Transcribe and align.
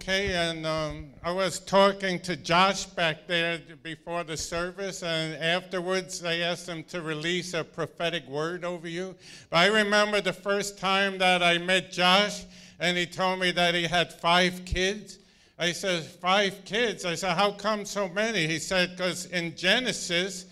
Okay, 0.00 0.34
and 0.34 0.66
um, 0.66 1.10
I 1.22 1.30
was 1.30 1.60
talking 1.60 2.18
to 2.22 2.34
Josh 2.34 2.84
back 2.84 3.28
there 3.28 3.60
before 3.84 4.24
the 4.24 4.36
service, 4.36 5.04
and 5.04 5.40
afterwards 5.40 6.24
I 6.24 6.38
asked 6.38 6.68
him 6.68 6.82
to 6.84 7.00
release 7.00 7.54
a 7.54 7.62
prophetic 7.62 8.26
word 8.26 8.64
over 8.64 8.88
you. 8.88 9.14
But 9.50 9.58
I 9.58 9.66
remember 9.66 10.20
the 10.20 10.32
first 10.32 10.78
time 10.78 11.16
that 11.18 11.44
I 11.44 11.58
met 11.58 11.92
Josh, 11.92 12.44
and 12.80 12.98
he 12.98 13.06
told 13.06 13.38
me 13.38 13.52
that 13.52 13.76
he 13.76 13.84
had 13.84 14.12
five 14.12 14.64
kids. 14.64 15.20
I 15.60 15.70
said, 15.70 16.02
Five 16.02 16.64
kids? 16.64 17.04
I 17.04 17.14
said, 17.14 17.36
How 17.36 17.52
come 17.52 17.84
so 17.84 18.08
many? 18.08 18.48
He 18.48 18.58
said, 18.58 18.96
Because 18.96 19.26
in 19.26 19.54
Genesis, 19.54 20.46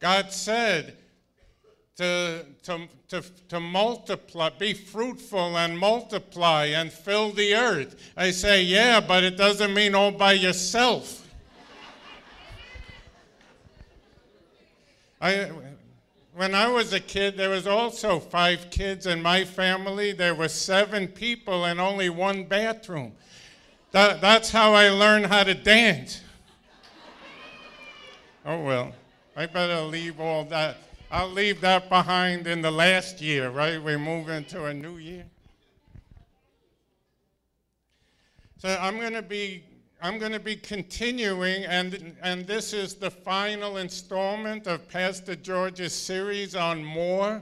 God 0.00 0.30
said, 0.30 0.98
to, 1.96 2.46
to, 2.62 2.88
to, 3.08 3.22
to 3.48 3.60
multiply, 3.60 4.50
be 4.58 4.72
fruitful 4.72 5.58
and 5.58 5.78
multiply 5.78 6.66
and 6.66 6.92
fill 6.92 7.32
the 7.32 7.54
earth. 7.54 8.12
I 8.16 8.30
say, 8.30 8.62
yeah, 8.62 9.00
but 9.00 9.24
it 9.24 9.36
doesn't 9.36 9.74
mean 9.74 9.94
all 9.94 10.12
by 10.12 10.32
yourself. 10.32 11.18
I, 15.20 15.50
when 16.34 16.54
I 16.54 16.66
was 16.68 16.92
a 16.92 17.00
kid, 17.00 17.36
there 17.36 17.50
was 17.50 17.66
also 17.66 18.18
five 18.18 18.70
kids 18.70 19.06
in 19.06 19.22
my 19.22 19.44
family. 19.44 20.12
There 20.12 20.34
were 20.34 20.48
seven 20.48 21.06
people 21.06 21.66
and 21.66 21.78
only 21.78 22.08
one 22.08 22.44
bathroom. 22.44 23.12
That, 23.92 24.22
that's 24.22 24.50
how 24.50 24.72
I 24.72 24.88
learned 24.88 25.26
how 25.26 25.44
to 25.44 25.54
dance. 25.54 26.22
oh, 28.46 28.64
well, 28.64 28.92
I 29.36 29.46
better 29.46 29.82
leave 29.82 30.18
all 30.18 30.44
that. 30.46 30.78
I'll 31.12 31.28
leave 31.28 31.60
that 31.60 31.90
behind 31.90 32.46
in 32.46 32.62
the 32.62 32.70
last 32.70 33.20
year, 33.20 33.50
right? 33.50 33.80
We 33.82 33.98
move 33.98 34.30
into 34.30 34.64
a 34.64 34.72
new 34.72 34.96
year. 34.96 35.26
So 38.56 38.74
I'm 38.80 38.98
going 38.98 39.12
to 39.12 39.20
be 39.20 39.62
I'm 40.00 40.18
going 40.18 40.32
to 40.32 40.40
be 40.40 40.56
continuing, 40.56 41.64
and, 41.64 42.16
and 42.22 42.44
this 42.44 42.72
is 42.72 42.94
the 42.94 43.10
final 43.10 43.76
installment 43.76 44.66
of 44.66 44.88
Pastor 44.88 45.36
George's 45.36 45.92
series 45.92 46.56
on 46.56 46.82
more. 46.82 47.40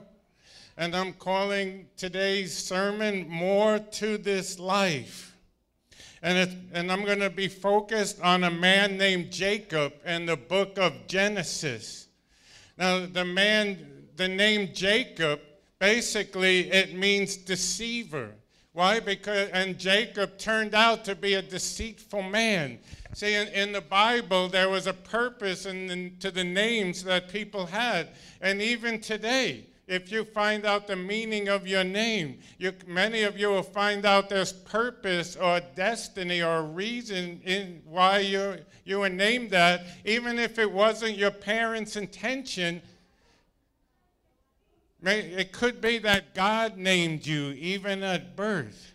And 0.77 0.95
I'm 0.95 1.15
calling 1.15 1.87
today's 1.97 2.55
sermon 2.55 3.27
More 3.31 3.79
to 3.79 4.19
This 4.19 4.59
Life. 4.59 5.39
And, 6.23 6.37
it, 6.37 6.51
and 6.75 6.93
I'm 6.93 7.07
going 7.07 7.21
to 7.21 7.31
be 7.31 7.49
focused 7.49 8.21
on 8.21 8.45
a 8.45 8.51
man 8.51 8.99
named 8.99 9.31
Jacob 9.31 9.95
in 10.05 10.27
the 10.27 10.37
book 10.37 10.77
of 10.77 11.07
Genesis. 11.07 12.09
Now, 12.81 13.05
the 13.05 13.27
man, 13.27 14.07
the 14.17 14.27
name 14.27 14.71
Jacob, 14.73 15.41
basically 15.79 16.71
it 16.73 16.95
means 16.95 17.37
deceiver. 17.37 18.31
Why? 18.73 19.01
Because, 19.01 19.51
and 19.51 19.79
Jacob 19.79 20.39
turned 20.39 20.75
out 20.75 21.05
to 21.05 21.15
be 21.15 21.35
a 21.35 21.43
deceitful 21.43 22.23
man. 22.23 22.79
See, 23.13 23.35
in, 23.35 23.49
in 23.49 23.73
the 23.73 23.83
Bible, 23.83 24.49
there 24.49 24.71
was 24.71 24.87
a 24.87 24.95
purpose 24.95 25.67
in, 25.67 26.17
to 26.21 26.31
the 26.31 26.43
names 26.43 27.05
that 27.05 27.29
people 27.29 27.67
had. 27.67 28.09
And 28.41 28.63
even 28.63 28.99
today, 28.99 29.67
if 29.91 30.13
you 30.13 30.25
find 30.25 30.65
out 30.65 30.87
the 30.87 30.95
meaning 30.95 31.49
of 31.49 31.67
your 31.67 31.83
name, 31.83 32.39
you, 32.59 32.73
many 32.87 33.25
of 33.25 33.37
you 33.37 33.49
will 33.49 33.65
find 33.65 34.07
out 34.07 34.29
there's 34.29 34.53
purpose 34.53 35.35
or 35.35 35.61
destiny 35.75 36.41
or 36.41 36.63
reason 36.63 37.41
in 37.45 37.83
why 37.85 38.21
you, 38.21 38.59
you 38.85 39.01
were 39.01 39.09
named 39.09 39.51
that, 39.51 39.85
even 40.05 40.39
if 40.39 40.61
it 40.61 40.71
wasn't 40.71 41.19
your 41.19 41.33
parents' 41.33 41.97
intention. 41.97 42.81
It 45.03 45.51
could 45.51 45.81
be 45.81 45.99
that 45.99 46.35
God 46.37 46.77
named 46.77 47.27
you 47.27 47.51
even 47.51 48.05
at 48.05 48.37
birth. 48.37 48.95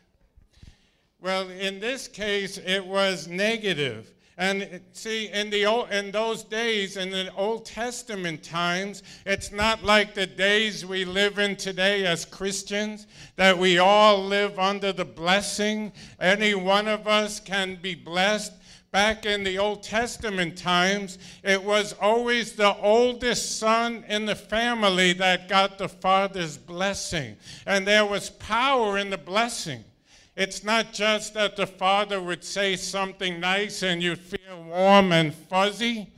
Well, 1.20 1.50
in 1.50 1.82
this 1.82 2.08
case, 2.08 2.58
it 2.58 2.86
was 2.86 3.28
negative. 3.28 4.14
And 4.38 4.64
uh, 4.64 4.80
see, 4.92 5.30
in, 5.30 5.50
the 5.50 5.66
old, 5.66 5.92
in 5.92 6.12
those 6.12 6.44
days, 6.44 6.98
in 6.98 7.10
the 7.10 7.34
Old 7.36 7.66
Testament 7.66 8.44
times, 8.44 9.02
it's 9.26 9.52
not 9.52 9.84
like 9.84 10.14
the 10.14 10.28
days 10.28 10.86
we 10.86 11.06
live 11.06 11.40
in 11.40 11.56
today 11.56 12.06
as 12.06 12.26
Christians, 12.26 13.08
that 13.38 13.58
we 13.58 13.78
all 13.78 14.24
live 14.26 14.60
under 14.60 14.92
the 14.92 15.06
blessing. 15.06 15.94
Any 16.20 16.54
one 16.54 16.88
of 16.88 17.08
us 17.08 17.40
can 17.40 17.78
be 17.82 17.96
blessed. 17.96 18.52
Back 18.92 19.26
in 19.26 19.44
the 19.44 19.58
Old 19.58 19.84
Testament 19.84 20.58
times, 20.58 21.18
it 21.44 21.62
was 21.62 21.94
always 22.02 22.54
the 22.54 22.76
oldest 22.78 23.58
son 23.58 24.06
in 24.08 24.26
the 24.26 24.36
family 24.36 25.12
that 25.14 25.50
got 25.50 25.78
the 25.78 25.90
father's 25.90 26.58
blessing. 26.58 27.36
And 27.66 27.86
there 27.86 28.06
was 28.06 28.30
power 28.30 28.98
in 28.98 29.10
the 29.10 29.18
blessing. 29.18 29.84
It's 30.36 30.64
not 30.64 30.92
just 30.92 31.34
that 31.36 31.56
the 31.56 31.66
father 31.68 32.22
would 32.22 32.44
say 32.44 32.76
something 32.76 33.40
nice 33.40 33.84
and 33.84 34.04
you'd 34.04 34.20
feel 34.20 34.64
warm 34.64 35.14
and 35.14 35.34
fuzzy. 35.34 36.10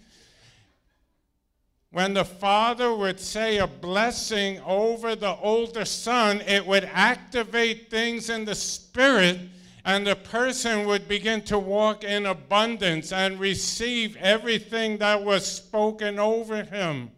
When 1.91 2.13
the 2.13 2.25
father 2.25 2.94
would 2.94 3.19
say 3.19 3.57
a 3.57 3.67
blessing 3.67 4.59
over 4.61 5.16
the 5.16 5.35
older 5.35 5.85
son, 5.85 6.41
it 6.41 6.66
would 6.66 6.85
activate 6.85 7.89
things 7.89 8.29
in 8.29 8.44
the 8.45 8.56
spirit, 8.56 9.39
and 9.85 10.06
the 10.06 10.16
person 10.16 10.85
would 10.85 11.07
begin 11.07 11.41
to 11.44 11.57
walk 11.57 12.03
in 12.03 12.25
abundance 12.25 13.13
and 13.13 13.39
receive 13.39 14.17
everything 14.17 14.97
that 14.97 15.23
was 15.23 15.45
spoken 15.45 16.19
over 16.19 16.63
him. 16.63 17.11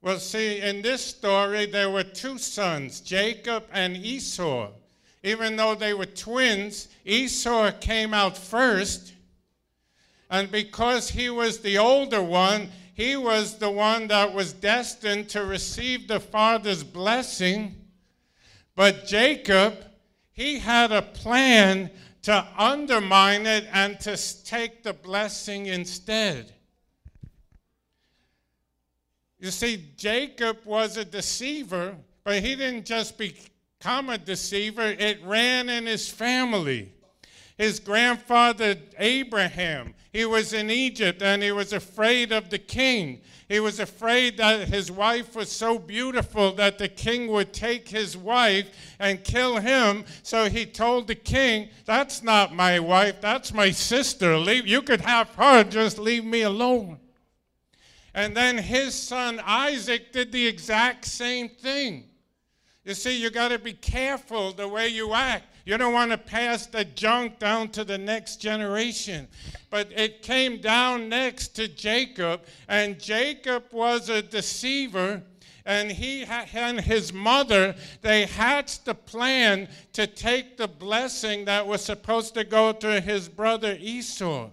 Well, 0.00 0.18
see, 0.18 0.60
in 0.60 0.82
this 0.82 1.04
story, 1.04 1.66
there 1.66 1.90
were 1.90 2.04
two 2.04 2.38
sons, 2.38 3.00
Jacob 3.00 3.64
and 3.72 3.96
Esau. 3.96 4.70
Even 5.24 5.56
though 5.56 5.74
they 5.74 5.92
were 5.92 6.06
twins, 6.06 6.88
Esau 7.04 7.72
came 7.80 8.14
out 8.14 8.38
first. 8.38 9.14
And 10.30 10.50
because 10.50 11.10
he 11.10 11.30
was 11.30 11.58
the 11.58 11.78
older 11.78 12.22
one, 12.22 12.70
he 12.94 13.16
was 13.16 13.58
the 13.58 13.70
one 13.70 14.08
that 14.08 14.32
was 14.32 14.52
destined 14.52 15.28
to 15.30 15.44
receive 15.44 16.06
the 16.06 16.20
father's 16.20 16.84
blessing. 16.84 17.74
But 18.76 19.06
Jacob, 19.06 19.84
he 20.32 20.60
had 20.60 20.92
a 20.92 21.02
plan 21.02 21.90
to 22.22 22.46
undermine 22.56 23.46
it 23.46 23.66
and 23.72 23.98
to 24.00 24.16
take 24.44 24.82
the 24.82 24.92
blessing 24.92 25.66
instead. 25.66 26.54
You 29.38 29.50
see, 29.50 29.92
Jacob 29.96 30.58
was 30.64 30.96
a 30.96 31.04
deceiver, 31.04 31.96
but 32.24 32.42
he 32.42 32.56
didn't 32.56 32.86
just 32.86 33.16
become 33.16 34.10
a 34.10 34.18
deceiver, 34.18 34.82
it 34.82 35.20
ran 35.24 35.68
in 35.68 35.86
his 35.86 36.08
family. 36.08 36.92
His 37.56 37.80
grandfather, 37.80 38.76
Abraham, 38.98 39.94
he 40.12 40.24
was 40.24 40.52
in 40.52 40.70
Egypt 40.70 41.22
and 41.22 41.42
he 41.42 41.52
was 41.52 41.72
afraid 41.72 42.32
of 42.32 42.50
the 42.50 42.58
king. 42.58 43.20
He 43.48 43.60
was 43.60 43.80
afraid 43.80 44.36
that 44.36 44.68
his 44.68 44.90
wife 44.90 45.34
was 45.34 45.50
so 45.50 45.78
beautiful 45.78 46.52
that 46.52 46.78
the 46.78 46.88
king 46.88 47.28
would 47.28 47.52
take 47.52 47.88
his 47.88 48.16
wife 48.16 48.68
and 48.98 49.24
kill 49.24 49.56
him. 49.56 50.04
So 50.22 50.48
he 50.48 50.66
told 50.66 51.08
the 51.08 51.14
king, 51.14 51.70
That's 51.84 52.22
not 52.22 52.54
my 52.54 52.78
wife, 52.78 53.20
that's 53.20 53.52
my 53.52 53.70
sister. 53.70 54.36
Leave, 54.38 54.66
you 54.66 54.82
could 54.82 55.00
have 55.00 55.28
her, 55.30 55.64
just 55.64 55.98
leave 55.98 56.24
me 56.24 56.42
alone. 56.42 56.98
And 58.18 58.36
then 58.36 58.58
his 58.58 58.96
son 58.96 59.40
Isaac 59.46 60.10
did 60.10 60.32
the 60.32 60.44
exact 60.44 61.04
same 61.04 61.48
thing. 61.48 62.06
You 62.84 62.94
see, 62.94 63.16
you 63.16 63.30
got 63.30 63.50
to 63.50 63.60
be 63.60 63.74
careful 63.74 64.50
the 64.50 64.66
way 64.66 64.88
you 64.88 65.14
act. 65.14 65.44
You 65.64 65.78
don't 65.78 65.92
want 65.92 66.10
to 66.10 66.18
pass 66.18 66.66
the 66.66 66.84
junk 66.84 67.38
down 67.38 67.68
to 67.68 67.84
the 67.84 67.96
next 67.96 68.40
generation. 68.40 69.28
But 69.70 69.92
it 69.92 70.22
came 70.22 70.60
down 70.60 71.08
next 71.08 71.54
to 71.54 71.68
Jacob, 71.68 72.40
and 72.66 72.98
Jacob 72.98 73.66
was 73.70 74.08
a 74.08 74.20
deceiver. 74.20 75.22
And 75.64 75.92
he 75.92 76.24
and 76.24 76.80
his 76.80 77.12
mother, 77.12 77.76
they 78.02 78.26
hatched 78.26 78.84
the 78.84 78.96
plan 78.96 79.68
to 79.92 80.08
take 80.08 80.56
the 80.56 80.66
blessing 80.66 81.44
that 81.44 81.68
was 81.68 81.84
supposed 81.84 82.34
to 82.34 82.42
go 82.42 82.72
to 82.72 83.00
his 83.00 83.28
brother 83.28 83.76
Esau. 83.78 84.50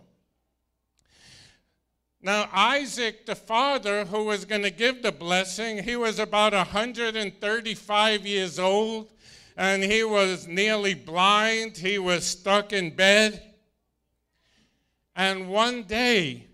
Now, 2.25 2.49
Isaac, 2.51 3.27
the 3.27 3.35
father 3.35 4.03
who 4.03 4.23
was 4.23 4.45
going 4.45 4.63
to 4.63 4.71
give 4.71 5.03
the 5.03 5.11
blessing, 5.11 5.83
he 5.83 5.95
was 5.95 6.17
about 6.17 6.53
135 6.53 8.25
years 8.25 8.57
old 8.57 9.11
and 9.55 9.83
he 9.83 10.03
was 10.03 10.47
nearly 10.47 10.95
blind. 10.95 11.77
He 11.77 11.99
was 11.99 12.25
stuck 12.25 12.73
in 12.73 12.95
bed. 12.95 13.53
And 15.15 15.49
one 15.49 15.83
day, 15.83 16.47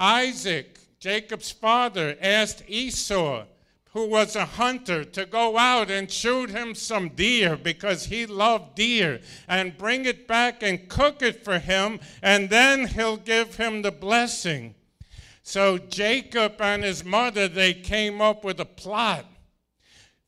Isaac, 0.00 0.80
Jacob's 0.98 1.52
father, 1.52 2.16
asked 2.20 2.64
Esau, 2.66 3.44
who 3.92 4.08
was 4.08 4.34
a 4.34 4.44
hunter, 4.44 5.04
to 5.04 5.26
go 5.26 5.58
out 5.58 5.90
and 5.90 6.10
shoot 6.10 6.48
him 6.50 6.74
some 6.74 7.10
deer 7.10 7.56
because 7.56 8.06
he 8.06 8.24
loved 8.24 8.74
deer 8.74 9.20
and 9.46 9.76
bring 9.76 10.06
it 10.06 10.26
back 10.26 10.62
and 10.62 10.88
cook 10.88 11.20
it 11.20 11.44
for 11.44 11.58
him, 11.58 12.00
and 12.22 12.48
then 12.48 12.86
he'll 12.86 13.18
give 13.18 13.56
him 13.56 13.82
the 13.82 13.92
blessing. 13.92 14.74
So 15.42 15.76
Jacob 15.76 16.60
and 16.60 16.82
his 16.82 17.04
mother, 17.04 17.48
they 17.48 17.74
came 17.74 18.20
up 18.22 18.44
with 18.44 18.60
a 18.60 18.64
plot. 18.64 19.26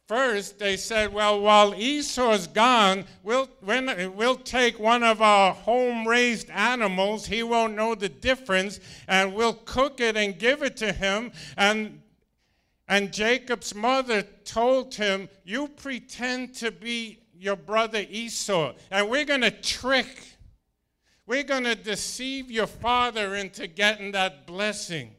First, 0.07 0.59
they 0.59 0.77
said, 0.77 1.15
well, 1.15 1.41
while 1.41 1.75
Esau's 1.75 2.47
gone, 2.47 3.07
we'll, 3.23 3.49
we'll 3.63 4.37
take 4.37 4.79
one 4.79 5.03
of 5.03 5.23
our 5.23 5.55
home 5.55 6.07
raised 6.07 6.51
animals. 6.51 7.25
He 7.25 7.43
won't 7.43 7.75
know 7.75 7.95
the 7.95 8.11
difference, 8.11 8.81
and 9.09 9.33
we'll 9.33 9.55
cook 9.55 10.01
it 10.01 10.19
and 10.19 10.39
give 10.39 10.63
it 10.63 10.77
to 10.79 10.93
him. 10.93 11.33
And, 11.57 12.03
and 12.89 13.13
Jacob's 13.13 13.75
mother 13.75 14.23
told 14.45 14.95
him, 14.95 15.29
You 15.45 15.69
pretend 15.69 16.55
to 16.57 16.71
be 16.71 17.21
your 17.39 17.57
brother 17.57 18.05
Esau, 18.09 18.75
and 18.91 19.09
we're 19.09 19.25
going 19.25 19.41
to 19.41 19.51
trick, 19.51 20.37
we're 21.27 21.43
going 21.43 21.65
to 21.65 21.75
deceive 21.75 22.51
your 22.51 22.67
father 22.67 23.35
into 23.35 23.67
getting 23.67 24.13
that 24.13 24.47
blessing. 24.47 25.11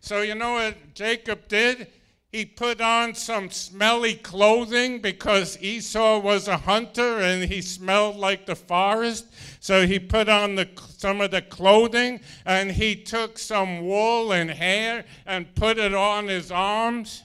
So, 0.00 0.22
you 0.22 0.34
know 0.34 0.54
what 0.54 0.94
Jacob 0.94 1.46
did? 1.48 1.86
He 2.32 2.44
put 2.44 2.80
on 2.80 3.16
some 3.16 3.50
smelly 3.50 4.14
clothing 4.14 5.00
because 5.00 5.60
Esau 5.60 6.20
was 6.20 6.46
a 6.46 6.58
hunter 6.58 7.18
and 7.18 7.42
he 7.42 7.60
smelled 7.60 8.16
like 8.16 8.46
the 8.46 8.54
forest. 8.54 9.26
So 9.58 9.84
he 9.84 9.98
put 9.98 10.28
on 10.28 10.54
the, 10.54 10.68
some 10.96 11.20
of 11.20 11.32
the 11.32 11.42
clothing 11.42 12.20
and 12.44 12.70
he 12.70 12.94
took 12.94 13.36
some 13.36 13.84
wool 13.84 14.32
and 14.32 14.48
hair 14.48 15.04
and 15.26 15.52
put 15.56 15.76
it 15.76 15.92
on 15.92 16.28
his 16.28 16.52
arms. 16.52 17.24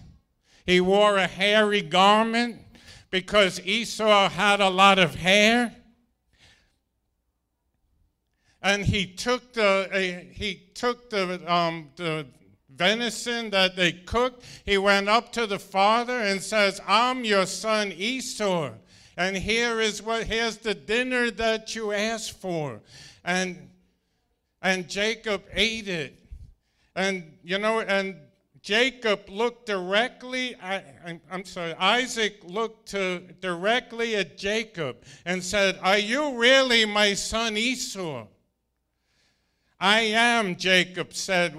He 0.65 0.81
wore 0.81 1.17
a 1.17 1.27
hairy 1.27 1.83
garment 1.83 2.59
because 3.11 3.61
Esau 3.63 4.29
had 4.29 4.59
a 4.59 4.69
lot 4.69 4.97
of 4.97 5.13
hair. 5.13 5.75
And 8.59 8.83
he 8.83 9.05
took 9.05 9.53
the, 9.53 9.87
uh, 9.93 10.33
he 10.33 10.71
took 10.73 11.11
the, 11.11 11.53
um, 11.53 11.91
the 11.95 12.25
venison 12.75 13.49
that 13.51 13.75
they 13.75 13.91
cooked, 13.91 14.43
he 14.65 14.77
went 14.77 15.09
up 15.09 15.31
to 15.33 15.47
the 15.47 15.59
father 15.59 16.19
and 16.19 16.41
says, 16.41 16.81
I'm 16.87 17.23
your 17.23 17.45
son 17.45 17.91
Esau. 17.91 18.71
And 19.17 19.37
here 19.37 19.79
is 19.79 20.03
what 20.03 20.25
here's 20.25 20.57
the 20.57 20.75
dinner 20.75 21.31
that 21.31 21.75
you 21.75 21.91
asked 21.91 22.39
for. 22.39 22.81
And 23.23 23.69
and 24.61 24.89
Jacob 24.89 25.43
ate 25.53 25.87
it. 25.87 26.19
And 26.95 27.37
you 27.43 27.57
know, 27.57 27.79
and 27.79 28.15
Jacob 28.65 29.29
looked 29.29 29.67
directly, 29.67 30.55
I, 30.59 30.81
am 31.29 31.45
sorry, 31.45 31.75
Isaac 31.75 32.39
looked 32.43 32.89
to, 32.89 33.19
directly 33.39 34.15
at 34.15 34.39
Jacob 34.39 35.03
and 35.23 35.43
said, 35.43 35.77
Are 35.83 35.99
you 35.99 36.35
really 36.35 36.83
my 36.83 37.13
son 37.13 37.57
Esau? 37.57 38.25
I 39.79 40.01
am, 40.01 40.55
Jacob 40.55 41.13
said 41.13 41.55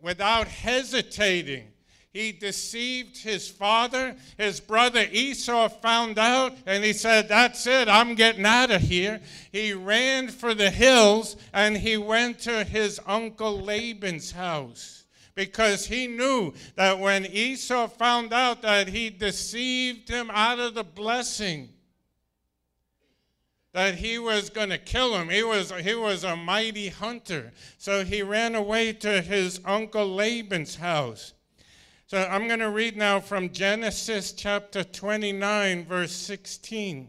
without 0.00 0.48
hesitating. 0.48 1.68
He 2.12 2.32
deceived 2.32 3.18
his 3.18 3.48
father. 3.48 4.16
His 4.38 4.60
brother 4.60 5.06
Esau 5.12 5.68
found 5.68 6.18
out 6.18 6.56
and 6.66 6.82
he 6.82 6.92
said, 6.92 7.28
That's 7.28 7.66
it, 7.66 7.88
I'm 7.88 8.14
getting 8.14 8.46
out 8.46 8.70
of 8.70 8.80
here. 8.80 9.20
He 9.52 9.74
ran 9.74 10.28
for 10.28 10.54
the 10.54 10.70
hills 10.70 11.36
and 11.52 11.76
he 11.76 11.96
went 11.96 12.40
to 12.40 12.64
his 12.64 12.98
uncle 13.06 13.60
Laban's 13.60 14.32
house 14.32 15.04
because 15.34 15.86
he 15.86 16.08
knew 16.08 16.52
that 16.74 16.98
when 16.98 17.24
Esau 17.26 17.86
found 17.86 18.32
out 18.32 18.62
that 18.62 18.88
he 18.88 19.10
deceived 19.10 20.08
him 20.08 20.30
out 20.32 20.58
of 20.58 20.74
the 20.74 20.82
blessing, 20.82 21.68
that 23.78 23.94
he 23.94 24.18
was 24.18 24.50
going 24.50 24.70
to 24.70 24.76
kill 24.76 25.14
him. 25.14 25.28
He 25.28 25.44
was, 25.44 25.70
he 25.70 25.94
was 25.94 26.24
a 26.24 26.34
mighty 26.34 26.88
hunter. 26.88 27.52
So 27.76 28.04
he 28.04 28.22
ran 28.22 28.56
away 28.56 28.92
to 28.94 29.22
his 29.22 29.60
uncle 29.64 30.16
Laban's 30.16 30.74
house. 30.74 31.32
So 32.08 32.26
I'm 32.28 32.48
going 32.48 32.58
to 32.58 32.70
read 32.70 32.96
now 32.96 33.20
from 33.20 33.50
Genesis 33.50 34.32
chapter 34.32 34.82
29, 34.82 35.84
verse 35.84 36.10
16. 36.10 37.08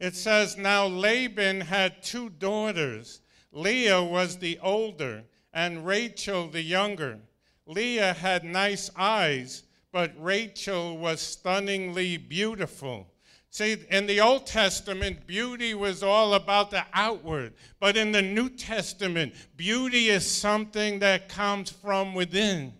It 0.00 0.16
says, 0.16 0.56
Now 0.56 0.88
Laban 0.88 1.60
had 1.60 2.02
two 2.02 2.28
daughters. 2.28 3.20
Leah 3.52 4.02
was 4.02 4.38
the 4.38 4.58
older, 4.64 5.22
and 5.52 5.86
Rachel 5.86 6.48
the 6.48 6.62
younger. 6.62 7.20
Leah 7.66 8.14
had 8.14 8.42
nice 8.42 8.90
eyes, 8.96 9.62
but 9.92 10.10
Rachel 10.18 10.98
was 10.98 11.20
stunningly 11.20 12.16
beautiful. 12.16 13.13
See, 13.54 13.76
in 13.88 14.06
the 14.06 14.20
Old 14.20 14.48
Testament, 14.48 15.28
beauty 15.28 15.74
was 15.74 16.02
all 16.02 16.34
about 16.34 16.72
the 16.72 16.84
outward. 16.92 17.54
But 17.78 17.96
in 17.96 18.10
the 18.10 18.20
New 18.20 18.48
Testament, 18.48 19.32
beauty 19.56 20.08
is 20.08 20.28
something 20.28 20.98
that 20.98 21.28
comes 21.28 21.70
from 21.70 22.14
within. 22.14 22.72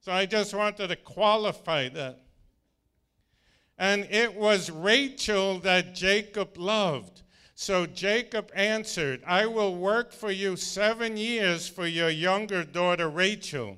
So 0.00 0.12
I 0.12 0.24
just 0.24 0.54
wanted 0.54 0.88
to 0.88 0.96
qualify 0.96 1.90
that. 1.90 2.20
And 3.76 4.04
it 4.10 4.34
was 4.34 4.70
Rachel 4.70 5.58
that 5.58 5.94
Jacob 5.94 6.56
loved. 6.56 7.20
So 7.54 7.84
Jacob 7.84 8.50
answered, 8.54 9.22
I 9.26 9.44
will 9.44 9.76
work 9.76 10.14
for 10.14 10.30
you 10.30 10.56
seven 10.56 11.18
years 11.18 11.68
for 11.68 11.86
your 11.86 12.08
younger 12.08 12.64
daughter 12.64 13.10
Rachel. 13.10 13.76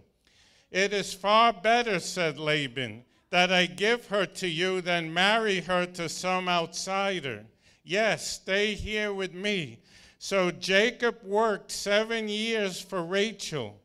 It 0.71 0.93
is 0.93 1.13
far 1.13 1.53
better, 1.53 1.99
said 1.99 2.39
Laban 2.39 3.03
that 3.37 3.53
I 3.53 3.67
give 3.67 4.07
her 4.07 4.25
to 4.25 4.49
you 4.49 4.81
than 4.81 5.13
marry 5.13 5.61
her 5.61 5.85
to 5.85 6.09
some 6.09 6.49
outsider. 6.49 7.45
Yes, 7.85 8.27
stay 8.27 8.73
here 8.73 9.13
with 9.13 9.35
me. 9.35 9.81
So 10.19 10.51
Jacob 10.51 11.17
worked 11.23 11.71
seven 11.71 12.31
years 12.31 12.81
for 12.81 13.05
Rachel, 13.05 13.79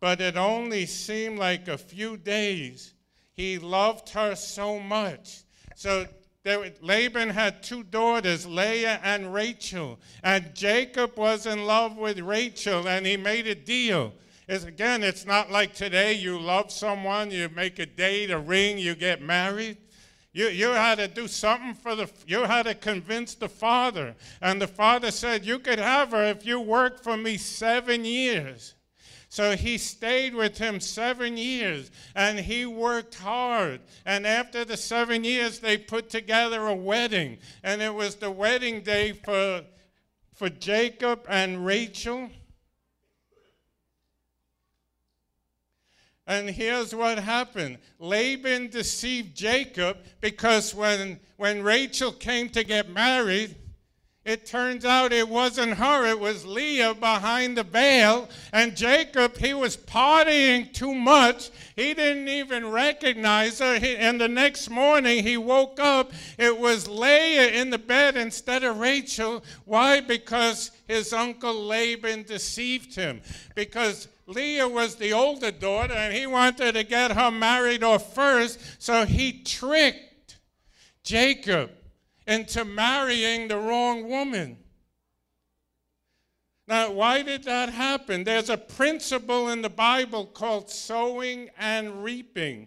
but 0.00 0.20
it 0.20 0.36
only 0.36 0.86
seemed 0.86 1.38
like 1.38 1.68
a 1.68 1.78
few 1.78 2.16
days. 2.16 2.94
He 3.32 3.60
loved 3.60 4.08
her 4.08 4.34
so 4.34 4.80
much. 4.80 5.44
So 5.76 6.08
there, 6.42 6.72
Laban 6.80 7.30
had 7.30 7.62
two 7.62 7.84
daughters, 7.84 8.44
Leah 8.44 8.98
and 9.04 9.32
Rachel. 9.32 10.00
And 10.24 10.52
Jacob 10.52 11.16
was 11.16 11.46
in 11.46 11.64
love 11.64 11.96
with 11.96 12.18
Rachel, 12.18 12.88
and 12.88 13.06
he 13.06 13.16
made 13.16 13.46
a 13.46 13.54
deal 13.54 14.14
is 14.48 14.64
again, 14.64 15.02
it's 15.02 15.26
not 15.26 15.50
like 15.50 15.74
today 15.74 16.12
you 16.12 16.38
love 16.38 16.70
someone, 16.70 17.30
you 17.30 17.48
make 17.48 17.78
a 17.78 17.86
date, 17.86 18.30
a 18.30 18.38
ring, 18.38 18.78
you 18.78 18.94
get 18.94 19.20
married. 19.20 19.78
You, 20.32 20.48
you 20.48 20.68
had 20.68 20.98
to 20.98 21.08
do 21.08 21.28
something 21.28 21.72
for 21.74 21.94
the, 21.94 22.10
you 22.26 22.42
had 22.42 22.66
to 22.66 22.74
convince 22.74 23.34
the 23.34 23.48
father. 23.48 24.14
And 24.42 24.60
the 24.60 24.66
father 24.66 25.10
said, 25.10 25.46
You 25.46 25.58
could 25.58 25.78
have 25.78 26.10
her 26.10 26.24
if 26.24 26.44
you 26.44 26.60
work 26.60 27.02
for 27.02 27.16
me 27.16 27.38
seven 27.38 28.04
years. 28.04 28.74
So 29.28 29.56
he 29.56 29.78
stayed 29.78 30.34
with 30.34 30.58
him 30.58 30.78
seven 30.78 31.36
years 31.36 31.90
and 32.14 32.38
he 32.38 32.64
worked 32.64 33.16
hard. 33.16 33.80
And 34.04 34.26
after 34.26 34.64
the 34.64 34.76
seven 34.76 35.24
years, 35.24 35.58
they 35.58 35.76
put 35.76 36.08
together 36.08 36.66
a 36.66 36.74
wedding. 36.74 37.38
And 37.62 37.82
it 37.82 37.94
was 37.94 38.16
the 38.16 38.30
wedding 38.30 38.82
day 38.82 39.12
for, 39.12 39.62
for 40.34 40.48
Jacob 40.48 41.26
and 41.28 41.66
Rachel. 41.66 42.30
And 46.26 46.50
here's 46.50 46.94
what 46.94 47.18
happened 47.18 47.78
Laban 47.98 48.68
deceived 48.68 49.36
Jacob 49.36 49.98
because 50.20 50.74
when, 50.74 51.20
when 51.36 51.62
Rachel 51.62 52.12
came 52.12 52.48
to 52.50 52.64
get 52.64 52.88
married, 52.90 53.54
it 54.26 54.44
turns 54.44 54.84
out 54.84 55.12
it 55.12 55.28
wasn't 55.28 55.74
her, 55.74 56.04
it 56.04 56.18
was 56.18 56.44
Leah 56.44 56.94
behind 56.94 57.56
the 57.56 57.62
veil. 57.62 58.28
And 58.52 58.76
Jacob, 58.76 59.36
he 59.36 59.54
was 59.54 59.76
partying 59.76 60.72
too 60.72 60.92
much. 60.92 61.50
He 61.76 61.94
didn't 61.94 62.26
even 62.26 62.66
recognize 62.66 63.60
her. 63.60 63.78
He, 63.78 63.94
and 63.94 64.20
the 64.20 64.26
next 64.26 64.68
morning 64.68 65.22
he 65.22 65.36
woke 65.36 65.78
up, 65.78 66.10
it 66.38 66.58
was 66.58 66.88
Leah 66.88 67.50
in 67.50 67.70
the 67.70 67.78
bed 67.78 68.16
instead 68.16 68.64
of 68.64 68.78
Rachel. 68.78 69.44
Why? 69.64 70.00
Because 70.00 70.72
his 70.88 71.12
uncle 71.12 71.54
Laban 71.64 72.24
deceived 72.24 72.96
him. 72.96 73.20
Because 73.54 74.08
Leah 74.26 74.68
was 74.68 74.96
the 74.96 75.12
older 75.12 75.52
daughter 75.52 75.94
and 75.94 76.12
he 76.12 76.26
wanted 76.26 76.72
to 76.72 76.82
get 76.82 77.12
her 77.12 77.30
married 77.30 77.84
off 77.84 78.14
first, 78.14 78.60
so 78.82 79.04
he 79.04 79.42
tricked 79.44 80.38
Jacob 81.04 81.70
into 82.26 82.64
marrying 82.64 83.46
the 83.46 83.56
wrong 83.56 84.08
woman. 84.08 84.58
Now, 86.68 86.90
why 86.90 87.22
did 87.22 87.44
that 87.44 87.68
happen? 87.68 88.24
There's 88.24 88.50
a 88.50 88.56
principle 88.56 89.50
in 89.50 89.62
the 89.62 89.70
Bible 89.70 90.26
called 90.26 90.68
sowing 90.68 91.48
and 91.56 92.02
reaping. 92.02 92.66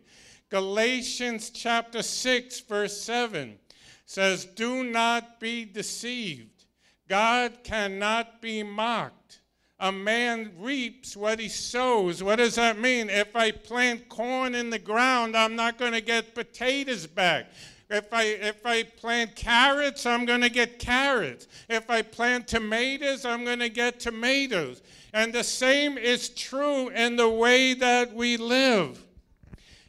Galatians 0.50 1.50
chapter 1.50 2.01
6, 2.01 2.62
verse 2.62 3.01
7 3.01 3.60
says, 4.06 4.46
Do 4.46 4.86
not 4.86 5.42
be 5.42 5.66
deceived. 5.66 6.63
God 7.10 7.63
cannot 7.63 8.42
be 8.42 8.63
mocked. 8.63 9.38
A 9.81 9.91
man 9.91 10.51
reaps 10.59 11.15
what 11.15 11.39
he 11.39 11.48
sows. 11.48 12.21
What 12.21 12.36
does 12.36 12.55
that 12.55 12.77
mean? 12.77 13.09
If 13.09 13.36
I 13.36 13.51
plant 13.51 14.09
corn 14.09 14.53
in 14.53 14.69
the 14.69 14.79
ground, 14.79 15.38
I'm 15.38 15.55
not 15.55 15.77
going 15.77 15.93
to 15.93 16.01
get 16.01 16.36
potatoes 16.36 17.07
back. 17.07 17.48
If 17.89 18.13
I, 18.13 18.24
if 18.24 18.65
I 18.65 18.83
plant 18.83 19.36
carrots, 19.36 20.05
I'm 20.05 20.25
going 20.25 20.41
to 20.41 20.50
get 20.50 20.79
carrots. 20.79 21.48
If 21.69 21.89
I 21.89 22.01
plant 22.01 22.48
tomatoes, 22.48 23.25
I'm 23.25 23.43
going 23.43 23.59
to 23.59 23.69
get 23.69 24.00
tomatoes. 24.00 24.81
And 25.13 25.33
the 25.33 25.43
same 25.43 25.98
is 25.98 26.29
true 26.29 26.89
in 26.89 27.15
the 27.15 27.29
way 27.29 27.74
that 27.74 28.13
we 28.13 28.38
live. 28.38 29.03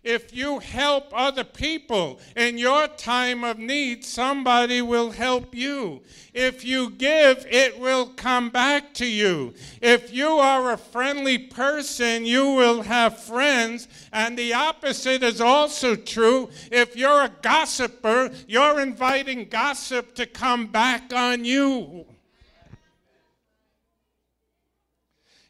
If 0.03 0.35
you 0.35 0.61
help 0.61 1.13
other 1.13 1.45
people 1.45 2.21
in 2.35 2.57
your 2.57 2.89
time 2.89 3.45
of 3.45 3.59
need, 3.59 4.03
somebody 4.03 4.81
will 4.81 5.11
help 5.11 5.55
you. 5.55 6.01
If 6.33 6.65
you 6.65 6.91
give, 6.91 7.47
it 7.51 7.79
will 7.79 8.07
come 8.07 8.49
back 8.49 8.95
to 8.95 9.07
you. 9.07 9.53
If 9.83 10.11
you 10.11 10.27
are 10.27 10.73
a 10.73 10.79
friendly 10.79 11.37
person, 11.37 12.25
you 12.25 12.53
will 12.53 12.81
have 12.81 13.23
friends. 13.23 13.89
And 14.11 14.39
the 14.39 14.55
opposite 14.55 15.23
is 15.23 15.39
also 15.39 15.97
true. 15.97 16.49
If 16.73 16.97
you're 16.97 17.25
a 17.25 17.33
gossiper, 17.43 18.31
you're 18.49 18.81
inviting 18.81 19.51
gossip 19.51 20.15
to 20.15 20.25
come 20.25 20.69
back 20.69 21.13
on 21.13 21.45
you. 21.45 22.07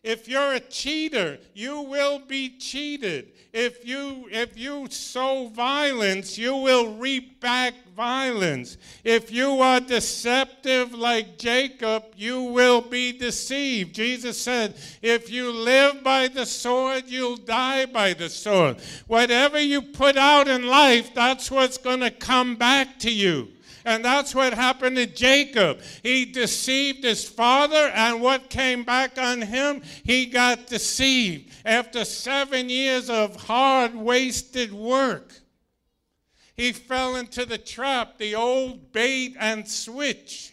If 0.02 0.28
you're 0.28 0.54
a 0.54 0.61
cheater, 0.61 1.38
you 1.52 1.83
will 1.83 2.21
be 2.21 2.57
cheated. 2.57 3.33
If 3.52 3.85
you 3.85 4.28
if 4.30 4.57
you 4.57 4.87
sow 4.90 5.49
violence, 5.49 6.38
you 6.38 6.54
will 6.54 6.95
reap 6.95 7.40
back 7.40 7.75
violence. 7.97 8.78
If 9.02 9.33
you 9.33 9.61
are 9.61 9.80
deceptive 9.80 10.95
like 10.95 11.37
Jacob, 11.37 12.04
you 12.16 12.42
will 12.42 12.80
be 12.80 13.12
deceived. 13.12 13.95
Jesus 13.95 14.40
said, 14.40 14.75
if 15.02 15.30
you 15.30 15.52
live 15.52 16.02
by 16.04 16.28
the 16.28 16.47
sword, 16.47 17.04
you'll 17.09 17.37
die 17.37 17.87
by 17.87 18.14
the 18.14 18.30
sword. 18.30 18.80
Whatever 19.07 19.61
you 19.61 19.83
put 19.83 20.16
out 20.16 20.49
in 20.49 20.66
life, 20.66 21.12
that's 21.12 21.50
what's 21.50 21.76
going 21.76 22.00
to 22.00 22.11
come 22.11 22.57
back 22.57 22.99
to 23.00 23.12
you. 23.12 23.49
And 23.84 24.04
that's 24.04 24.34
what 24.34 24.52
happened 24.54 24.96
to 24.96 25.06
Jacob. 25.06 25.80
He 26.02 26.25
deceived 26.25 27.04
his 27.04 27.28
father, 27.28 27.90
and 27.94 28.20
what 28.20 28.50
came 28.50 28.84
back 28.84 29.18
on 29.18 29.42
him? 29.42 29.82
He 30.04 30.26
got 30.26 30.66
deceived 30.66 31.52
after 31.64 32.04
seven 32.04 32.68
years 32.68 33.08
of 33.08 33.37
hard, 33.37 33.94
wasted 33.94 34.72
work. 34.72 35.32
He 36.56 36.72
fell 36.72 37.16
into 37.16 37.46
the 37.46 37.56
trap, 37.56 38.18
the 38.18 38.34
old 38.34 38.92
bait 38.92 39.34
and 39.38 39.66
switch. 39.66 40.52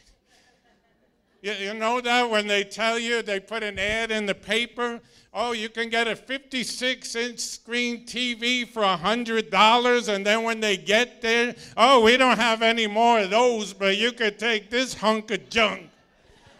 You, 1.41 1.73
know 1.73 2.01
that 2.01 2.29
when 2.29 2.47
they 2.47 2.63
tell 2.63 2.97
you, 2.97 3.21
they 3.21 3.39
put 3.39 3.63
an 3.63 3.77
ad 3.77 4.11
in 4.11 4.25
the 4.25 4.35
paper 4.35 5.01
oh, 5.39 5.51
you 5.51 5.69
can 5.69 5.87
get 5.87 6.07
a 6.07 6.15
56 6.15 7.15
inch 7.15 7.39
screen 7.39 8.05
TV 8.07 8.67
for 8.67 8.81
$100. 8.81 10.13
And 10.13 10.25
then 10.25 10.41
when 10.41 10.59
they 10.59 10.75
get 10.75 11.21
there, 11.21 11.55
oh, 11.77 12.01
we 12.01 12.17
don't 12.17 12.39
have 12.39 12.63
any 12.63 12.87
more 12.87 13.19
of 13.19 13.29
those, 13.29 13.71
but 13.71 13.97
you 13.97 14.11
could 14.11 14.39
take 14.39 14.71
this 14.71 14.95
hunk 14.95 15.29
of 15.29 15.47
junk. 15.49 15.91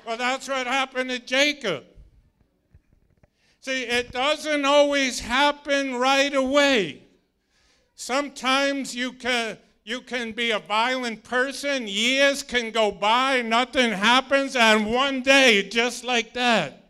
Well, 0.06 0.16
that's 0.16 0.48
what 0.48 0.68
happened 0.68 1.10
to 1.10 1.18
Jacob. 1.18 1.86
See, 3.62 3.82
it 3.84 4.12
doesn't 4.12 4.64
always 4.64 5.20
happen 5.20 5.96
right 5.96 6.34
away. 6.34 7.02
Sometimes 7.96 8.96
you 8.96 9.12
can. 9.12 9.58
You 9.84 10.02
can 10.02 10.34
be 10.34 10.52
a 10.52 10.60
violent 10.60 11.24
person, 11.24 11.88
years 11.88 12.44
can 12.44 12.72
go 12.72 12.92
by, 12.92 13.42
nothing 13.42 13.94
happens, 13.94 14.58
and 14.58 14.92
one 14.92 15.22
day, 15.22 15.64
just 15.64 16.04
like 16.04 16.34
that, 16.34 16.87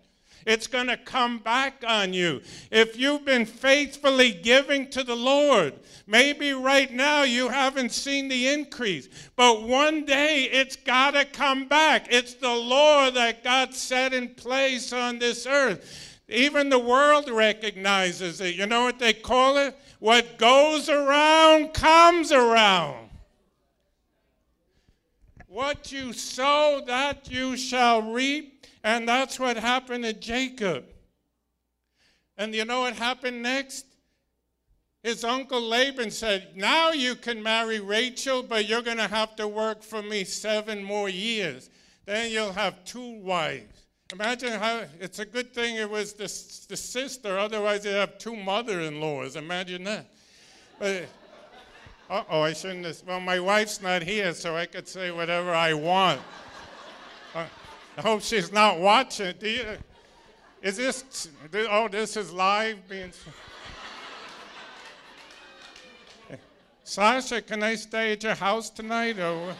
it's 0.47 0.67
going 0.67 0.87
to 0.87 0.97
come 0.97 1.39
back 1.39 1.83
on 1.85 2.13
you. 2.13 2.41
If 2.71 2.97
you've 2.97 3.25
been 3.25 3.45
faithfully 3.45 4.31
giving 4.31 4.89
to 4.91 5.03
the 5.03 5.15
Lord, 5.15 5.73
maybe 6.07 6.53
right 6.53 6.91
now 6.91 7.23
you 7.23 7.49
haven't 7.49 7.91
seen 7.91 8.29
the 8.29 8.47
increase, 8.47 9.09
but 9.35 9.63
one 9.63 10.05
day 10.05 10.43
it's 10.45 10.77
got 10.77 11.11
to 11.11 11.25
come 11.25 11.67
back. 11.67 12.07
It's 12.09 12.33
the 12.35 12.53
law 12.53 13.11
that 13.11 13.43
God 13.43 13.73
set 13.73 14.13
in 14.13 14.29
place 14.29 14.93
on 14.93 15.19
this 15.19 15.45
earth. 15.45 16.21
Even 16.29 16.69
the 16.69 16.79
world 16.79 17.29
recognizes 17.29 18.41
it. 18.41 18.55
You 18.55 18.65
know 18.65 18.83
what 18.83 18.99
they 18.99 19.13
call 19.13 19.57
it? 19.57 19.77
What 19.99 20.37
goes 20.37 20.89
around 20.89 21.73
comes 21.73 22.31
around. 22.31 23.09
What 25.47 25.91
you 25.91 26.13
sow, 26.13 26.83
that 26.85 27.31
you 27.31 27.57
shall 27.57 28.01
reap. 28.11 28.56
And 28.83 29.07
that's 29.07 29.39
what 29.39 29.57
happened 29.57 30.03
to 30.03 30.13
Jacob. 30.13 30.85
And 32.37 32.53
you 32.53 32.65
know 32.65 32.81
what 32.81 32.95
happened 32.95 33.41
next? 33.41 33.85
His 35.03 35.23
uncle 35.23 35.61
Laban 35.61 36.11
said, 36.11 36.49
Now 36.55 36.91
you 36.91 37.15
can 37.15 37.41
marry 37.41 37.79
Rachel, 37.79 38.43
but 38.43 38.67
you're 38.67 38.81
going 38.81 38.97
to 38.97 39.07
have 39.07 39.35
to 39.37 39.47
work 39.47 39.81
for 39.81 40.01
me 40.01 40.23
seven 40.23 40.83
more 40.83 41.09
years. 41.09 41.69
Then 42.05 42.31
you'll 42.31 42.53
have 42.53 42.83
two 42.85 43.19
wives. 43.21 43.85
Imagine 44.13 44.53
how 44.53 44.83
it's 44.99 45.19
a 45.19 45.25
good 45.25 45.53
thing 45.53 45.75
it 45.75 45.89
was 45.89 46.13
the, 46.13 46.23
the 46.69 46.77
sister, 46.77 47.37
otherwise, 47.37 47.83
you'd 47.83 47.95
have 47.95 48.17
two 48.17 48.35
mother 48.35 48.81
in 48.81 49.01
laws. 49.01 49.35
Imagine 49.35 49.83
that. 49.83 50.07
Uh 52.09 52.23
oh, 52.29 52.41
I 52.41 52.53
shouldn't 52.53 52.85
have. 52.85 53.01
Well, 53.05 53.19
my 53.19 53.39
wife's 53.39 53.81
not 53.81 54.01
here, 54.01 54.33
so 54.33 54.55
I 54.55 54.65
could 54.65 54.87
say 54.87 55.11
whatever 55.11 55.53
I 55.53 55.73
want. 55.73 56.21
Uh, 57.35 57.45
I 57.97 58.01
hope 58.01 58.21
she's 58.21 58.51
not 58.51 58.79
watching. 58.79 59.33
Do 59.39 59.49
you, 59.49 59.65
is 60.61 60.77
this, 60.77 61.29
oh, 61.53 61.87
this 61.87 62.15
is 62.15 62.31
live 62.31 62.87
being. 62.87 63.11
Sasha, 66.83 67.41
can 67.41 67.63
I 67.63 67.73
stay 67.73 68.13
at 68.13 68.23
your 68.23 68.35
house 68.35 68.69
tonight? 68.69 69.17
Or 69.19 69.55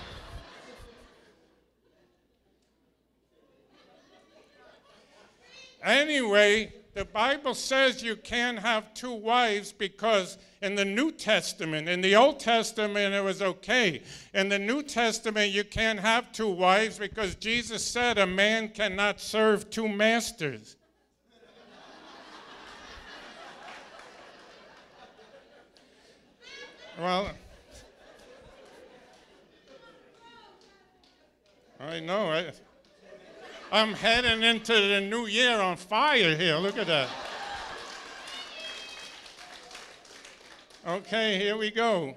Anyway, 5.82 6.74
the 6.98 7.06
Bible 7.06 7.54
says 7.54 8.01
you 8.01 8.16
can't 8.16 8.58
have 8.58 8.92
two 8.96 9.13
wives 9.13 9.72
because 9.72 10.39
in 10.63 10.74
the 10.74 10.84
New 10.84 11.12
Testament, 11.12 11.88
in 11.88 12.01
the 12.01 12.16
Old 12.16 12.39
Testament, 12.39 13.13
it 13.13 13.24
was 13.24 13.39
okay. 13.39 14.01
In 14.34 14.50
the 14.50 14.58
New 14.58 14.82
Testament, 14.82 15.51
you 15.51 15.63
can't 15.63 16.00
have 16.00 16.32
two 16.32 16.50
wives 16.50 16.98
because 16.98 17.36
Jesus 17.36 17.86
said 17.86 18.18
a 18.18 18.25
man 18.25 18.70
cannot 18.70 19.22
serve 19.22 19.70
two 19.70 19.88
masters. 19.88 20.75
well, 27.00 27.30
I 31.80 32.00
know. 32.00 32.32
I, 32.32 32.51
I'm 33.69 33.93
heading 33.93 34.43
into 34.43 34.71
the 34.71 35.01
new 35.01 35.25
year 35.25 35.59
on 35.59 35.75
fire 35.75 36.38
here. 36.38 36.55
Look 36.55 36.77
at 36.77 36.88
that. 36.88 37.09
Okay, 40.88 41.38
here 41.38 41.57
we 41.57 41.69
go. 41.71 42.15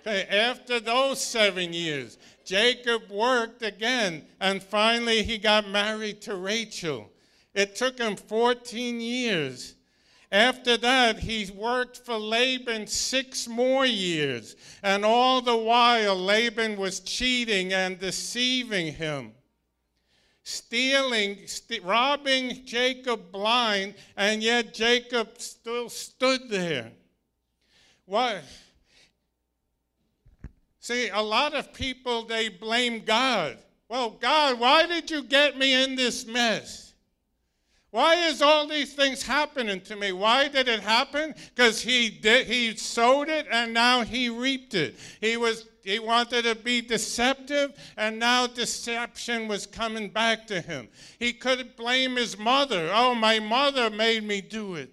Okay, 0.00 0.26
after 0.28 0.80
those 0.80 1.24
seven 1.24 1.72
years, 1.72 2.18
Jacob 2.44 3.08
worked 3.10 3.62
again, 3.62 4.26
and 4.40 4.60
finally 4.60 5.22
he 5.22 5.38
got 5.38 5.68
married 5.68 6.20
to 6.22 6.34
Rachel. 6.34 7.08
It 7.54 7.76
took 7.76 7.98
him 7.98 8.16
14 8.16 9.00
years. 9.00 9.76
After 10.32 10.76
that, 10.78 11.20
he 11.20 11.48
worked 11.54 12.04
for 12.04 12.18
Laban 12.18 12.88
six 12.88 13.46
more 13.46 13.86
years, 13.86 14.56
and 14.82 15.04
all 15.04 15.40
the 15.40 15.56
while, 15.56 16.16
Laban 16.16 16.76
was 16.76 16.98
cheating 16.98 17.72
and 17.72 18.00
deceiving 18.00 18.94
him 18.94 19.32
stealing, 20.48 21.46
st- 21.46 21.84
robbing 21.84 22.64
Jacob 22.64 23.30
blind, 23.30 23.94
and 24.16 24.42
yet 24.42 24.72
Jacob 24.72 25.38
still 25.38 25.90
stood 25.90 26.48
there. 26.48 26.90
What? 28.06 28.42
See, 30.80 31.10
a 31.10 31.20
lot 31.20 31.52
of 31.52 31.74
people, 31.74 32.24
they 32.24 32.48
blame 32.48 33.04
God. 33.04 33.58
Well, 33.90 34.10
God, 34.10 34.58
why 34.58 34.86
did 34.86 35.10
you 35.10 35.22
get 35.22 35.58
me 35.58 35.84
in 35.84 35.96
this 35.96 36.26
mess? 36.26 36.94
Why 37.90 38.14
is 38.28 38.40
all 38.40 38.66
these 38.66 38.94
things 38.94 39.22
happening 39.22 39.82
to 39.82 39.96
me? 39.96 40.12
Why 40.12 40.48
did 40.48 40.66
it 40.66 40.80
happen? 40.80 41.34
Because 41.54 41.82
he 41.82 42.08
did 42.08 42.46
he 42.46 42.76
sowed 42.76 43.28
it 43.28 43.46
and 43.50 43.72
now 43.72 44.02
he 44.02 44.28
reaped 44.28 44.74
it. 44.74 44.96
He 45.20 45.36
was 45.36 45.64
he 45.88 45.98
wanted 45.98 46.42
to 46.42 46.54
be 46.54 46.82
deceptive, 46.82 47.72
and 47.96 48.18
now 48.18 48.46
deception 48.46 49.48
was 49.48 49.66
coming 49.66 50.10
back 50.10 50.46
to 50.48 50.60
him. 50.60 50.88
He 51.18 51.32
could 51.32 51.76
blame 51.76 52.16
his 52.16 52.36
mother. 52.36 52.90
Oh, 52.92 53.14
my 53.14 53.38
mother 53.38 53.88
made 53.88 54.22
me 54.22 54.42
do 54.42 54.74
it. 54.74 54.92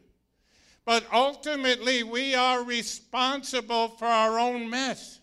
But 0.86 1.06
ultimately, 1.12 2.04
we 2.04 2.34
are 2.34 2.64
responsible 2.64 3.90
for 3.90 4.06
our 4.06 4.40
own 4.40 4.70
mess. 4.70 5.20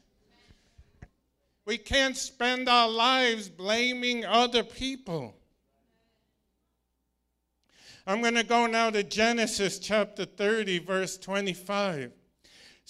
We 1.65 1.79
can't 1.79 2.19
spend 2.19 2.69
our 2.69 2.91
lives 2.91 3.49
blaming 3.49 4.27
other 4.27 4.63
people. 4.63 5.35
I'm 8.07 8.21
going 8.21 8.35
to 8.35 8.45
go 8.45 8.67
now 8.67 8.91
to 8.91 9.03
Genesis 9.03 9.79
chapter 9.79 10.27
30, 10.27 10.81
verse 10.81 11.17
25. 11.17 12.13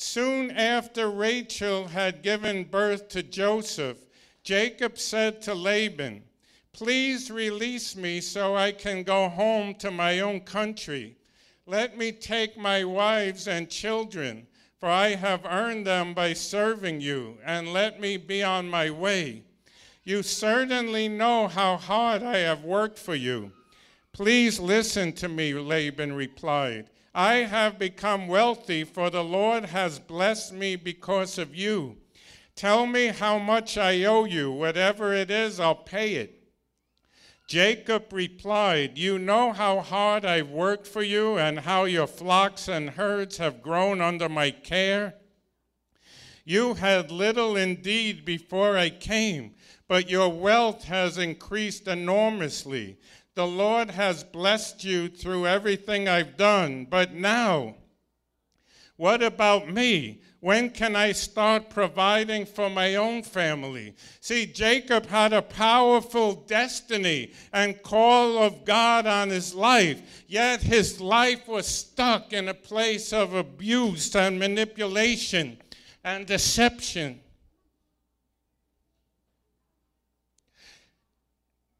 Soon 0.03 0.51
after 0.51 1.09
Rachel 1.09 1.87
had 1.87 2.23
given 2.23 2.65
birth 2.65 3.09
to 3.11 3.23
Joseph, 3.23 3.99
Jacob 4.43 4.99
said 4.99 5.41
to 5.43 5.55
Laban, 5.55 6.25
Please 6.73 7.31
release 7.31 7.95
me 7.95 8.21
so 8.21 8.57
I 8.57 8.73
can 8.73 9.05
go 9.05 9.29
home 9.29 9.77
to 9.77 9.93
my 9.93 10.19
own 10.19 10.41
country. 10.41 11.17
Let 11.67 11.97
me 11.97 12.11
take 12.11 12.59
my 12.59 12.83
wives 12.83 13.47
and 13.47 13.71
children, 13.71 14.49
for 14.81 14.89
I 14.89 15.11
have 15.15 15.47
earned 15.47 15.87
them 15.87 16.15
by 16.15 16.33
serving 16.33 17.01
you, 17.01 17.39
and 17.45 17.73
let 17.73 18.01
me 18.01 18.17
be 18.17 18.43
on 18.43 18.69
my 18.69 18.91
way. 18.91 19.45
You 20.03 20.25
certainly 20.25 21.07
know 21.07 21.47
how 21.47 21.77
hard 21.77 22.25
I 22.25 22.39
have 22.39 22.65
worked 22.65 22.99
for 22.99 23.15
you. 23.15 23.53
Please 24.13 24.59
listen 24.59 25.13
to 25.13 25.29
me, 25.29 25.55
Laban 25.55 26.13
replied. 26.13 26.91
I 27.14 27.35
have 27.35 27.78
become 27.78 28.26
wealthy, 28.26 28.85
for 28.85 29.11
the 29.11 29.25
Lord 29.25 29.66
has 29.66 29.99
blessed 29.99 30.52
me 30.52 30.76
because 30.76 31.37
of 31.37 31.54
you. 31.54 31.99
Tell 32.57 32.87
me 32.87 33.09
how 33.09 33.38
much 33.38 33.76
I 33.76 34.04
owe 34.04 34.25
you. 34.25 34.50
Whatever 34.50 35.12
it 35.12 35.31
is, 35.31 35.61
I'll 35.61 35.75
pay 35.75 36.14
it. 36.14 36.42
Jacob 37.47 38.12
replied, 38.12 38.97
You 38.97 39.19
know 39.19 39.52
how 39.52 39.81
hard 39.81 40.25
I've 40.25 40.49
worked 40.49 40.87
for 40.87 41.02
you 41.02 41.38
and 41.38 41.61
how 41.61 41.85
your 41.85 42.07
flocks 42.07 42.66
and 42.66 42.90
herds 42.90 43.37
have 43.37 43.61
grown 43.61 44.00
under 44.00 44.28
my 44.28 44.50
care. 44.50 45.14
You 46.45 46.75
had 46.75 47.11
little 47.11 47.57
indeed 47.57 48.25
before 48.25 48.76
I 48.76 48.88
came, 48.90 49.54
but 49.87 50.09
your 50.09 50.31
wealth 50.31 50.85
has 50.85 51.19
increased 51.19 51.87
enormously. 51.87 52.97
The 53.35 53.47
Lord 53.47 53.91
has 53.91 54.25
blessed 54.25 54.85
you 54.85 55.09
through 55.09 55.47
everything 55.47 56.09
I've 56.09 56.37
done. 56.37 56.87
But 56.89 57.15
now, 57.15 57.77
what 58.97 59.23
about 59.23 59.69
me? 59.73 60.21
When 60.41 60.71
can 60.71 60.97
I 60.97 61.12
start 61.12 61.71
providing 61.71 62.47
for 62.47 62.69
my 62.69 62.97
own 62.97 63.23
family? 63.23 63.95
See, 64.21 64.45
Jacob 64.45 65.07
had 65.07 65.33
a 65.33 65.41
powerful 65.41 66.35
destiny 66.35 67.33
and 67.53 67.81
call 67.83 68.39
of 68.39 68.65
God 68.65 69.07
on 69.07 69.31
his 69.31 69.55
life, 69.55 70.25
yet 70.27 70.61
his 70.61 71.01
life 71.01 71.47
was 71.47 71.67
stuck 71.67 72.33
in 72.33 72.49
a 72.49 72.55
place 72.55 73.12
of 73.12 73.35
abuse 73.35 74.15
and 74.17 74.39
manipulation 74.39 75.59
and 76.05 76.27
deception. 76.27 77.21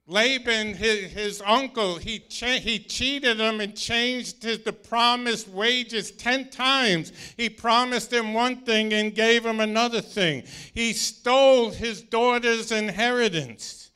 Laban, 0.09 0.75
his, 0.75 1.12
his 1.12 1.42
uncle, 1.47 1.97
he, 1.97 2.25
he 2.28 2.78
cheated 2.80 3.38
him 3.38 3.61
and 3.61 3.76
changed 3.76 4.42
his, 4.42 4.59
the 4.59 4.73
promised 4.73 5.49
wages 5.49 6.11
10 6.11 6.50
times. 6.50 7.12
He 7.37 7.49
promised 7.49 8.12
him 8.12 8.35
one 8.35 8.64
thing 8.64 8.92
and 8.92 9.14
gave 9.14 9.47
him 9.47 9.61
another 9.61 10.00
thing. 10.00 10.42
He 10.75 10.92
stole 10.92 11.71
his 11.71 12.02
daughter's 12.02 12.73
inheritance, 12.73 13.90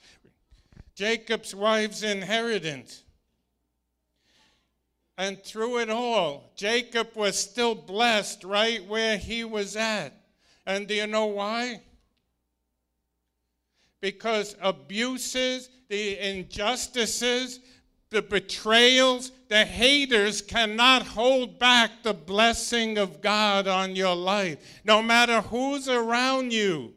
Jacob's 0.94 1.54
wife's 1.54 2.02
inheritance. 2.02 3.02
And 5.18 5.42
through 5.42 5.78
it 5.78 5.90
all, 5.90 6.52
Jacob 6.56 7.16
was 7.16 7.38
still 7.38 7.75
blessed 7.75 8.44
right 8.44 8.86
where 8.86 9.16
he 9.16 9.44
was 9.44 9.75
at. 9.75 10.12
And 10.66 10.86
do 10.86 10.94
you 10.94 11.06
know 11.06 11.26
why? 11.26 11.80
Because 14.00 14.54
abuses 14.60 15.70
the 15.88 16.18
injustices, 16.18 17.60
the 18.10 18.22
betrayals, 18.22 19.32
the 19.48 19.64
haters 19.64 20.42
cannot 20.42 21.02
hold 21.02 21.58
back 21.58 22.02
the 22.02 22.14
blessing 22.14 22.98
of 22.98 23.20
God 23.20 23.66
on 23.66 23.96
your 23.96 24.14
life. 24.14 24.58
No 24.84 25.02
matter 25.02 25.40
who's 25.40 25.88
around 25.88 26.52
you, 26.52 26.94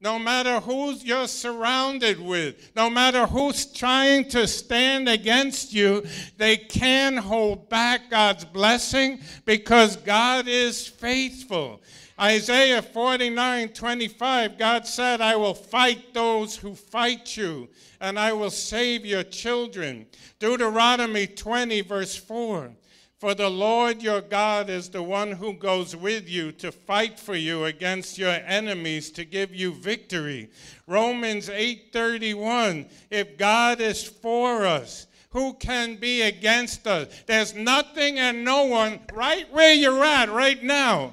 no 0.00 0.18
matter 0.18 0.60
who 0.60 0.92
you're 0.92 1.26
surrounded 1.26 2.20
with, 2.20 2.72
no 2.76 2.90
matter 2.90 3.26
who's 3.26 3.64
trying 3.66 4.28
to 4.28 4.46
stand 4.46 5.08
against 5.08 5.72
you, 5.72 6.04
they 6.36 6.56
can 6.56 7.16
hold 7.16 7.70
back 7.70 8.10
God's 8.10 8.44
blessing 8.44 9.20
because 9.46 9.96
God 9.96 10.48
is 10.48 10.86
faithful. 10.86 11.80
Isaiah 12.18 12.80
49 12.80 13.68
25, 13.70 14.58
God 14.58 14.86
said, 14.86 15.20
I 15.20 15.36
will 15.36 15.54
fight 15.54 16.14
those 16.14 16.56
who 16.56 16.74
fight 16.74 17.36
you, 17.36 17.68
and 18.00 18.18
I 18.18 18.32
will 18.32 18.50
save 18.50 19.04
your 19.04 19.22
children. 19.22 20.06
Deuteronomy 20.38 21.26
20, 21.26 21.82
verse 21.82 22.16
4. 22.16 22.72
For 23.18 23.34
the 23.34 23.48
Lord 23.48 24.02
your 24.02 24.20
God 24.20 24.68
is 24.68 24.90
the 24.90 25.02
one 25.02 25.32
who 25.32 25.54
goes 25.54 25.96
with 25.96 26.28
you 26.28 26.52
to 26.52 26.70
fight 26.70 27.18
for 27.18 27.34
you 27.34 27.64
against 27.64 28.18
your 28.18 28.30
enemies 28.30 29.10
to 29.12 29.24
give 29.24 29.54
you 29.54 29.72
victory. 29.72 30.50
Romans 30.86 31.48
8:31 31.48 32.86
If 33.10 33.38
God 33.38 33.80
is 33.80 34.04
for 34.04 34.66
us, 34.66 35.06
who 35.30 35.54
can 35.54 35.96
be 35.96 36.22
against 36.22 36.86
us? 36.86 37.08
There's 37.26 37.54
nothing 37.54 38.18
and 38.18 38.44
no 38.44 38.64
one 38.64 39.00
right 39.12 39.50
where 39.50 39.74
you're 39.74 40.04
at 40.04 40.30
right 40.30 40.62
now. 40.62 41.12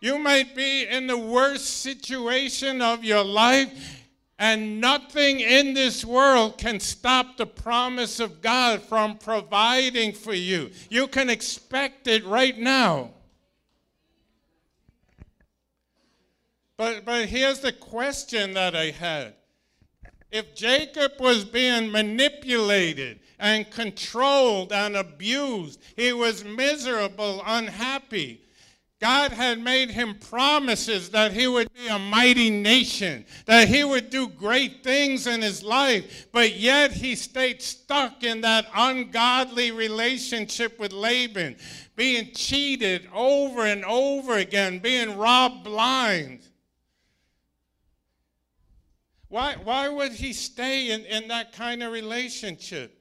You 0.00 0.18
might 0.18 0.54
be 0.54 0.86
in 0.86 1.06
the 1.06 1.18
worst 1.18 1.82
situation 1.82 2.80
of 2.80 3.04
your 3.04 3.22
life, 3.22 4.06
and 4.38 4.80
nothing 4.80 5.40
in 5.40 5.74
this 5.74 6.04
world 6.04 6.56
can 6.56 6.80
stop 6.80 7.36
the 7.36 7.46
promise 7.46 8.18
of 8.18 8.40
God 8.40 8.80
from 8.82 9.18
providing 9.18 10.12
for 10.12 10.32
you. 10.32 10.70
You 10.88 11.06
can 11.06 11.28
expect 11.28 12.06
it 12.06 12.24
right 12.24 12.56
now. 12.56 13.10
But, 16.78 17.04
but 17.04 17.26
here's 17.26 17.60
the 17.60 17.72
question 17.72 18.54
that 18.54 18.74
I 18.74 18.86
had. 18.86 19.34
If 20.32 20.54
Jacob 20.54 21.12
was 21.20 21.44
being 21.44 21.92
manipulated 21.92 23.20
and 23.38 23.70
controlled 23.70 24.72
and 24.72 24.96
abused, 24.96 25.82
he 25.96 26.14
was 26.14 26.42
miserable, 26.42 27.42
unhappy. 27.44 28.40
God 29.00 29.32
had 29.32 29.58
made 29.58 29.90
him 29.90 30.16
promises 30.16 31.08
that 31.10 31.32
he 31.32 31.48
would 31.48 31.72
be 31.72 31.88
a 31.88 31.98
mighty 31.98 32.50
nation, 32.50 33.24
that 33.46 33.66
he 33.66 33.82
would 33.82 34.10
do 34.10 34.28
great 34.28 34.84
things 34.84 35.26
in 35.26 35.40
his 35.40 35.62
life, 35.62 36.26
but 36.32 36.56
yet 36.56 36.92
he 36.92 37.16
stayed 37.16 37.62
stuck 37.62 38.22
in 38.22 38.42
that 38.42 38.66
ungodly 38.74 39.70
relationship 39.70 40.78
with 40.78 40.92
Laban, 40.92 41.56
being 41.96 42.30
cheated 42.34 43.08
over 43.14 43.64
and 43.64 43.86
over 43.86 44.36
again, 44.36 44.80
being 44.80 45.16
robbed 45.16 45.64
blind. 45.64 46.40
Why, 49.28 49.54
why 49.62 49.88
would 49.88 50.12
he 50.12 50.34
stay 50.34 50.90
in, 50.90 51.06
in 51.06 51.28
that 51.28 51.52
kind 51.52 51.82
of 51.82 51.90
relationship? 51.90 52.99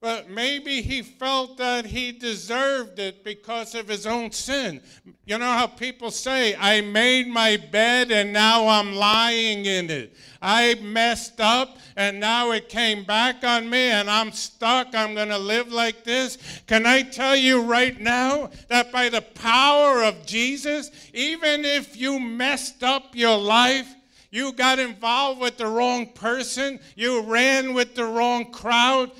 But 0.00 0.30
maybe 0.30 0.80
he 0.80 1.02
felt 1.02 1.58
that 1.58 1.84
he 1.84 2.10
deserved 2.10 2.98
it 2.98 3.22
because 3.22 3.74
of 3.74 3.86
his 3.86 4.06
own 4.06 4.32
sin. 4.32 4.80
You 5.26 5.36
know 5.36 5.52
how 5.52 5.66
people 5.66 6.10
say, 6.10 6.56
I 6.56 6.80
made 6.80 7.28
my 7.28 7.58
bed 7.58 8.10
and 8.10 8.32
now 8.32 8.66
I'm 8.66 8.94
lying 8.94 9.66
in 9.66 9.90
it. 9.90 10.16
I 10.40 10.76
messed 10.76 11.38
up 11.38 11.76
and 11.96 12.18
now 12.18 12.52
it 12.52 12.70
came 12.70 13.04
back 13.04 13.44
on 13.44 13.68
me 13.68 13.90
and 13.90 14.08
I'm 14.08 14.32
stuck. 14.32 14.94
I'm 14.94 15.14
going 15.14 15.28
to 15.28 15.38
live 15.38 15.70
like 15.70 16.02
this. 16.02 16.38
Can 16.66 16.86
I 16.86 17.02
tell 17.02 17.36
you 17.36 17.60
right 17.60 18.00
now 18.00 18.50
that 18.68 18.90
by 18.90 19.10
the 19.10 19.20
power 19.20 20.02
of 20.02 20.24
Jesus, 20.24 20.90
even 21.12 21.66
if 21.66 21.94
you 21.94 22.18
messed 22.18 22.82
up 22.82 23.14
your 23.14 23.36
life, 23.36 23.94
you 24.30 24.52
got 24.52 24.78
involved 24.78 25.40
with 25.40 25.58
the 25.58 25.66
wrong 25.66 26.06
person, 26.06 26.80
you 26.96 27.20
ran 27.22 27.74
with 27.74 27.94
the 27.94 28.04
wrong 28.04 28.50
crowd, 28.50 29.10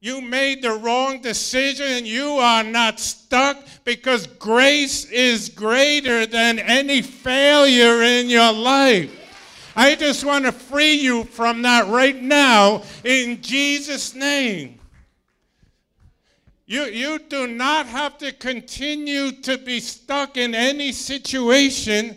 you 0.00 0.20
made 0.20 0.62
the 0.62 0.72
wrong 0.72 1.20
decision. 1.20 1.86
and 1.86 2.06
You 2.06 2.34
are 2.34 2.62
not 2.62 3.00
stuck 3.00 3.64
because 3.84 4.26
grace 4.26 5.04
is 5.06 5.48
greater 5.48 6.26
than 6.26 6.58
any 6.58 7.02
failure 7.02 8.02
in 8.02 8.28
your 8.28 8.52
life. 8.52 9.14
I 9.74 9.94
just 9.94 10.24
want 10.24 10.44
to 10.44 10.52
free 10.52 10.94
you 10.94 11.24
from 11.24 11.62
that 11.62 11.88
right 11.88 12.20
now 12.20 12.82
in 13.04 13.40
Jesus' 13.40 14.14
name. 14.14 14.78
You, 16.66 16.84
you 16.84 17.18
do 17.18 17.46
not 17.46 17.86
have 17.86 18.18
to 18.18 18.30
continue 18.32 19.32
to 19.32 19.56
be 19.56 19.80
stuck 19.80 20.36
in 20.36 20.54
any 20.54 20.92
situation 20.92 22.16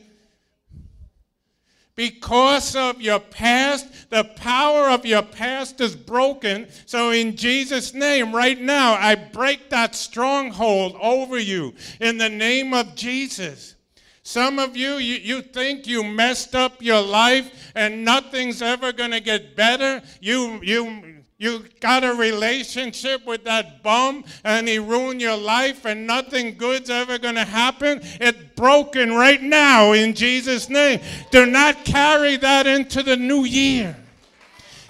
because 1.95 2.75
of 2.75 3.01
your 3.01 3.19
past. 3.19 4.09
The 4.09 4.23
power 4.23 4.89
of 4.89 5.05
your 5.05 5.21
past 5.21 5.81
is 5.81 5.95
broken. 5.95 6.67
So, 6.85 7.11
in 7.11 7.35
Jesus' 7.35 7.93
name, 7.93 8.35
right 8.35 8.59
now, 8.59 8.93
I 8.93 9.15
break 9.15 9.69
that 9.69 9.95
stronghold 9.95 10.95
over 11.01 11.39
you 11.39 11.73
in 11.99 12.17
the 12.17 12.29
name 12.29 12.73
of 12.73 12.95
Jesus. 12.95 13.75
Some 14.23 14.59
of 14.59 14.77
you, 14.77 14.93
you, 14.95 15.15
you 15.15 15.41
think 15.41 15.87
you 15.87 16.03
messed 16.03 16.55
up 16.55 16.81
your 16.81 17.01
life 17.01 17.71
and 17.75 18.05
nothing's 18.05 18.61
ever 18.61 18.91
going 18.91 19.11
to 19.11 19.19
get 19.19 19.55
better. 19.55 20.01
You, 20.19 20.59
you, 20.61 21.10
you 21.41 21.65
got 21.79 22.03
a 22.03 22.13
relationship 22.13 23.25
with 23.25 23.43
that 23.45 23.81
bum 23.81 24.23
and 24.43 24.67
he 24.67 24.77
ruined 24.77 25.19
your 25.19 25.35
life 25.35 25.85
and 25.85 26.05
nothing 26.05 26.55
good's 26.55 26.91
ever 26.91 27.17
going 27.17 27.33
to 27.33 27.43
happen. 27.43 27.99
It's 28.19 28.37
broken 28.55 29.13
right 29.13 29.41
now 29.41 29.93
in 29.93 30.13
Jesus' 30.13 30.69
name. 30.69 30.99
Do 31.31 31.47
not 31.47 31.83
carry 31.83 32.37
that 32.37 32.67
into 32.67 33.01
the 33.01 33.17
new 33.17 33.43
year. 33.43 33.97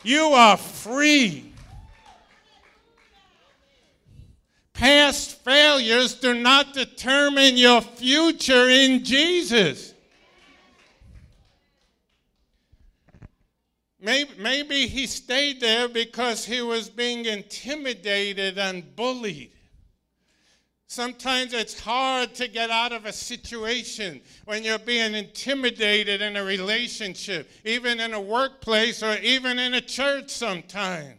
You 0.03 0.25
are 0.33 0.57
free. 0.57 1.51
past 4.81 5.43
failures 5.43 6.15
do 6.15 6.33
not 6.33 6.73
determine 6.73 7.55
your 7.55 7.81
future 7.81 8.67
in 8.67 9.03
Jesus. 9.03 9.90
Maybe, 14.01 14.31
maybe 14.39 14.87
he 14.87 15.05
stayed 15.05 15.61
there 15.61 15.87
because 15.87 16.43
he 16.43 16.61
was 16.61 16.89
being 16.89 17.25
intimidated 17.25 18.57
and 18.57 18.95
bullied. 18.95 19.51
Sometimes 20.87 21.53
it's 21.53 21.79
hard 21.79 22.33
to 22.35 22.47
get 22.47 22.69
out 22.69 22.91
of 22.91 23.05
a 23.05 23.13
situation 23.13 24.19
when 24.45 24.63
you're 24.63 24.79
being 24.79 25.13
intimidated 25.13 26.21
in 26.21 26.35
a 26.35 26.43
relationship, 26.43 27.49
even 27.63 27.99
in 27.99 28.13
a 28.13 28.19
workplace 28.19 29.01
or 29.03 29.15
even 29.19 29.59
in 29.59 29.75
a 29.75 29.81
church 29.81 30.31
sometimes. 30.31 31.15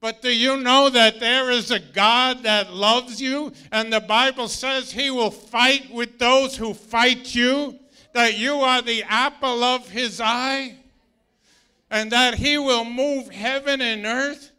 But 0.00 0.20
do 0.20 0.30
you 0.30 0.58
know 0.58 0.90
that 0.90 1.18
there 1.18 1.50
is 1.50 1.70
a 1.70 1.80
God 1.80 2.42
that 2.42 2.72
loves 2.72 3.20
you? 3.20 3.52
And 3.72 3.92
the 3.92 4.00
Bible 4.00 4.48
says 4.48 4.92
he 4.92 5.10
will 5.10 5.30
fight 5.30 5.90
with 5.92 6.18
those 6.18 6.56
who 6.56 6.74
fight 6.74 7.34
you 7.34 7.78
that 8.18 8.36
you 8.36 8.56
are 8.62 8.82
the 8.82 9.04
apple 9.04 9.62
of 9.62 9.88
his 9.90 10.20
eye 10.20 10.74
and 11.88 12.10
that 12.10 12.34
he 12.34 12.58
will 12.58 12.84
move 12.84 13.28
heaven 13.28 13.80
and 13.80 14.04
earth. 14.04 14.50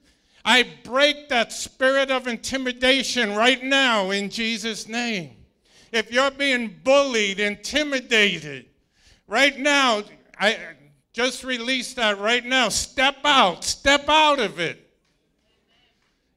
I 0.45 0.65
break 0.85 1.27
that 1.27 1.51
spirit 1.51 2.09
of 2.09 2.25
intimidation 2.25 3.35
right 3.35 3.61
now 3.61 4.11
in 4.11 4.29
Jesus' 4.29 4.87
name. 4.87 5.31
If 5.91 6.09
you're 6.09 6.31
being 6.31 6.79
bullied, 6.85 7.41
intimidated, 7.41 8.67
right 9.27 9.59
now, 9.59 10.03
I 10.39 10.57
just 11.11 11.43
release 11.43 11.93
that 11.95 12.17
right 12.17 12.45
now. 12.45 12.69
Step 12.69 13.17
out, 13.25 13.65
step 13.65 14.07
out 14.07 14.39
of 14.39 14.61
it. 14.61 14.89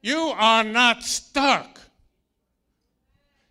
You 0.01 0.33
are 0.35 0.65
not 0.65 1.03
stuck. 1.03 1.79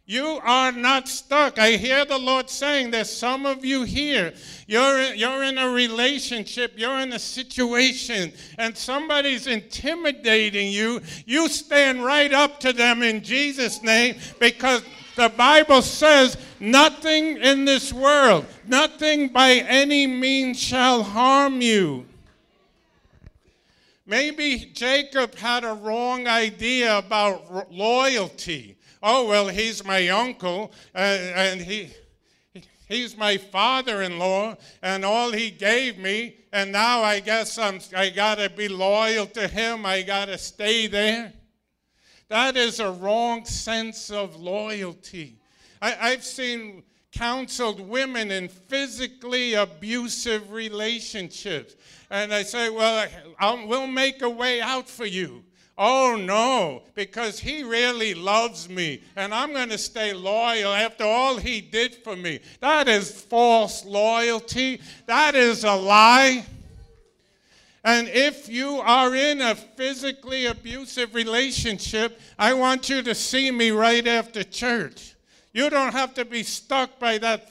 You 0.04 0.40
are 0.42 0.72
not 0.72 1.08
stuck. 1.08 1.60
I 1.60 1.72
hear 1.72 2.04
the 2.04 2.18
Lord 2.18 2.50
saying 2.50 2.90
there's 2.90 3.10
some 3.10 3.46
of 3.46 3.64
you 3.64 3.84
here. 3.84 4.32
You're, 4.66 5.14
you're 5.14 5.44
in 5.44 5.58
a 5.58 5.68
relationship, 5.68 6.72
you're 6.76 6.98
in 6.98 7.12
a 7.12 7.20
situation, 7.20 8.32
and 8.58 8.76
somebody's 8.76 9.46
intimidating 9.46 10.72
you. 10.72 11.00
You 11.24 11.48
stand 11.48 12.04
right 12.04 12.32
up 12.32 12.58
to 12.60 12.72
them 12.72 13.02
in 13.02 13.22
Jesus' 13.22 13.82
name 13.82 14.16
because 14.40 14.82
the 15.14 15.28
Bible 15.28 15.82
says 15.82 16.36
nothing 16.58 17.36
in 17.36 17.64
this 17.64 17.92
world, 17.92 18.44
nothing 18.66 19.28
by 19.28 19.52
any 19.68 20.08
means 20.08 20.58
shall 20.58 21.04
harm 21.04 21.60
you. 21.60 22.06
Maybe 24.04 24.70
Jacob 24.74 25.36
had 25.36 25.62
a 25.62 25.74
wrong 25.74 26.26
idea 26.26 26.98
about 26.98 27.72
loyalty 27.72 28.76
oh, 29.02 29.26
well, 29.26 29.48
he's 29.48 29.84
my 29.84 30.08
uncle, 30.08 30.72
uh, 30.94 30.98
and 30.98 31.60
he, 31.60 31.90
he's 32.88 33.16
my 33.16 33.36
father-in-law, 33.36 34.56
and 34.82 35.04
all 35.04 35.32
he 35.32 35.50
gave 35.50 35.98
me, 35.98 36.36
and 36.52 36.70
now 36.72 37.02
I 37.02 37.20
guess 37.20 37.58
I'm, 37.58 37.80
I 37.96 38.10
got 38.10 38.38
to 38.38 38.50
be 38.50 38.68
loyal 38.68 39.26
to 39.26 39.48
him. 39.48 39.86
I 39.86 40.02
got 40.02 40.26
to 40.26 40.38
stay 40.38 40.86
there. 40.86 41.32
That 42.28 42.56
is 42.56 42.80
a 42.80 42.90
wrong 42.90 43.44
sense 43.44 44.10
of 44.10 44.36
loyalty. 44.36 45.38
I, 45.80 46.12
I've 46.12 46.24
seen 46.24 46.82
counseled 47.12 47.78
women 47.78 48.30
in 48.30 48.48
physically 48.48 49.54
abusive 49.54 50.50
relationships. 50.50 51.76
And 52.10 52.32
I 52.32 52.42
say, 52.42 52.70
well, 52.70 53.06
I'll, 53.38 53.66
we'll 53.66 53.86
make 53.86 54.22
a 54.22 54.30
way 54.30 54.60
out 54.60 54.88
for 54.88 55.04
you. 55.04 55.44
Oh 55.78 56.16
no, 56.16 56.82
because 56.94 57.38
he 57.38 57.62
really 57.62 58.12
loves 58.12 58.68
me 58.68 59.02
and 59.16 59.32
I'm 59.32 59.52
going 59.52 59.70
to 59.70 59.78
stay 59.78 60.12
loyal 60.12 60.72
after 60.72 61.04
all 61.04 61.38
he 61.38 61.60
did 61.60 61.94
for 61.96 62.14
me. 62.14 62.40
That 62.60 62.88
is 62.88 63.22
false 63.22 63.84
loyalty. 63.84 64.80
That 65.06 65.34
is 65.34 65.64
a 65.64 65.74
lie. 65.74 66.44
And 67.84 68.08
if 68.08 68.48
you 68.48 68.76
are 68.76 69.14
in 69.14 69.40
a 69.40 69.54
physically 69.54 70.46
abusive 70.46 71.14
relationship, 71.14 72.20
I 72.38 72.52
want 72.52 72.88
you 72.88 73.02
to 73.02 73.14
see 73.14 73.50
me 73.50 73.70
right 73.70 74.06
after 74.06 74.44
church. 74.44 75.16
You 75.52 75.68
don't 75.68 75.92
have 75.92 76.14
to 76.14 76.24
be 76.24 76.42
stuck 76.42 76.98
by 76.98 77.18
that, 77.18 77.50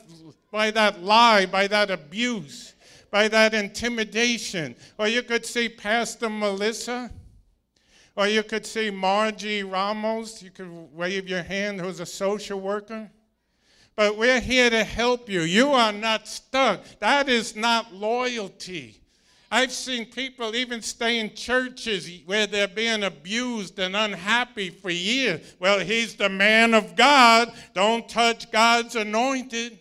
by 0.51 0.71
that 0.71 1.03
lie, 1.03 1.47
by 1.47 1.67
that 1.67 1.91
abuse, 1.91 2.75
by 3.09 3.27
that 3.27 3.53
intimidation. 3.53 4.75
Or 4.97 5.07
you 5.07 5.21
could 5.21 5.45
see 5.45 5.67
Pastor 5.67 6.29
Melissa 6.29 7.11
or 8.21 8.27
you 8.27 8.43
could 8.43 8.67
see 8.67 8.91
Margie 8.91 9.63
Ramos. 9.63 10.43
You 10.43 10.51
could 10.51 10.69
wave 10.93 11.27
your 11.27 11.41
hand, 11.41 11.81
who's 11.81 11.99
a 11.99 12.05
social 12.05 12.61
worker. 12.61 13.09
But 13.95 14.15
we're 14.15 14.39
here 14.39 14.69
to 14.69 14.83
help 14.83 15.27
you. 15.27 15.41
You 15.41 15.71
are 15.71 15.91
not 15.91 16.27
stuck. 16.27 16.83
That 16.99 17.27
is 17.27 17.55
not 17.55 17.95
loyalty. 17.95 19.01
I've 19.49 19.71
seen 19.71 20.05
people 20.05 20.55
even 20.55 20.83
stay 20.83 21.17
in 21.17 21.33
churches 21.33 22.07
where 22.27 22.45
they're 22.45 22.67
being 22.67 23.01
abused 23.01 23.79
and 23.79 23.95
unhappy 23.95 24.69
for 24.69 24.91
years. 24.91 25.55
Well, 25.57 25.79
he's 25.79 26.13
the 26.13 26.29
man 26.29 26.75
of 26.75 26.95
God. 26.95 27.51
Don't 27.73 28.07
touch 28.07 28.51
God's 28.51 28.95
anointed. 28.95 29.79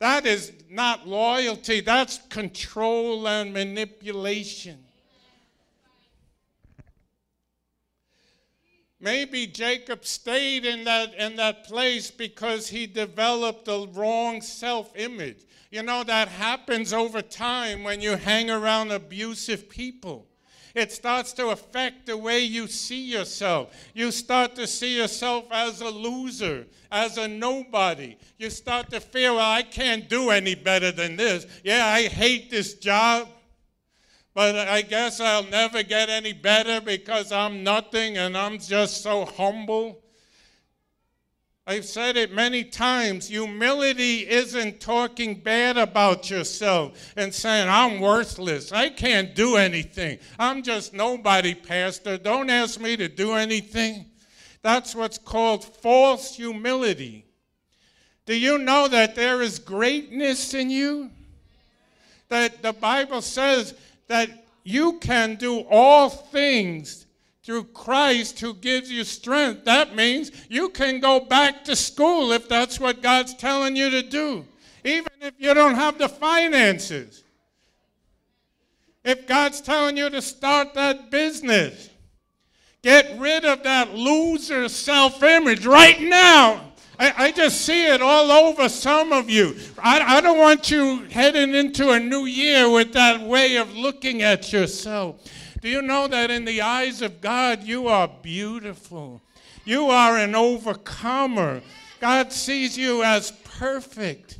That 0.00 0.26
is 0.26 0.52
not 0.68 1.06
loyalty, 1.06 1.80
that's 1.80 2.18
control 2.28 3.28
and 3.28 3.52
manipulation. 3.52 4.85
Maybe 8.98 9.46
Jacob 9.46 10.06
stayed 10.06 10.64
in 10.64 10.84
that, 10.84 11.14
in 11.14 11.36
that 11.36 11.64
place 11.64 12.10
because 12.10 12.68
he 12.68 12.86
developed 12.86 13.68
a 13.68 13.86
wrong 13.92 14.40
self 14.40 14.90
image. 14.96 15.44
You 15.70 15.82
know, 15.82 16.02
that 16.04 16.28
happens 16.28 16.92
over 16.92 17.20
time 17.20 17.82
when 17.82 18.00
you 18.00 18.16
hang 18.16 18.50
around 18.50 18.92
abusive 18.92 19.68
people. 19.68 20.26
It 20.74 20.92
starts 20.92 21.32
to 21.34 21.48
affect 21.48 22.04
the 22.04 22.18
way 22.18 22.40
you 22.40 22.66
see 22.66 23.02
yourself. 23.02 23.74
You 23.94 24.10
start 24.10 24.54
to 24.56 24.66
see 24.66 24.98
yourself 24.98 25.46
as 25.50 25.80
a 25.80 25.88
loser, 25.88 26.66
as 26.90 27.16
a 27.16 27.26
nobody. 27.26 28.18
You 28.38 28.50
start 28.50 28.90
to 28.90 29.00
feel, 29.00 29.36
well, 29.36 29.50
I 29.50 29.62
can't 29.62 30.06
do 30.08 30.28
any 30.28 30.54
better 30.54 30.92
than 30.92 31.16
this. 31.16 31.46
Yeah, 31.64 31.86
I 31.86 32.08
hate 32.08 32.50
this 32.50 32.74
job 32.74 33.26
but 34.36 34.54
I 34.54 34.82
guess 34.82 35.18
I'll 35.18 35.44
never 35.44 35.82
get 35.82 36.10
any 36.10 36.34
better 36.34 36.82
because 36.82 37.32
I'm 37.32 37.64
nothing 37.64 38.18
and 38.18 38.36
I'm 38.36 38.58
just 38.58 39.02
so 39.02 39.24
humble. 39.24 40.02
I've 41.66 41.86
said 41.86 42.18
it 42.18 42.34
many 42.34 42.62
times 42.62 43.28
humility 43.28 44.28
isn't 44.28 44.78
talking 44.78 45.40
bad 45.40 45.78
about 45.78 46.28
yourself 46.28 47.14
and 47.16 47.32
saying, 47.32 47.70
I'm 47.70 47.98
worthless. 47.98 48.72
I 48.72 48.90
can't 48.90 49.34
do 49.34 49.56
anything. 49.56 50.18
I'm 50.38 50.62
just 50.62 50.92
nobody, 50.92 51.54
Pastor. 51.54 52.18
Don't 52.18 52.50
ask 52.50 52.78
me 52.78 52.94
to 52.98 53.08
do 53.08 53.32
anything. 53.32 54.04
That's 54.60 54.94
what's 54.94 55.16
called 55.16 55.64
false 55.64 56.36
humility. 56.36 57.24
Do 58.26 58.36
you 58.38 58.58
know 58.58 58.86
that 58.86 59.14
there 59.14 59.40
is 59.40 59.58
greatness 59.58 60.52
in 60.52 60.68
you? 60.68 61.10
That 62.28 62.60
the 62.60 62.74
Bible 62.74 63.22
says 63.22 63.72
that 64.08 64.46
you 64.64 64.98
can 64.98 65.36
do 65.36 65.60
all 65.70 66.08
things 66.08 67.06
through 67.42 67.64
Christ 67.64 68.40
who 68.40 68.54
gives 68.54 68.90
you 68.90 69.04
strength. 69.04 69.64
That 69.64 69.94
means 69.94 70.32
you 70.48 70.68
can 70.68 70.98
go 70.98 71.20
back 71.20 71.64
to 71.64 71.76
school 71.76 72.32
if 72.32 72.48
that's 72.48 72.80
what 72.80 73.02
God's 73.02 73.34
telling 73.34 73.76
you 73.76 73.88
to 73.90 74.02
do, 74.02 74.44
even 74.84 75.12
if 75.20 75.34
you 75.38 75.54
don't 75.54 75.76
have 75.76 75.98
the 75.98 76.08
finances. 76.08 77.22
If 79.04 79.28
God's 79.28 79.60
telling 79.60 79.96
you 79.96 80.10
to 80.10 80.20
start 80.20 80.74
that 80.74 81.12
business, 81.12 81.88
get 82.82 83.16
rid 83.20 83.44
of 83.44 83.62
that 83.62 83.94
loser 83.94 84.68
self 84.68 85.22
image 85.22 85.64
right 85.64 86.00
now 86.00 86.72
I, 86.98 87.12
I 87.16 87.32
just 87.32 87.62
see 87.62 87.86
it 87.86 88.00
all 88.00 88.30
over 88.30 88.68
some 88.68 89.12
of 89.12 89.28
you. 89.28 89.56
I, 89.78 90.18
I 90.18 90.20
don't 90.20 90.38
want 90.38 90.70
you 90.70 91.04
heading 91.10 91.54
into 91.54 91.90
a 91.90 92.00
new 92.00 92.24
year 92.24 92.70
with 92.70 92.92
that 92.94 93.20
way 93.20 93.56
of 93.56 93.74
looking 93.76 94.22
at 94.22 94.52
yourself. 94.52 95.20
Do 95.60 95.68
you 95.68 95.82
know 95.82 96.06
that 96.06 96.30
in 96.30 96.44
the 96.44 96.62
eyes 96.62 97.02
of 97.02 97.20
God, 97.20 97.62
you 97.64 97.88
are 97.88 98.08
beautiful? 98.22 99.20
You 99.64 99.86
are 99.86 100.16
an 100.16 100.34
overcomer. 100.34 101.60
God 102.00 102.32
sees 102.32 102.78
you 102.78 103.02
as 103.02 103.32
perfect. 103.58 104.38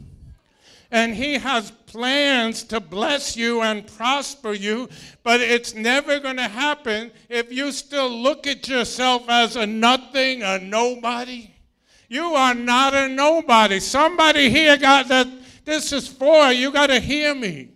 And 0.91 1.15
He 1.15 1.35
has 1.35 1.73
plans 1.87 2.63
to 2.65 2.81
bless 2.81 3.37
you 3.37 3.61
and 3.61 3.87
prosper 3.87 4.53
you, 4.53 4.89
but 5.25 5.41
it's 5.41 5.75
never 5.75 6.21
going 6.21 6.37
to 6.37 6.49
happen 6.49 7.11
if 7.29 7.53
you 7.53 7.73
still 7.73 8.09
look 8.09 8.47
at 8.47 8.69
yourself 8.69 9.29
as 9.29 9.57
a 9.57 9.67
nothing, 9.67 10.43
a 10.43 10.59
nobody. 10.59 11.51
You 12.09 12.35
are 12.35 12.55
not 12.55 12.95
a 12.95 13.09
nobody. 13.09 13.81
Somebody 13.81 14.51
here 14.51 14.77
got 14.77 15.09
that 15.09 15.27
this 15.65 15.93
is 15.93 16.07
for. 16.07 16.53
You 16.53 16.73
got 16.73 16.87
to 16.89 17.01
hear 17.01 17.35
me. 17.35 17.71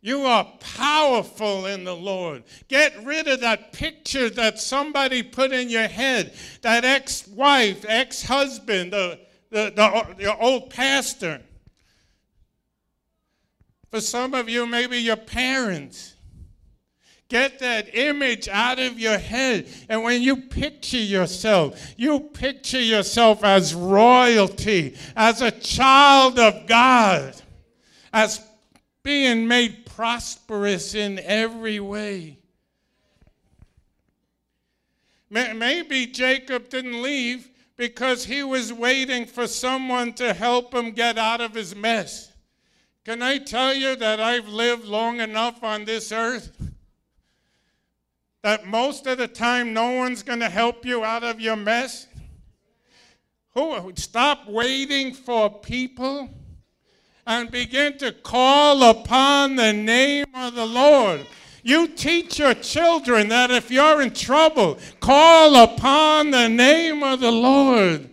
You 0.00 0.22
are 0.26 0.46
powerful 0.60 1.64
in 1.64 1.84
the 1.84 1.96
Lord. 1.96 2.44
Get 2.68 2.92
rid 3.04 3.26
of 3.26 3.40
that 3.40 3.72
picture 3.72 4.28
that 4.30 4.58
somebody 4.58 5.22
put 5.22 5.50
in 5.50 5.70
your 5.70 5.88
head, 5.88 6.34
that 6.60 6.84
ex 6.84 7.26
wife, 7.28 7.86
ex 7.88 8.22
husband, 8.22 8.92
the, 8.92 9.18
the, 9.50 9.72
the, 9.74 10.14
the 10.18 10.36
old 10.36 10.68
pastor. 10.68 11.40
For 13.90 14.02
some 14.02 14.34
of 14.34 14.48
you, 14.48 14.66
maybe 14.66 14.98
your 14.98 15.16
parents. 15.16 16.13
Get 17.28 17.58
that 17.60 17.94
image 17.96 18.48
out 18.48 18.78
of 18.78 18.98
your 18.98 19.18
head. 19.18 19.66
And 19.88 20.02
when 20.04 20.22
you 20.22 20.36
picture 20.36 20.98
yourself, 20.98 21.94
you 21.96 22.20
picture 22.20 22.80
yourself 22.80 23.42
as 23.42 23.74
royalty, 23.74 24.96
as 25.16 25.40
a 25.40 25.50
child 25.50 26.38
of 26.38 26.66
God, 26.66 27.34
as 28.12 28.40
being 29.02 29.48
made 29.48 29.86
prosperous 29.86 30.94
in 30.94 31.18
every 31.18 31.80
way. 31.80 32.38
Maybe 35.30 36.06
Jacob 36.06 36.68
didn't 36.68 37.02
leave 37.02 37.50
because 37.76 38.24
he 38.26 38.42
was 38.42 38.72
waiting 38.72 39.26
for 39.26 39.46
someone 39.46 40.12
to 40.14 40.32
help 40.32 40.72
him 40.72 40.92
get 40.92 41.18
out 41.18 41.40
of 41.40 41.54
his 41.54 41.74
mess. 41.74 42.32
Can 43.04 43.20
I 43.20 43.38
tell 43.38 43.74
you 43.74 43.96
that 43.96 44.20
I've 44.20 44.46
lived 44.46 44.84
long 44.84 45.20
enough 45.20 45.64
on 45.64 45.84
this 45.84 46.12
earth 46.12 46.73
that 48.44 48.66
most 48.66 49.06
of 49.06 49.16
the 49.16 49.26
time 49.26 49.72
no 49.72 49.92
one's 49.92 50.22
going 50.22 50.40
to 50.40 50.50
help 50.50 50.84
you 50.84 51.02
out 51.02 51.24
of 51.24 51.40
your 51.40 51.56
mess? 51.56 52.06
Who 53.54 53.90
stop 53.96 54.46
waiting 54.46 55.14
for 55.14 55.48
people 55.48 56.28
and 57.26 57.50
begin 57.50 57.96
to 57.96 58.12
call 58.12 58.82
upon 58.82 59.56
the 59.56 59.72
name 59.72 60.26
of 60.34 60.54
the 60.54 60.66
Lord. 60.66 61.26
You 61.62 61.88
teach 61.88 62.38
your 62.38 62.52
children 62.52 63.28
that 63.28 63.50
if 63.50 63.70
you're 63.70 64.02
in 64.02 64.12
trouble, 64.12 64.78
call 65.00 65.56
upon 65.56 66.30
the 66.30 66.50
name 66.50 67.02
of 67.02 67.20
the 67.20 67.32
Lord. 67.32 68.10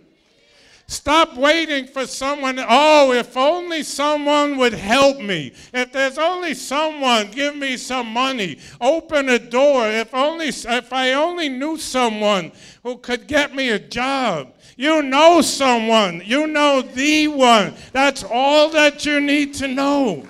Stop 0.92 1.38
waiting 1.38 1.86
for 1.86 2.06
someone. 2.06 2.62
Oh, 2.68 3.12
if 3.14 3.34
only 3.34 3.82
someone 3.82 4.58
would 4.58 4.74
help 4.74 5.20
me. 5.20 5.54
If 5.72 5.90
there's 5.90 6.18
only 6.18 6.52
someone, 6.52 7.30
give 7.30 7.56
me 7.56 7.78
some 7.78 8.08
money. 8.08 8.58
Open 8.78 9.30
a 9.30 9.38
door. 9.38 9.88
If 9.88 10.12
only 10.12 10.48
if 10.48 10.92
I 10.92 11.14
only 11.14 11.48
knew 11.48 11.78
someone 11.78 12.52
who 12.82 12.98
could 12.98 13.26
get 13.26 13.54
me 13.54 13.70
a 13.70 13.78
job. 13.78 14.52
You 14.76 15.02
know 15.02 15.40
someone. 15.40 16.20
You 16.26 16.46
know 16.46 16.82
the 16.82 17.26
one. 17.28 17.72
That's 17.92 18.22
all 18.22 18.68
that 18.72 19.06
you 19.06 19.18
need 19.18 19.54
to 19.54 19.68
know. 19.68 20.28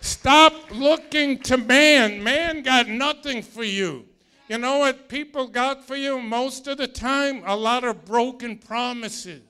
Stop 0.00 0.54
looking 0.70 1.38
to 1.40 1.58
man. 1.58 2.22
Man 2.22 2.62
got 2.62 2.88
nothing 2.88 3.42
for 3.42 3.62
you. 3.62 4.06
You 4.48 4.58
know 4.58 4.78
what 4.78 5.08
people 5.08 5.46
got 5.46 5.86
for 5.86 5.96
you 5.96 6.20
most 6.20 6.66
of 6.66 6.76
the 6.76 6.86
time? 6.86 7.42
A 7.46 7.56
lot 7.56 7.82
of 7.84 8.04
broken 8.04 8.58
promises. 8.58 9.42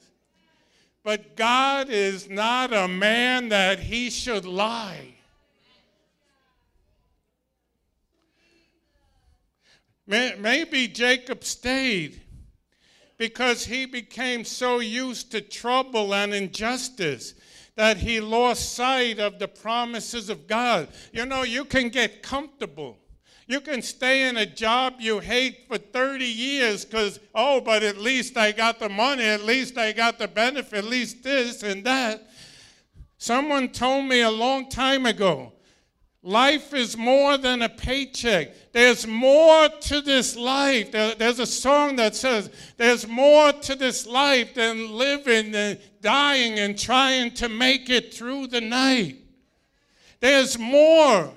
But 1.02 1.36
God 1.36 1.90
is 1.90 2.30
not 2.30 2.72
a 2.72 2.86
man 2.88 3.48
that 3.50 3.80
he 3.80 4.08
should 4.08 4.44
lie. 4.44 5.14
Maybe 10.06 10.86
Jacob 10.88 11.44
stayed 11.44 12.20
because 13.18 13.64
he 13.64 13.86
became 13.86 14.44
so 14.44 14.78
used 14.78 15.30
to 15.32 15.40
trouble 15.40 16.14
and 16.14 16.34
injustice 16.34 17.34
that 17.74 17.96
he 17.96 18.20
lost 18.20 18.74
sight 18.74 19.18
of 19.18 19.38
the 19.38 19.48
promises 19.48 20.28
of 20.28 20.46
God. 20.46 20.88
You 21.12 21.26
know, 21.26 21.42
you 21.42 21.64
can 21.64 21.88
get 21.88 22.22
comfortable. 22.22 22.98
You 23.46 23.60
can 23.60 23.82
stay 23.82 24.28
in 24.28 24.36
a 24.36 24.46
job 24.46 24.94
you 24.98 25.20
hate 25.20 25.66
for 25.68 25.76
30 25.78 26.24
years 26.24 26.84
because, 26.84 27.20
oh, 27.34 27.60
but 27.60 27.82
at 27.82 27.98
least 27.98 28.36
I 28.36 28.52
got 28.52 28.78
the 28.78 28.88
money, 28.88 29.24
at 29.24 29.44
least 29.44 29.76
I 29.76 29.92
got 29.92 30.18
the 30.18 30.28
benefit, 30.28 30.78
at 30.78 30.84
least 30.84 31.22
this 31.22 31.62
and 31.62 31.84
that. 31.84 32.26
Someone 33.18 33.68
told 33.68 34.06
me 34.06 34.22
a 34.22 34.30
long 34.30 34.68
time 34.68 35.06
ago 35.06 35.54
Life 36.26 36.72
is 36.72 36.96
more 36.96 37.36
than 37.36 37.60
a 37.60 37.68
paycheck. 37.68 38.72
There's 38.72 39.06
more 39.06 39.68
to 39.68 40.00
this 40.00 40.34
life. 40.36 40.90
there's 40.90 41.38
a 41.38 41.44
song 41.44 41.96
that 41.96 42.16
says, 42.16 42.48
There's 42.78 43.06
more 43.06 43.52
to 43.52 43.74
this 43.74 44.06
life 44.06 44.54
than 44.54 44.90
living 44.90 45.54
and 45.54 45.78
dying 46.00 46.58
and 46.58 46.78
trying 46.78 47.32
to 47.32 47.50
make 47.50 47.90
it 47.90 48.14
through 48.14 48.46
the 48.46 48.62
night. 48.62 49.18
There's 50.20 50.58
more. 50.58 51.30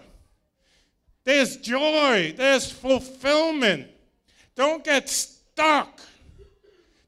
There's 1.27 1.57
joy. 1.57 2.33
There's 2.37 2.71
fulfillment. 2.71 3.89
Don't 4.55 4.81
get 4.81 5.09
stuck. 5.09 5.99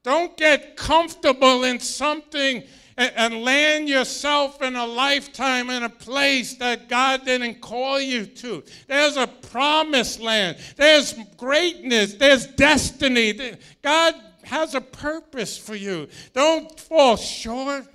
Don't 0.02 0.36
get 0.36 0.76
comfortable 0.76 1.64
in 1.64 1.80
something 1.80 2.62
and, 2.98 3.12
and 3.16 3.42
land 3.42 3.88
yourself 3.88 4.60
in 4.60 4.76
a 4.76 4.84
lifetime 4.84 5.70
in 5.70 5.84
a 5.84 5.88
place 5.88 6.56
that 6.56 6.86
God 6.86 7.24
didn't 7.24 7.62
call 7.62 7.98
you 7.98 8.26
to. 8.26 8.62
There's 8.86 9.16
a 9.16 9.26
promised 9.26 10.20
land, 10.20 10.58
there's 10.76 11.14
greatness, 11.38 12.12
there's 12.12 12.46
destiny. 12.46 13.54
God 13.80 14.14
has 14.42 14.74
a 14.74 14.82
purpose 14.82 15.56
for 15.56 15.74
you. 15.74 16.08
Don't 16.34 16.78
fall 16.78 17.16
short. 17.16 17.86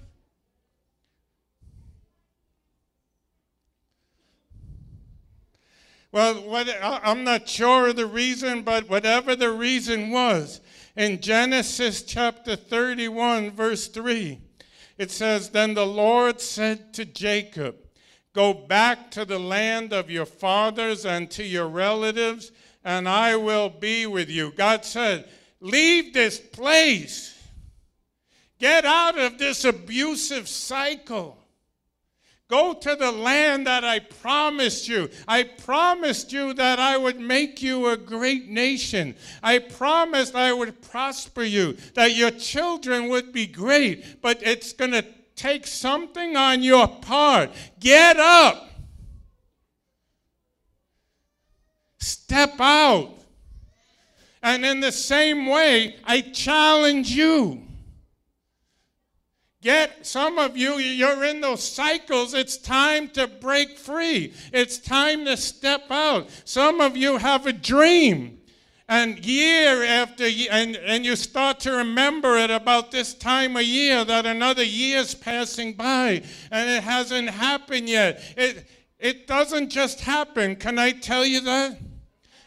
Well, 6.16 6.36
what, 6.44 6.70
I'm 6.82 7.26
not 7.26 7.50
sure 7.50 7.90
of 7.90 7.98
the 7.98 8.06
reason, 8.06 8.62
but 8.62 8.88
whatever 8.88 9.36
the 9.36 9.52
reason 9.52 10.12
was, 10.12 10.62
in 10.96 11.20
Genesis 11.20 12.04
chapter 12.04 12.56
31, 12.56 13.52
verse 13.52 13.90
3, 13.90 14.40
it 14.98 15.12
says, 15.12 15.50
Then 15.50 15.74
the 15.74 15.86
Lord 15.86 16.40
said 16.40 16.94
to 16.94 17.04
Jacob, 17.04 17.76
Go 18.32 18.54
back 18.54 19.12
to 19.12 19.26
the 19.26 19.38
land 19.38 19.92
of 19.92 20.10
your 20.10 20.26
fathers 20.26 21.06
and 21.06 21.30
to 21.32 21.44
your 21.44 21.68
relatives, 21.68 22.54
and 22.86 23.10
I 23.10 23.36
will 23.36 23.70
be 23.70 24.06
with 24.06 24.30
you. 24.30 24.54
God 24.56 24.86
said, 24.86 25.28
Leave 25.60 26.14
this 26.14 26.40
place. 26.40 27.38
Get 28.58 28.86
out 28.86 29.20
of 29.20 29.38
this 29.38 29.66
abusive 29.66 30.48
cycle. 30.48 31.45
Go 32.48 32.76
to 32.76 32.96
the 32.96 33.12
land 33.12 33.66
that 33.66 33.84
I 33.84 34.00
promised 34.00 34.88
you. 34.88 35.10
I 35.28 35.44
promised 35.44 36.32
you 36.32 36.54
that 36.54 36.80
I 36.80 36.96
would 36.96 37.20
make 37.20 37.64
you 37.64 37.88
a 37.88 37.98
great 37.98 38.50
nation. 38.50 39.16
I 39.42 39.58
promised 39.58 40.36
I 40.36 40.54
would 40.54 40.80
prosper 40.82 41.42
you, 41.44 41.76
that 41.96 42.14
your 42.14 42.30
children 42.30 43.10
would 43.10 43.34
be 43.34 43.48
great. 43.48 44.22
But 44.22 44.44
it's 44.44 44.74
going 44.74 44.92
to 44.92 45.04
take 45.36 45.66
something 45.66 46.38
on 46.38 46.62
your 46.62 46.88
part. 46.88 47.50
Get 47.80 48.18
up. 48.18 48.70
Step 51.98 52.60
out. 52.60 53.10
And 54.44 54.64
in 54.64 54.82
the 54.82 54.92
same 54.92 55.48
way, 55.48 55.96
I 56.04 56.22
challenge 56.22 57.10
you. 57.10 57.65
Get 59.66 60.06
some 60.06 60.38
of 60.38 60.56
you, 60.56 60.74
you're 60.76 61.24
in 61.24 61.42
those 61.42 61.64
cycles. 61.64 62.36
It's 62.36 62.56
time 62.56 63.10
to 63.10 63.26
break 63.26 63.80
free. 63.80 64.32
It's 64.54 64.78
time 64.78 65.26
to 65.26 65.36
step 65.36 65.90
out. 65.90 66.30
Some 66.44 66.82
of 66.82 66.96
you 66.96 67.18
have 67.18 67.48
a 67.48 67.52
dream. 67.52 68.42
And 68.88 69.26
year 69.26 69.84
after 69.84 70.28
year, 70.28 70.50
and, 70.52 70.76
and 70.76 71.04
you 71.04 71.16
start 71.16 71.60
to 71.62 71.72
remember 71.72 72.38
it 72.38 72.52
about 72.52 72.92
this 72.92 73.16
time 73.16 73.58
of 73.58 73.64
year 73.64 74.06
that 74.06 74.28
another 74.28 74.64
year's 74.64 75.16
passing 75.16 75.74
by 75.74 76.22
and 76.52 76.70
it 76.70 76.84
hasn't 76.84 77.32
happened 77.32 77.90
yet. 77.90 78.22
It, 78.38 78.68
it 79.00 79.26
doesn't 79.26 79.72
just 79.72 80.00
happen. 80.00 80.58
Can 80.58 80.78
I 80.78 80.92
tell 80.92 81.26
you 81.26 81.42
that? 81.42 81.80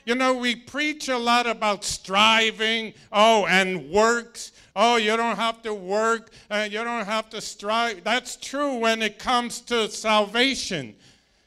You 0.07 0.15
know, 0.15 0.35
we 0.35 0.55
preach 0.55 1.09
a 1.09 1.19
lot 1.19 1.49
about 1.49 1.85
striving, 1.85 2.95
oh, 3.11 3.45
and 3.47 3.91
works. 3.91 4.53
Oh, 4.81 4.95
you 4.95 5.17
don't 5.17 5.35
have 5.35 5.61
to 5.63 5.75
work 5.75 6.31
and 6.49 6.73
you 6.73 6.85
don't 6.85 7.05
have 7.05 7.29
to 7.31 7.41
strive. 7.41 8.05
That's 8.05 8.37
true 8.37 8.77
when 8.77 9.03
it 9.03 9.19
comes 9.19 9.61
to 9.63 9.91
salvation. 9.91 10.95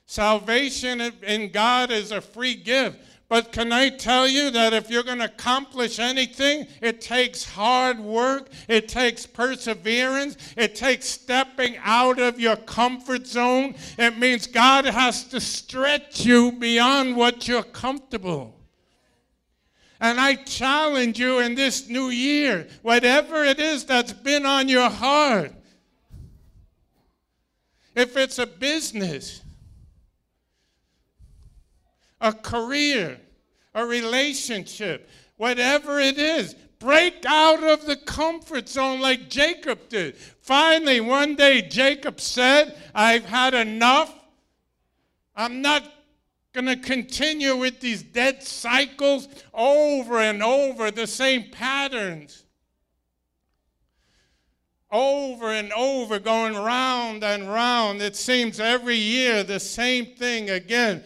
Salvation 0.06 1.00
in 1.24 1.50
God 1.50 1.92
is 1.92 2.12
a 2.12 2.20
free 2.20 2.56
gift. 2.56 3.00
But 3.30 3.54
can 3.54 3.72
I 3.72 3.88
tell 3.88 4.28
you 4.28 4.52
that 4.52 4.74
if 4.74 4.90
you're 4.90 5.04
going 5.04 5.20
to 5.20 5.26
accomplish 5.26 5.98
anything, 5.98 6.68
it 6.82 7.00
takes 7.00 7.46
hard 7.46 7.98
work, 8.02 8.50
it 8.68 8.90
takes 8.90 9.26
perseverance, 9.26 10.36
it 10.58 10.76
takes 10.76 11.06
stepping 11.06 11.78
out 11.86 12.20
of 12.20 12.38
your 12.38 12.58
comfort 12.58 13.26
zone. 13.26 13.76
It 13.98 14.18
means 14.18 14.46
God 14.46 14.84
has 14.84 15.24
to 15.30 15.40
stretch 15.40 16.26
you 16.26 16.52
beyond 16.52 17.16
what 17.16 17.48
you're 17.48 17.64
comfortable. 17.64 18.61
And 20.02 20.20
I 20.20 20.34
challenge 20.34 21.20
you 21.20 21.40
in 21.40 21.54
this 21.54 21.88
new 21.88 22.10
year, 22.10 22.68
whatever 22.82 23.44
it 23.46 23.60
is 23.60 23.86
that's 23.86 24.12
been 24.12 24.48
on 24.48 24.68
your 24.68 24.90
heart, 24.90 25.54
if 27.96 28.18
it's 28.18 28.40
a 28.40 28.48
business, 28.48 29.44
a 32.20 32.34
career, 32.34 33.20
a 33.76 33.86
relationship, 33.86 35.08
whatever 35.38 36.00
it 36.00 36.18
is. 36.18 36.56
Break 36.80 37.24
out 37.28 37.64
of 37.64 37.86
the 37.86 37.96
comfort 37.96 38.68
zone 38.68 39.02
like 39.02 39.30
Jacob 39.30 39.88
did. 39.88 40.18
Finally, 40.18 41.00
one 41.02 41.36
day, 41.36 41.62
Jacob 41.62 42.20
said, 42.20 42.76
I've 42.96 43.26
had 43.26 43.54
enough. 43.54 44.12
I'm 45.36 45.62
not 45.62 45.84
going 46.54 46.66
to 46.66 46.76
continue 46.76 47.56
with 47.56 47.80
these 47.80 48.04
dead 48.04 48.44
cycles 48.44 49.28
over 49.54 50.20
and 50.20 50.44
over, 50.44 50.92
the 50.92 51.08
same 51.08 51.50
patterns. 51.52 52.44
Over 54.92 55.52
and 55.52 55.72
over, 55.72 56.20
going 56.20 56.56
round 56.56 57.24
and 57.24 57.48
round. 57.48 58.02
It 58.02 58.18
seems 58.18 58.60
every 58.60 58.98
year 58.98 59.44
the 59.44 59.60
same 59.60 60.06
thing 60.06 60.50
again. 60.50 61.04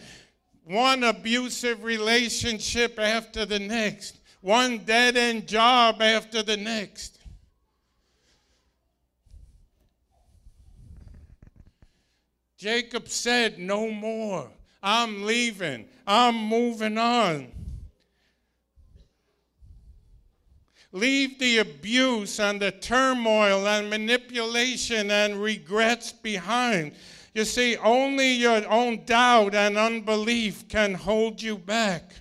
One 0.64 1.04
abusive 1.04 1.84
relationship 1.84 2.98
after 2.98 3.46
the 3.46 3.60
next 3.60 4.18
one 4.46 4.78
dead 4.78 5.16
end 5.16 5.48
job 5.48 6.00
after 6.00 6.40
the 6.40 6.56
next. 6.56 7.18
Jacob 12.56 13.08
said, 13.08 13.58
No 13.58 13.90
more. 13.90 14.48
I'm 14.82 15.24
leaving. 15.24 15.86
I'm 16.06 16.36
moving 16.36 16.98
on. 16.98 17.52
Leave 20.92 21.38
the 21.38 21.58
abuse 21.58 22.40
and 22.40 22.60
the 22.60 22.70
turmoil 22.70 23.66
and 23.66 23.90
manipulation 23.90 25.10
and 25.10 25.42
regrets 25.42 26.12
behind. 26.12 26.92
You 27.34 27.44
see, 27.44 27.76
only 27.76 28.32
your 28.32 28.66
own 28.70 29.04
doubt 29.04 29.54
and 29.54 29.76
unbelief 29.76 30.68
can 30.68 30.94
hold 30.94 31.42
you 31.42 31.58
back. 31.58 32.14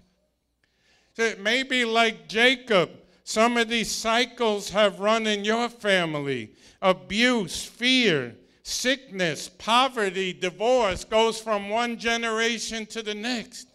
Maybe 1.40 1.86
like 1.86 2.28
Jacob, 2.28 2.90
some 3.24 3.56
of 3.56 3.70
these 3.70 3.90
cycles 3.90 4.72
have 4.72 5.00
run 5.00 5.26
in 5.26 5.46
your 5.46 5.70
family 5.70 6.52
abuse, 6.82 7.64
fear, 7.64 8.36
sickness, 8.68 9.48
poverty, 9.48 10.34
divorce 10.34 11.04
goes 11.04 11.40
from 11.40 11.70
one 11.70 12.00
generation 12.00 12.84
to 12.88 13.04
the 13.04 13.14
next. 13.14 13.68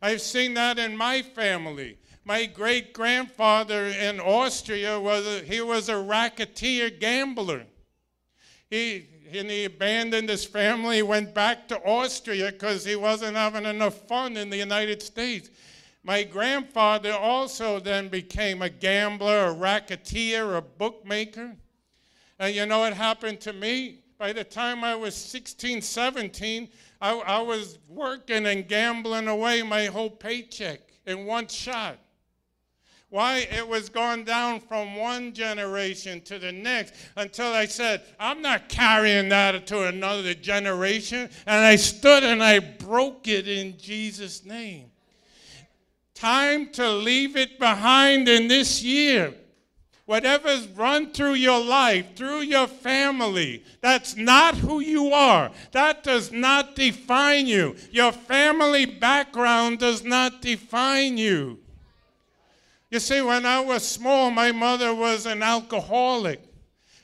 I've 0.00 0.20
seen 0.20 0.54
that 0.54 0.78
in 0.78 0.96
my 0.96 1.20
family. 1.20 1.98
My 2.24 2.46
great 2.46 2.92
grandfather 2.92 3.86
in 3.86 4.20
Austria 4.20 5.00
was 5.00 5.26
a, 5.26 5.40
he 5.40 5.60
was 5.60 5.88
a 5.88 5.98
racketeer 5.98 6.90
gambler. 6.90 7.66
He 8.70 9.08
and 9.32 9.50
he 9.50 9.64
abandoned 9.64 10.28
his 10.28 10.44
family, 10.44 11.02
went 11.02 11.34
back 11.34 11.66
to 11.68 11.78
Austria 11.78 12.52
because 12.52 12.84
he 12.84 12.94
wasn't 12.94 13.36
having 13.36 13.64
enough 13.64 14.06
fun 14.06 14.36
in 14.36 14.48
the 14.48 14.56
United 14.56 15.02
States. 15.02 15.50
My 16.04 16.22
grandfather 16.22 17.12
also 17.12 17.80
then 17.80 18.08
became 18.08 18.62
a 18.62 18.70
gambler, 18.70 19.46
a 19.46 19.52
racketeer, 19.52 20.54
a 20.54 20.62
bookmaker. 20.62 21.56
And 22.38 22.54
you 22.54 22.66
know 22.66 22.80
what 22.80 22.94
happened 22.94 23.40
to 23.42 23.52
me? 23.52 24.00
By 24.20 24.34
the 24.34 24.44
time 24.44 24.84
I 24.84 24.94
was 24.94 25.14
16, 25.14 25.80
17, 25.80 26.68
I, 27.00 27.14
I 27.14 27.40
was 27.40 27.78
working 27.88 28.44
and 28.44 28.68
gambling 28.68 29.28
away 29.28 29.62
my 29.62 29.86
whole 29.86 30.10
paycheck 30.10 30.80
in 31.06 31.24
one 31.24 31.46
shot. 31.48 31.96
Why? 33.08 33.48
It 33.50 33.66
was 33.66 33.88
going 33.88 34.24
down 34.24 34.60
from 34.60 34.94
one 34.94 35.32
generation 35.32 36.20
to 36.26 36.38
the 36.38 36.52
next 36.52 36.92
until 37.16 37.46
I 37.46 37.64
said, 37.64 38.02
I'm 38.20 38.42
not 38.42 38.68
carrying 38.68 39.30
that 39.30 39.66
to 39.68 39.86
another 39.86 40.34
generation. 40.34 41.30
And 41.46 41.64
I 41.64 41.76
stood 41.76 42.22
and 42.22 42.42
I 42.42 42.58
broke 42.58 43.26
it 43.26 43.48
in 43.48 43.78
Jesus' 43.78 44.44
name. 44.44 44.90
Time 46.12 46.68
to 46.72 46.86
leave 46.90 47.38
it 47.38 47.58
behind 47.58 48.28
in 48.28 48.48
this 48.48 48.82
year. 48.82 49.32
Whatever's 50.10 50.66
run 50.66 51.12
through 51.12 51.34
your 51.34 51.64
life, 51.64 52.16
through 52.16 52.40
your 52.40 52.66
family, 52.66 53.62
that's 53.80 54.16
not 54.16 54.56
who 54.56 54.80
you 54.80 55.12
are. 55.12 55.52
That 55.70 56.02
does 56.02 56.32
not 56.32 56.74
define 56.74 57.46
you. 57.46 57.76
Your 57.92 58.10
family 58.10 58.86
background 58.86 59.78
does 59.78 60.02
not 60.02 60.42
define 60.42 61.16
you. 61.16 61.60
You 62.90 62.98
see, 62.98 63.20
when 63.20 63.46
I 63.46 63.60
was 63.60 63.86
small, 63.86 64.32
my 64.32 64.50
mother 64.50 64.92
was 64.92 65.26
an 65.26 65.44
alcoholic. 65.44 66.42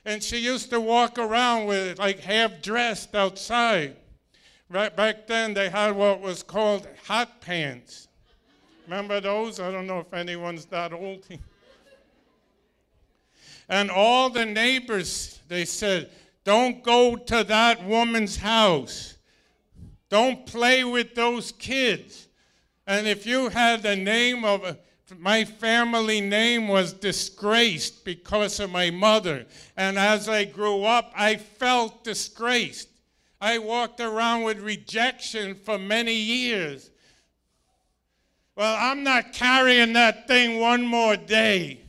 And 0.04 0.20
she 0.20 0.38
used 0.38 0.70
to 0.70 0.80
walk 0.80 1.16
around 1.16 1.66
with 1.66 2.00
like 2.00 2.18
half 2.18 2.60
dressed 2.60 3.14
outside. 3.14 3.94
Right 4.68 4.96
back 4.96 5.28
then, 5.28 5.54
they 5.54 5.68
had 5.70 5.94
what 5.94 6.20
was 6.20 6.42
called 6.42 6.88
hot 7.04 7.40
pants. 7.40 8.08
Remember 8.84 9.20
those? 9.20 9.60
I 9.60 9.70
don't 9.70 9.86
know 9.86 10.00
if 10.00 10.12
anyone's 10.12 10.64
that 10.64 10.92
old. 10.92 11.24
and 13.68 13.90
all 13.90 14.30
the 14.30 14.46
neighbors, 14.46 15.40
they 15.48 15.64
said, 15.64 16.10
don't 16.44 16.82
go 16.82 17.16
to 17.16 17.44
that 17.44 17.84
woman's 17.84 18.36
house. 18.36 19.16
Don't 20.08 20.46
play 20.46 20.84
with 20.84 21.14
those 21.14 21.50
kids. 21.52 22.28
And 22.86 23.08
if 23.08 23.26
you 23.26 23.48
had 23.48 23.82
the 23.82 23.96
name 23.96 24.44
of 24.44 24.78
my 25.18 25.44
family 25.44 26.20
name 26.20 26.66
was 26.68 26.92
disgraced 26.92 28.04
because 28.04 28.58
of 28.58 28.70
my 28.70 28.90
mother. 28.90 29.46
And 29.76 29.98
as 29.98 30.28
I 30.28 30.44
grew 30.44 30.84
up, 30.84 31.12
I 31.16 31.36
felt 31.36 32.02
disgraced. 32.02 32.88
I 33.40 33.58
walked 33.58 34.00
around 34.00 34.42
with 34.42 34.58
rejection 34.60 35.54
for 35.54 35.78
many 35.78 36.14
years. 36.14 36.90
Well, 38.56 38.76
I'm 38.78 39.04
not 39.04 39.32
carrying 39.32 39.92
that 39.92 40.26
thing 40.26 40.60
one 40.60 40.84
more 40.84 41.16
day. 41.16 41.85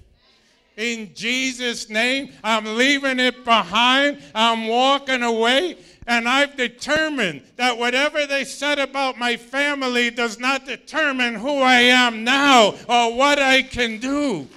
In 0.78 1.12
Jesus' 1.16 1.90
name, 1.90 2.32
I'm 2.44 2.78
leaving 2.78 3.20
it 3.20 3.44
behind. 3.44 4.22
I'm 4.34 4.68
walking 4.68 5.24
away. 5.24 5.78
And 6.06 6.30
I've 6.30 6.56
determined 6.56 7.42
that 7.58 7.78
whatever 7.78 8.26
they 8.26 8.46
said 8.46 8.80
about 8.80 9.18
my 9.18 9.36
family 9.36 10.10
does 10.10 10.40
not 10.40 10.66
determine 10.66 11.36
who 11.36 11.58
I 11.58 11.80
am 11.82 12.24
now 12.24 12.76
or 12.88 13.14
what 13.14 13.40
I 13.40 13.64
can 13.64 13.98
do. 13.98 14.48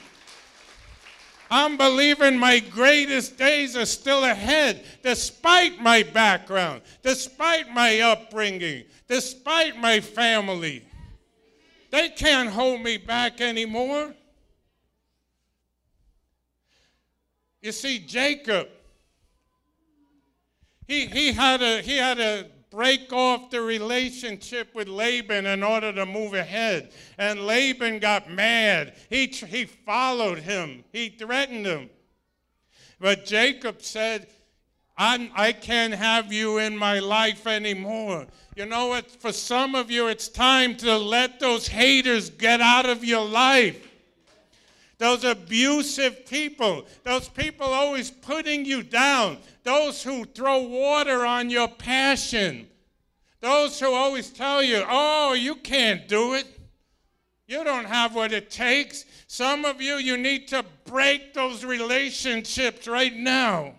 I'm 1.50 1.76
believing 1.76 2.38
my 2.38 2.60
greatest 2.60 3.36
days 3.36 3.76
are 3.76 3.86
still 3.86 4.22
ahead, 4.22 4.84
despite 5.02 5.82
my 5.82 6.04
background, 6.04 6.82
despite 7.02 7.72
my 7.72 7.98
upbringing, 8.00 8.84
despite 9.08 9.76
my 9.76 9.98
family. 9.98 10.84
They 11.90 12.10
can't 12.10 12.50
hold 12.50 12.82
me 12.82 12.98
back 12.98 13.40
anymore. 13.40 14.14
You 17.62 17.72
see, 17.72 17.98
Jacob, 17.98 18.68
he, 20.86 21.06
he, 21.06 21.32
had 21.32 21.62
a, 21.62 21.82
he 21.82 21.96
had 21.96 22.16
to 22.16 22.46
break 22.70 23.12
off 23.12 23.50
the 23.50 23.60
relationship 23.60 24.74
with 24.74 24.88
Laban 24.88 25.46
in 25.46 25.62
order 25.62 25.92
to 25.92 26.06
move 26.06 26.34
ahead. 26.34 26.92
And 27.18 27.46
Laban 27.46 27.98
got 27.98 28.30
mad. 28.30 28.94
He, 29.10 29.26
he 29.26 29.64
followed 29.64 30.38
him, 30.38 30.84
he 30.92 31.10
threatened 31.10 31.66
him. 31.66 31.90
But 32.98 33.24
Jacob 33.24 33.82
said, 33.82 34.28
I'm, 34.96 35.30
I 35.34 35.52
can't 35.52 35.94
have 35.94 36.30
you 36.30 36.58
in 36.58 36.76
my 36.76 36.98
life 36.98 37.46
anymore. 37.46 38.26
You 38.54 38.66
know 38.66 38.88
what? 38.88 39.10
For 39.10 39.32
some 39.32 39.74
of 39.74 39.90
you, 39.90 40.08
it's 40.08 40.28
time 40.28 40.76
to 40.76 40.98
let 40.98 41.40
those 41.40 41.66
haters 41.66 42.28
get 42.28 42.60
out 42.60 42.84
of 42.84 43.02
your 43.02 43.24
life. 43.24 43.89
Those 45.00 45.24
abusive 45.24 46.26
people, 46.26 46.84
those 47.04 47.26
people 47.26 47.64
always 47.64 48.10
putting 48.10 48.66
you 48.66 48.82
down, 48.82 49.38
those 49.62 50.02
who 50.02 50.26
throw 50.26 50.58
water 50.58 51.24
on 51.24 51.48
your 51.48 51.68
passion, 51.68 52.68
those 53.40 53.80
who 53.80 53.94
always 53.94 54.28
tell 54.28 54.62
you, 54.62 54.84
oh, 54.86 55.32
you 55.32 55.54
can't 55.54 56.06
do 56.06 56.34
it. 56.34 56.46
You 57.46 57.64
don't 57.64 57.86
have 57.86 58.14
what 58.14 58.30
it 58.34 58.50
takes. 58.50 59.06
Some 59.26 59.64
of 59.64 59.80
you, 59.80 59.94
you 59.94 60.18
need 60.18 60.48
to 60.48 60.66
break 60.84 61.32
those 61.32 61.64
relationships 61.64 62.86
right 62.86 63.16
now. 63.16 63.76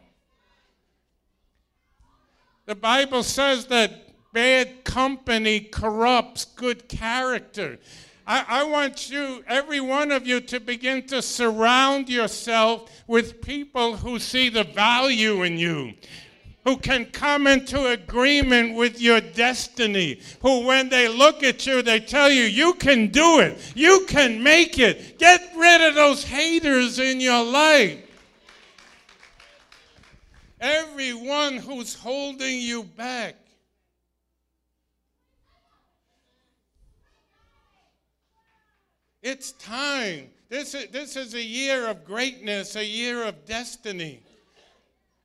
The 2.66 2.74
Bible 2.74 3.22
says 3.22 3.68
that 3.68 3.92
bad 4.34 4.84
company 4.84 5.60
corrupts 5.60 6.46
good 6.46 6.90
character. 6.90 7.78
I, 8.26 8.46
I, 8.48 8.64
want 8.64 9.10
you, 9.10 9.44
every 9.48 9.82
one 9.82 10.12
of 10.12 10.28
you, 10.28 10.42
to 10.42 10.60
begin 10.60 11.06
to 11.08 11.22
surround 11.22 12.08
yourself 12.10 13.04
with 13.08 13.42
people 13.42 13.96
who 13.96 14.20
see 14.20 14.50
the 14.50 14.64
value 14.64 15.44
in 15.44 15.58
you, 15.58 15.94
who 16.64 16.78
can 16.78 17.06
come 17.06 17.48
into 17.48 17.88
agreement 17.88 18.76
with 18.76 19.02
your 19.02 19.22
destiny, 19.22 20.20
who, 20.42 20.66
when 20.66 20.90
they 20.90 21.08
look 21.08 21.44
at 21.44 21.66
you, 21.66 21.82
they 21.82 22.00
tell 22.00 22.32
you, 22.32 22.44
you 22.44 22.74
can 22.76 23.08
do 23.08 23.40
it, 23.40 23.58
you 23.76 24.06
can 24.08 24.42
make 24.42 24.78
it. 24.78 25.18
Get 25.18 25.42
rid 25.58 25.82
of 25.82 25.96
those 25.96 26.24
haters 26.24 27.00
in 27.00 27.20
your 27.20 27.44
life. 27.44 27.98
Everyone 30.60 31.58
who's 31.58 31.96
holding 31.96 32.60
you 32.60 32.84
back. 32.84 33.36
It's 39.22 39.52
time. 39.54 40.30
This 40.50 40.74
is, 40.74 40.88
this 40.88 41.16
is 41.16 41.34
a 41.34 41.42
year 41.42 41.88
of 41.88 42.04
greatness, 42.04 42.76
a 42.76 42.86
year 42.86 43.24
of 43.24 43.46
destiny. 43.46 44.22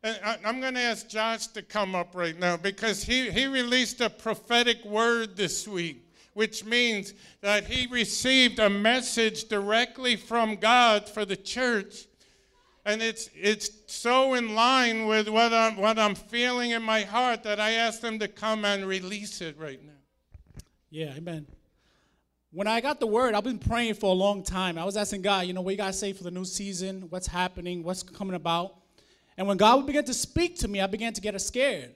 And 0.03 0.19
I, 0.25 0.39
I'm 0.45 0.61
going 0.61 0.75
to 0.75 0.81
ask 0.81 1.09
Josh 1.09 1.49
to 1.49 1.63
come 1.63 1.95
up 1.95 2.15
right 2.15 2.39
now 2.39 2.57
because 2.57 3.03
he, 3.03 3.31
he 3.31 3.47
released 3.47 4.01
a 4.01 4.11
prophetic 4.11 4.85
word 4.85 5.37
this 5.37 5.67
week 5.67 6.07
which 6.37 6.67
means 6.67 7.15
that 7.41 7.65
he 7.65 7.87
received 7.87 8.59
a 8.59 8.69
message 8.69 9.45
directly 9.45 10.17
from 10.17 10.57
God 10.57 11.09
for 11.09 11.25
the 11.25 11.35
church. 11.35 12.05
And 12.85 13.01
it's, 13.01 13.31
it's 13.35 13.71
so 13.87 14.35
in 14.35 14.55
line 14.55 15.07
with 15.07 15.31
what 15.31 15.55
I'm, 15.55 15.79
what 15.79 15.99
I'm 15.99 16.15
feeling 16.15 16.73
in 16.73 16.83
my 16.83 17.01
heart 17.05 17.43
that 17.45 17.59
I 17.59 17.71
asked 17.73 18.05
him 18.05 18.19
to 18.19 18.29
come 18.29 18.67
and 18.67 18.85
release 18.85 19.41
it 19.41 19.59
right 19.59 19.83
now. 19.83 20.61
Yeah, 20.91 21.15
amen. 21.17 21.47
When 22.57 22.67
I 22.67 22.81
got 22.81 23.01
the 23.01 23.07
word, 23.07 23.35
I've 23.35 23.45
been 23.45 23.59
praying 23.59 23.97
for 23.97 24.07
a 24.07 24.15
long 24.15 24.43
time. 24.43 24.79
I 24.79 24.85
was 24.87 24.97
asking 24.97 25.21
God, 25.21 25.47
you 25.47 25.53
know, 25.53 25.61
what 25.61 25.73
you 25.73 25.77
got 25.77 25.89
to 25.89 25.93
say 25.93 26.15
for 26.15 26.25
the 26.25 26.31
new 26.31 26.47
season? 26.47 27.03
What's 27.11 27.27
happening? 27.27 27.83
What's 27.83 28.03
coming 28.03 28.35
about? 28.35 28.77
And 29.37 29.47
when 29.47 29.59
God 29.59 29.87
began 29.87 30.05
to 30.05 30.15
speak 30.15 30.57
to 30.61 30.69
me, 30.69 30.81
I 30.81 30.87
began 30.87 31.13
to 31.13 31.21
get 31.21 31.39
scared. 31.39 31.93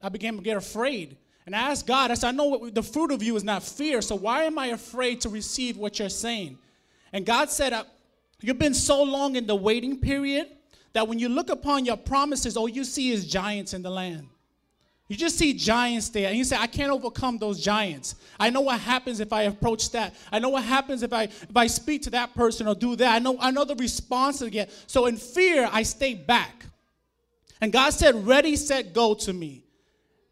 I 0.00 0.10
began 0.10 0.36
to 0.36 0.40
get 0.40 0.56
afraid. 0.56 1.16
And 1.46 1.56
I 1.56 1.72
asked 1.72 1.88
God, 1.88 2.12
I 2.12 2.14
said, 2.14 2.28
I 2.28 2.30
know 2.30 2.44
what, 2.44 2.76
the 2.76 2.82
fruit 2.82 3.10
of 3.10 3.24
you 3.24 3.34
is 3.34 3.42
not 3.42 3.64
fear, 3.64 4.00
so 4.00 4.14
why 4.14 4.44
am 4.44 4.56
I 4.56 4.66
afraid 4.68 5.20
to 5.22 5.28
receive 5.28 5.76
what 5.76 5.98
you're 5.98 6.08
saying? 6.08 6.58
And 7.12 7.26
God 7.26 7.50
said, 7.50 7.74
You've 8.40 8.60
been 8.60 8.72
so 8.72 9.02
long 9.02 9.34
in 9.34 9.48
the 9.48 9.56
waiting 9.56 9.98
period 9.98 10.46
that 10.92 11.08
when 11.08 11.18
you 11.18 11.28
look 11.28 11.50
upon 11.50 11.86
your 11.86 11.96
promises, 11.96 12.56
all 12.56 12.68
you 12.68 12.84
see 12.84 13.10
is 13.10 13.26
giants 13.26 13.74
in 13.74 13.82
the 13.82 13.90
land. 13.90 14.28
You 15.14 15.18
just 15.18 15.38
see 15.38 15.54
giants 15.54 16.08
there, 16.08 16.26
and 16.26 16.36
you 16.36 16.42
say, 16.42 16.56
I 16.56 16.66
can't 16.66 16.90
overcome 16.90 17.38
those 17.38 17.60
giants. 17.60 18.16
I 18.40 18.50
know 18.50 18.62
what 18.62 18.80
happens 18.80 19.20
if 19.20 19.32
I 19.32 19.42
approach 19.42 19.92
that. 19.92 20.12
I 20.32 20.40
know 20.40 20.48
what 20.48 20.64
happens 20.64 21.04
if 21.04 21.12
I 21.12 21.22
if 21.22 21.56
I 21.56 21.68
speak 21.68 22.02
to 22.02 22.10
that 22.10 22.34
person 22.34 22.66
or 22.66 22.74
do 22.74 22.96
that. 22.96 23.14
I 23.14 23.20
know 23.20 23.36
I 23.38 23.52
know 23.52 23.64
the 23.64 23.76
response 23.76 24.40
to 24.40 24.50
get. 24.50 24.72
So 24.88 25.06
in 25.06 25.16
fear, 25.16 25.68
I 25.70 25.84
stay 25.84 26.14
back. 26.14 26.66
And 27.60 27.72
God 27.72 27.90
said, 27.90 28.26
Ready, 28.26 28.56
set, 28.56 28.92
go 28.92 29.14
to 29.14 29.32
me. 29.32 29.62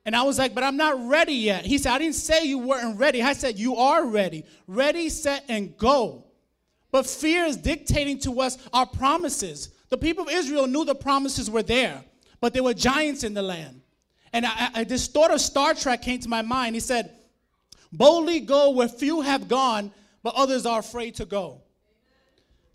And 0.05 0.17
I 0.17 0.25
was 0.25 0.37
like, 0.37 0.53
but 0.53 0.65
I'm 0.65 0.77
not 0.77 1.09
ready 1.09 1.35
yet. 1.35 1.65
He 1.65 1.79
said, 1.79 1.93
I 1.93 1.99
didn't 1.99 2.17
say 2.17 2.45
you 2.45 2.59
weren't 2.59 2.99
ready. 2.99 3.23
I 3.23 3.35
said, 3.35 3.57
you 3.57 3.77
are 3.77 4.05
ready. 4.05 4.45
Ready, 4.67 5.09
set, 5.11 5.45
and 5.49 5.79
go. 5.79 6.25
But 6.91 7.07
fear 7.07 7.45
is 7.45 7.57
dictating 7.57 8.19
to 8.23 8.41
us 8.41 8.59
our 8.73 8.85
promises. 8.85 9.69
The 9.91 9.97
people 9.97 10.25
of 10.25 10.31
Israel 10.33 10.67
knew 10.67 10.85
the 10.85 10.97
promises 10.97 11.49
were 11.49 11.63
there, 11.63 12.03
but 12.41 12.53
there 12.53 12.65
were 12.65 12.75
giants 12.75 13.23
in 13.23 13.33
the 13.33 13.43
land. 13.43 13.82
And 14.33 14.47
I, 14.47 14.71
I, 14.75 14.85
this 14.85 15.07
thought 15.09 15.31
of 15.31 15.41
Star 15.41 15.75
Trek 15.75 16.03
came 16.03 16.21
to 16.21 16.29
my 16.29 16.43
mind. 16.43 16.75
He 16.75 16.81
said, 16.81 17.15
boldly 17.93 18.41
go 18.41 18.71
where 18.71 18.89
few 18.89 19.21
have 19.21 19.49
gone, 19.49 19.93
but 20.23 20.35
others 20.35 20.65
are 20.67 20.81
afraid 20.81 21.17
to 21.17 21.25
go. 21.25 21.61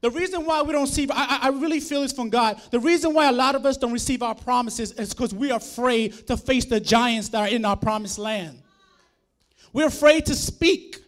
The 0.01 0.11
reason 0.11 0.45
why 0.45 0.61
we 0.61 0.73
don't 0.73 0.87
see, 0.87 1.07
I, 1.11 1.39
I 1.43 1.49
really 1.49 1.79
feel 1.79 2.01
this 2.01 2.13
from 2.13 2.29
God. 2.29 2.61
The 2.69 2.79
reason 2.79 3.13
why 3.15 3.29
a 3.29 3.31
lot 3.31 3.55
of 3.55 3.65
us 3.65 3.77
don't 3.77 3.91
receive 3.91 4.21
our 4.21 4.35
promises 4.35 4.91
is 4.91 5.13
because 5.13 5.33
we're 5.33 5.55
afraid 5.55 6.27
to 6.27 6.37
face 6.37 6.65
the 6.65 6.79
giants 6.79 7.29
that 7.29 7.39
are 7.39 7.47
in 7.47 7.65
our 7.65 7.75
promised 7.75 8.19
land. 8.19 8.61
We're 9.73 9.87
afraid 9.87 10.27
to 10.27 10.35
speak. 10.35 10.99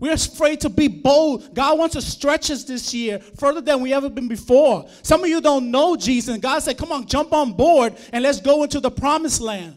We're 0.00 0.14
afraid 0.14 0.60
to 0.60 0.70
be 0.70 0.88
bold. 0.88 1.54
God 1.54 1.78
wants 1.78 1.94
to 1.96 2.02
stretch 2.02 2.50
us 2.50 2.64
this 2.64 2.94
year 2.94 3.18
further 3.18 3.60
than 3.60 3.82
we 3.82 3.92
ever 3.92 4.08
been 4.08 4.28
before. 4.28 4.88
Some 5.02 5.22
of 5.22 5.28
you 5.28 5.40
don't 5.40 5.70
know 5.70 5.96
Jesus, 5.96 6.38
God 6.38 6.60
said, 6.60 6.78
Come 6.78 6.92
on, 6.92 7.06
jump 7.06 7.32
on 7.32 7.52
board 7.52 7.96
and 8.12 8.22
let's 8.22 8.40
go 8.40 8.62
into 8.62 8.80
the 8.80 8.90
promised 8.90 9.40
land. 9.40 9.76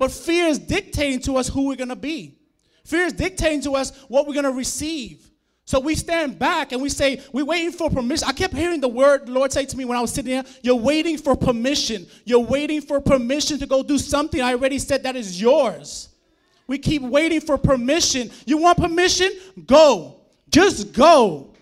But 0.00 0.10
fear 0.10 0.46
is 0.46 0.58
dictating 0.58 1.20
to 1.20 1.36
us 1.36 1.46
who 1.46 1.66
we're 1.66 1.76
going 1.76 1.90
to 1.90 1.94
be, 1.94 2.38
fear 2.86 3.04
is 3.04 3.12
dictating 3.12 3.60
to 3.64 3.74
us 3.74 3.92
what 4.08 4.26
we're 4.26 4.32
going 4.32 4.46
to 4.46 4.50
receive. 4.50 5.30
So 5.66 5.78
we 5.78 5.94
stand 5.94 6.38
back 6.38 6.72
and 6.72 6.80
we 6.80 6.88
say, 6.88 7.22
we're 7.34 7.44
waiting 7.44 7.70
for 7.70 7.90
permission. 7.90 8.26
I 8.26 8.32
kept 8.32 8.54
hearing 8.54 8.80
the 8.80 8.88
word 8.88 9.26
the 9.26 9.32
Lord 9.32 9.52
say 9.52 9.66
to 9.66 9.76
me 9.76 9.84
when 9.84 9.98
I 9.98 10.00
was 10.00 10.10
sitting 10.10 10.32
there, 10.32 10.44
you're 10.62 10.74
waiting 10.74 11.18
for 11.18 11.36
permission. 11.36 12.06
You're 12.24 12.40
waiting 12.40 12.80
for 12.80 12.98
permission 12.98 13.58
to 13.58 13.66
go 13.66 13.82
do 13.82 13.98
something 13.98 14.40
I 14.40 14.54
already 14.54 14.78
said 14.78 15.02
that 15.02 15.16
is 15.16 15.38
yours. 15.38 16.08
We 16.66 16.78
keep 16.78 17.02
waiting 17.02 17.42
for 17.42 17.58
permission. 17.58 18.30
You 18.46 18.56
want 18.56 18.78
permission? 18.78 19.30
Go. 19.66 20.22
Just 20.48 20.94
go. 20.94 21.52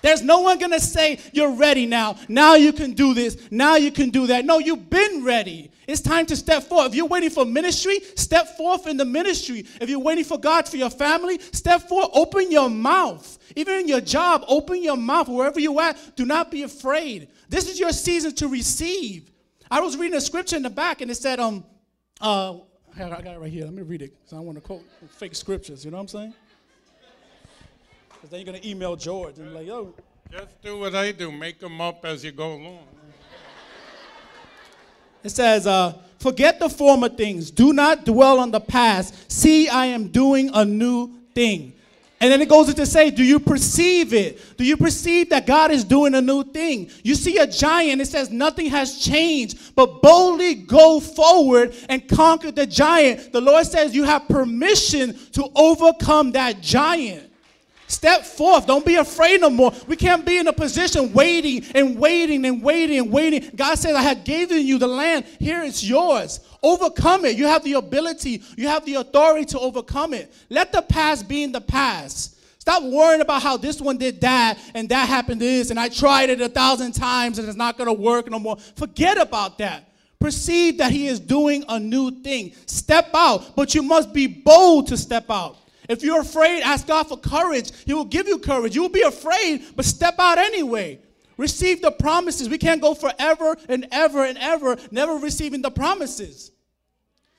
There's 0.00 0.22
no 0.22 0.40
one 0.40 0.58
going 0.58 0.72
to 0.72 0.80
say, 0.80 1.18
You're 1.32 1.52
ready 1.52 1.84
now. 1.84 2.16
Now 2.28 2.54
you 2.54 2.72
can 2.72 2.94
do 2.94 3.12
this. 3.12 3.36
Now 3.50 3.76
you 3.76 3.92
can 3.92 4.08
do 4.08 4.28
that. 4.28 4.46
No, 4.46 4.58
you've 4.58 4.88
been 4.88 5.22
ready. 5.22 5.70
It's 5.88 6.02
time 6.02 6.26
to 6.26 6.36
step 6.36 6.64
forth. 6.64 6.88
If 6.88 6.94
you're 6.94 7.06
waiting 7.06 7.30
for 7.30 7.46
ministry, 7.46 8.00
step 8.14 8.58
forth 8.58 8.86
in 8.86 8.98
the 8.98 9.06
ministry. 9.06 9.64
If 9.80 9.88
you're 9.88 9.98
waiting 9.98 10.22
for 10.22 10.38
God 10.38 10.68
for 10.68 10.76
your 10.76 10.90
family, 10.90 11.38
step 11.38 11.88
forth. 11.88 12.10
Open 12.12 12.50
your 12.52 12.68
mouth. 12.68 13.38
Even 13.56 13.80
in 13.80 13.88
your 13.88 14.02
job, 14.02 14.44
open 14.48 14.82
your 14.82 14.98
mouth. 14.98 15.28
Wherever 15.28 15.58
you're 15.58 15.80
at, 15.80 15.96
do 16.14 16.26
not 16.26 16.50
be 16.50 16.62
afraid. 16.62 17.28
This 17.48 17.70
is 17.70 17.80
your 17.80 17.92
season 17.92 18.34
to 18.34 18.48
receive. 18.48 19.30
I 19.70 19.80
was 19.80 19.96
reading 19.96 20.18
a 20.18 20.20
scripture 20.20 20.56
in 20.56 20.62
the 20.62 20.68
back 20.68 21.00
and 21.00 21.10
it 21.10 21.14
said, 21.14 21.40
um, 21.40 21.64
uh, 22.20 22.58
I 22.94 23.08
got 23.08 23.24
it 23.24 23.40
right 23.40 23.50
here. 23.50 23.64
Let 23.64 23.72
me 23.72 23.80
read 23.80 24.02
it 24.02 24.12
because 24.18 24.34
I 24.36 24.40
want 24.40 24.58
to 24.58 24.60
quote 24.60 24.84
fake 25.08 25.34
scriptures. 25.34 25.86
You 25.86 25.90
know 25.90 25.96
what 25.96 26.02
I'm 26.02 26.08
saying? 26.08 26.34
Because 28.10 28.28
then 28.28 28.40
you're 28.40 28.52
going 28.52 28.60
to 28.60 28.68
email 28.68 28.94
George 28.94 29.38
and 29.38 29.48
be 29.48 29.54
like, 29.54 29.66
yo. 29.66 29.94
Just 30.30 30.60
do 30.60 30.78
what 30.78 30.94
I 30.94 31.12
do, 31.12 31.32
make 31.32 31.58
them 31.58 31.80
up 31.80 32.04
as 32.04 32.22
you 32.22 32.32
go 32.32 32.52
along. 32.52 32.97
It 35.22 35.30
says, 35.30 35.66
uh, 35.66 35.94
Forget 36.18 36.58
the 36.58 36.68
former 36.68 37.08
things, 37.08 37.50
do 37.50 37.72
not 37.72 38.04
dwell 38.04 38.40
on 38.40 38.50
the 38.50 38.60
past. 38.60 39.30
See, 39.30 39.68
I 39.68 39.86
am 39.86 40.08
doing 40.08 40.50
a 40.52 40.64
new 40.64 41.14
thing. 41.32 41.74
And 42.20 42.32
then 42.32 42.40
it 42.42 42.48
goes 42.48 42.68
into 42.68 42.84
say, 42.84 43.10
Do 43.10 43.22
you 43.22 43.38
perceive 43.38 44.12
it? 44.12 44.56
Do 44.56 44.64
you 44.64 44.76
perceive 44.76 45.30
that 45.30 45.46
God 45.46 45.70
is 45.70 45.84
doing 45.84 46.16
a 46.16 46.20
new 46.20 46.42
thing? 46.42 46.90
You 47.04 47.14
see 47.14 47.38
a 47.38 47.46
giant, 47.46 48.00
it 48.00 48.08
says 48.08 48.30
nothing 48.30 48.66
has 48.70 48.98
changed, 48.98 49.76
but 49.76 50.02
boldly 50.02 50.56
go 50.56 50.98
forward 50.98 51.74
and 51.88 52.06
conquer 52.08 52.50
the 52.50 52.66
giant. 52.66 53.32
The 53.32 53.40
Lord 53.40 53.66
says 53.66 53.94
you 53.94 54.02
have 54.02 54.26
permission 54.26 55.16
to 55.32 55.48
overcome 55.54 56.32
that 56.32 56.60
giant. 56.60 57.27
Step 57.88 58.22
forth. 58.22 58.66
Don't 58.66 58.84
be 58.84 58.96
afraid 58.96 59.40
no 59.40 59.48
more. 59.48 59.72
We 59.86 59.96
can't 59.96 60.24
be 60.24 60.36
in 60.36 60.46
a 60.46 60.52
position 60.52 61.12
waiting 61.14 61.64
and 61.74 61.98
waiting 61.98 62.44
and 62.44 62.62
waiting 62.62 62.98
and 62.98 63.10
waiting. 63.10 63.50
God 63.56 63.76
says, 63.76 63.96
I 63.96 64.02
have 64.02 64.24
given 64.24 64.66
you 64.66 64.78
the 64.78 64.86
land. 64.86 65.24
Here 65.38 65.62
it's 65.64 65.82
yours. 65.82 66.40
Overcome 66.62 67.24
it. 67.24 67.36
You 67.36 67.46
have 67.46 67.64
the 67.64 67.72
ability, 67.74 68.42
you 68.56 68.68
have 68.68 68.84
the 68.84 68.94
authority 68.94 69.46
to 69.46 69.58
overcome 69.58 70.12
it. 70.12 70.32
Let 70.50 70.70
the 70.70 70.82
past 70.82 71.26
be 71.28 71.42
in 71.42 71.50
the 71.50 71.62
past. 71.62 72.36
Stop 72.58 72.82
worrying 72.82 73.22
about 73.22 73.42
how 73.42 73.56
this 73.56 73.80
one 73.80 73.96
did 73.96 74.20
that 74.20 74.58
and 74.74 74.90
that 74.90 75.08
happened 75.08 75.40
this 75.40 75.70
and 75.70 75.80
I 75.80 75.88
tried 75.88 76.28
it 76.28 76.42
a 76.42 76.50
thousand 76.50 76.92
times 76.92 77.38
and 77.38 77.48
it's 77.48 77.56
not 77.56 77.78
going 77.78 77.86
to 77.86 77.94
work 77.94 78.30
no 78.30 78.38
more. 78.38 78.56
Forget 78.76 79.18
about 79.18 79.56
that. 79.58 79.88
Perceive 80.20 80.76
that 80.76 80.90
He 80.90 81.06
is 81.06 81.20
doing 81.20 81.64
a 81.70 81.80
new 81.80 82.10
thing. 82.10 82.52
Step 82.66 83.08
out, 83.14 83.56
but 83.56 83.74
you 83.74 83.82
must 83.82 84.12
be 84.12 84.26
bold 84.26 84.88
to 84.88 84.98
step 84.98 85.30
out. 85.30 85.56
If 85.88 86.02
you're 86.02 86.20
afraid, 86.20 86.62
ask 86.62 86.86
God 86.86 87.08
for 87.08 87.16
courage. 87.16 87.72
He 87.84 87.94
will 87.94 88.04
give 88.04 88.28
you 88.28 88.38
courage. 88.38 88.74
You 88.74 88.82
will 88.82 88.88
be 88.90 89.02
afraid, 89.02 89.64
but 89.74 89.84
step 89.84 90.16
out 90.18 90.38
anyway. 90.38 91.00
Receive 91.38 91.80
the 91.80 91.92
promises. 91.92 92.48
We 92.48 92.58
can't 92.58 92.82
go 92.82 92.94
forever 92.94 93.56
and 93.68 93.86
ever 93.90 94.24
and 94.24 94.36
ever 94.38 94.76
never 94.90 95.14
receiving 95.14 95.62
the 95.62 95.70
promises. 95.70 96.50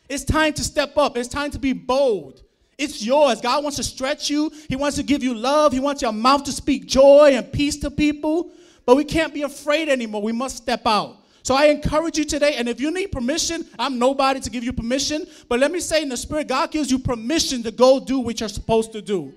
It's 0.08 0.24
time 0.24 0.54
to 0.54 0.64
step 0.64 0.98
up. 0.98 1.16
It's 1.16 1.28
time 1.28 1.52
to 1.52 1.60
be 1.60 1.74
bold. 1.74 2.42
It's 2.78 3.06
yours. 3.06 3.42
God 3.42 3.62
wants 3.62 3.76
to 3.78 3.84
stretch 3.84 4.30
you. 4.30 4.52
He 4.70 4.78
wants 4.78 4.96
to 4.98 5.04
give 5.04 5.22
you 5.22 5.36
love. 5.36 5.74
He 5.74 5.82
wants 5.82 6.02
your 6.02 6.14
mouth 6.14 6.46
to 6.46 6.52
speak 6.52 6.88
joy 6.88 7.34
and 7.34 7.52
peace 7.52 7.78
to 7.80 7.92
people. 7.92 8.52
But 8.86 8.96
we 8.96 9.04
can't 9.04 9.34
be 9.34 9.44
afraid 9.44 9.90
anymore. 9.90 10.22
We 10.22 10.32
must 10.32 10.58
step 10.58 10.88
out. 10.88 11.19
So 11.44 11.56
I 11.56 11.66
encourage 11.66 12.18
you 12.18 12.26
today, 12.26 12.56
and 12.56 12.68
if 12.68 12.80
you 12.80 12.92
need 12.92 13.12
permission, 13.12 13.66
I'm 13.78 13.98
nobody 13.98 14.40
to 14.40 14.50
give 14.50 14.64
you 14.64 14.74
permission. 14.74 15.26
But 15.48 15.60
let 15.60 15.72
me 15.72 15.80
say 15.80 16.02
in 16.02 16.10
the 16.10 16.18
spirit, 16.18 16.48
God 16.48 16.72
gives 16.72 16.92
you 16.92 17.00
permission 17.00 17.64
to 17.64 17.72
go 17.72 18.00
do 18.00 18.20
what 18.20 18.40
you're 18.40 18.50
supposed 18.50 18.92
to 18.94 19.02
do. 19.02 19.34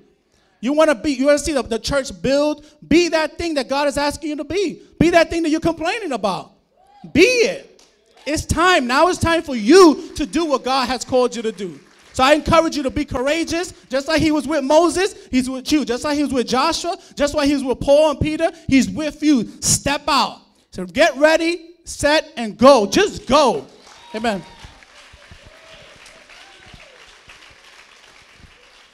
You 0.60 0.72
want 0.72 0.90
to 0.90 0.94
be, 0.94 1.12
you 1.12 1.26
want 1.26 1.38
to 1.38 1.44
see 1.44 1.52
the, 1.52 1.62
the 1.62 1.78
church 1.78 2.10
build, 2.22 2.64
be 2.86 3.08
that 3.08 3.36
thing 3.36 3.54
that 3.54 3.68
God 3.68 3.88
is 3.88 3.98
asking 3.98 4.30
you 4.30 4.36
to 4.36 4.44
be. 4.44 4.80
Be 4.98 5.10
that 5.10 5.28
thing 5.28 5.42
that 5.42 5.50
you're 5.50 5.60
complaining 5.60 6.12
about. 6.12 6.52
Be 7.12 7.22
it. 7.22 7.82
It's 8.26 8.46
time. 8.46 8.86
Now 8.86 9.08
it's 9.08 9.18
time 9.18 9.42
for 9.42 9.56
you 9.56 10.12
to 10.14 10.24
do 10.24 10.44
what 10.44 10.62
God 10.62 10.86
has 10.88 11.04
called 11.04 11.34
you 11.34 11.42
to 11.42 11.50
do. 11.50 11.80
So 12.12 12.22
I 12.22 12.34
encourage 12.34 12.76
you 12.76 12.82
to 12.82 12.90
be 12.90 13.04
courageous, 13.04 13.72
just 13.88 14.06
like 14.06 14.20
he 14.20 14.30
was 14.30 14.46
with 14.46 14.62
Moses, 14.62 15.14
he's 15.30 15.48
with 15.48 15.72
you. 15.72 15.84
Just 15.84 16.04
like 16.04 16.16
he 16.16 16.22
was 16.22 16.32
with 16.32 16.46
Joshua, 16.46 16.96
just 17.16 17.34
like 17.34 17.48
he 17.48 17.54
was 17.54 17.64
with 17.64 17.80
Paul 17.80 18.10
and 18.10 18.20
Peter, 18.20 18.50
he's 18.68 18.88
with 18.88 19.22
you. 19.22 19.50
Step 19.62 20.02
out. 20.06 20.40
So 20.70 20.84
get 20.84 21.16
ready, 21.16 21.70
set, 21.84 22.32
and 22.36 22.56
go. 22.56 22.86
Just 22.86 23.26
go. 23.26 23.66
Amen. 24.14 24.42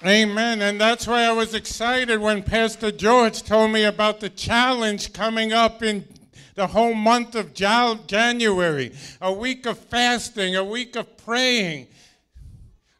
Amen. 0.04 0.62
And 0.62 0.80
that's 0.80 1.06
why 1.08 1.24
I 1.24 1.32
was 1.32 1.54
excited 1.54 2.20
when 2.20 2.42
Pastor 2.44 2.92
George 2.92 3.42
told 3.42 3.72
me 3.72 3.84
about 3.84 4.20
the 4.20 4.30
challenge 4.30 5.12
coming 5.12 5.52
up 5.52 5.82
in 5.82 6.06
the 6.54 6.68
whole 6.68 6.94
month 6.94 7.34
of 7.34 7.52
January 7.52 8.92
a 9.20 9.32
week 9.32 9.66
of 9.66 9.78
fasting, 9.78 10.54
a 10.54 10.64
week 10.64 10.96
of 10.96 11.16
praying. 11.16 11.88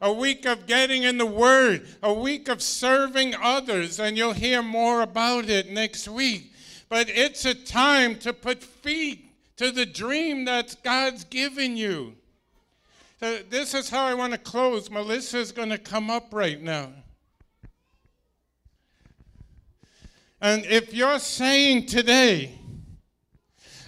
a 0.00 0.12
week 0.12 0.46
of 0.46 0.66
getting 0.66 1.02
in 1.02 1.18
the 1.18 1.26
Word, 1.26 1.86
a 2.02 2.12
week 2.12 2.48
of 2.48 2.62
serving 2.62 3.34
others, 3.34 3.98
and 3.98 4.16
you'll 4.16 4.32
hear 4.32 4.62
more 4.62 5.02
about 5.02 5.48
it 5.48 5.70
next 5.70 6.06
week. 6.08 6.52
But 6.88 7.08
it's 7.08 7.44
a 7.44 7.54
time 7.54 8.16
to 8.20 8.32
put 8.32 8.62
feet 8.62 9.27
to 9.58 9.70
the 9.70 9.86
dream 9.86 10.44
that 10.46 10.76
God's 10.82 11.24
given 11.24 11.76
you. 11.76 12.14
So 13.20 13.38
this 13.50 13.74
is 13.74 13.90
how 13.90 14.04
I 14.04 14.14
want 14.14 14.32
to 14.32 14.38
close. 14.38 14.90
Melissa's 14.90 15.52
going 15.52 15.70
to 15.70 15.78
come 15.78 16.08
up 16.10 16.28
right 16.32 16.60
now. 16.62 16.92
And 20.40 20.64
if 20.66 20.94
you're 20.94 21.18
saying 21.18 21.86
today, 21.86 22.56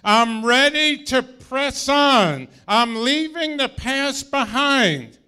I'm 0.02 0.44
ready 0.44 1.04
to 1.04 1.22
press 1.22 1.88
on, 1.88 2.48
I'm 2.66 3.02
leaving 3.04 3.56
the 3.56 3.68
past 3.68 4.32
behind. 4.32 5.18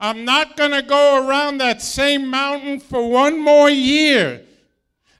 I'm 0.00 0.24
not 0.24 0.56
going 0.56 0.72
to 0.72 0.82
go 0.82 1.26
around 1.26 1.58
that 1.58 1.80
same 1.80 2.26
mountain 2.26 2.80
for 2.80 3.08
one 3.08 3.38
more 3.38 3.70
year. 3.70 4.42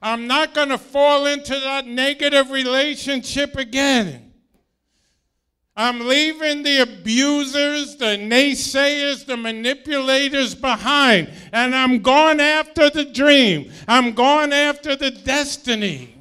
I'm 0.01 0.27
not 0.27 0.53
going 0.53 0.69
to 0.69 0.77
fall 0.77 1.25
into 1.25 1.59
that 1.59 1.87
negative 1.87 2.51
relationship 2.51 3.55
again. 3.55 4.27
I'm 5.75 6.07
leaving 6.07 6.63
the 6.63 6.79
abusers, 6.81 7.97
the 7.97 8.17
naysayers, 8.17 9.27
the 9.27 9.37
manipulators 9.37 10.55
behind, 10.55 11.29
and 11.53 11.75
I'm 11.75 12.01
going 12.01 12.39
after 12.39 12.89
the 12.89 13.05
dream. 13.05 13.71
I'm 13.87 14.13
going 14.13 14.53
after 14.53 14.95
the 14.95 15.11
destiny. 15.11 16.15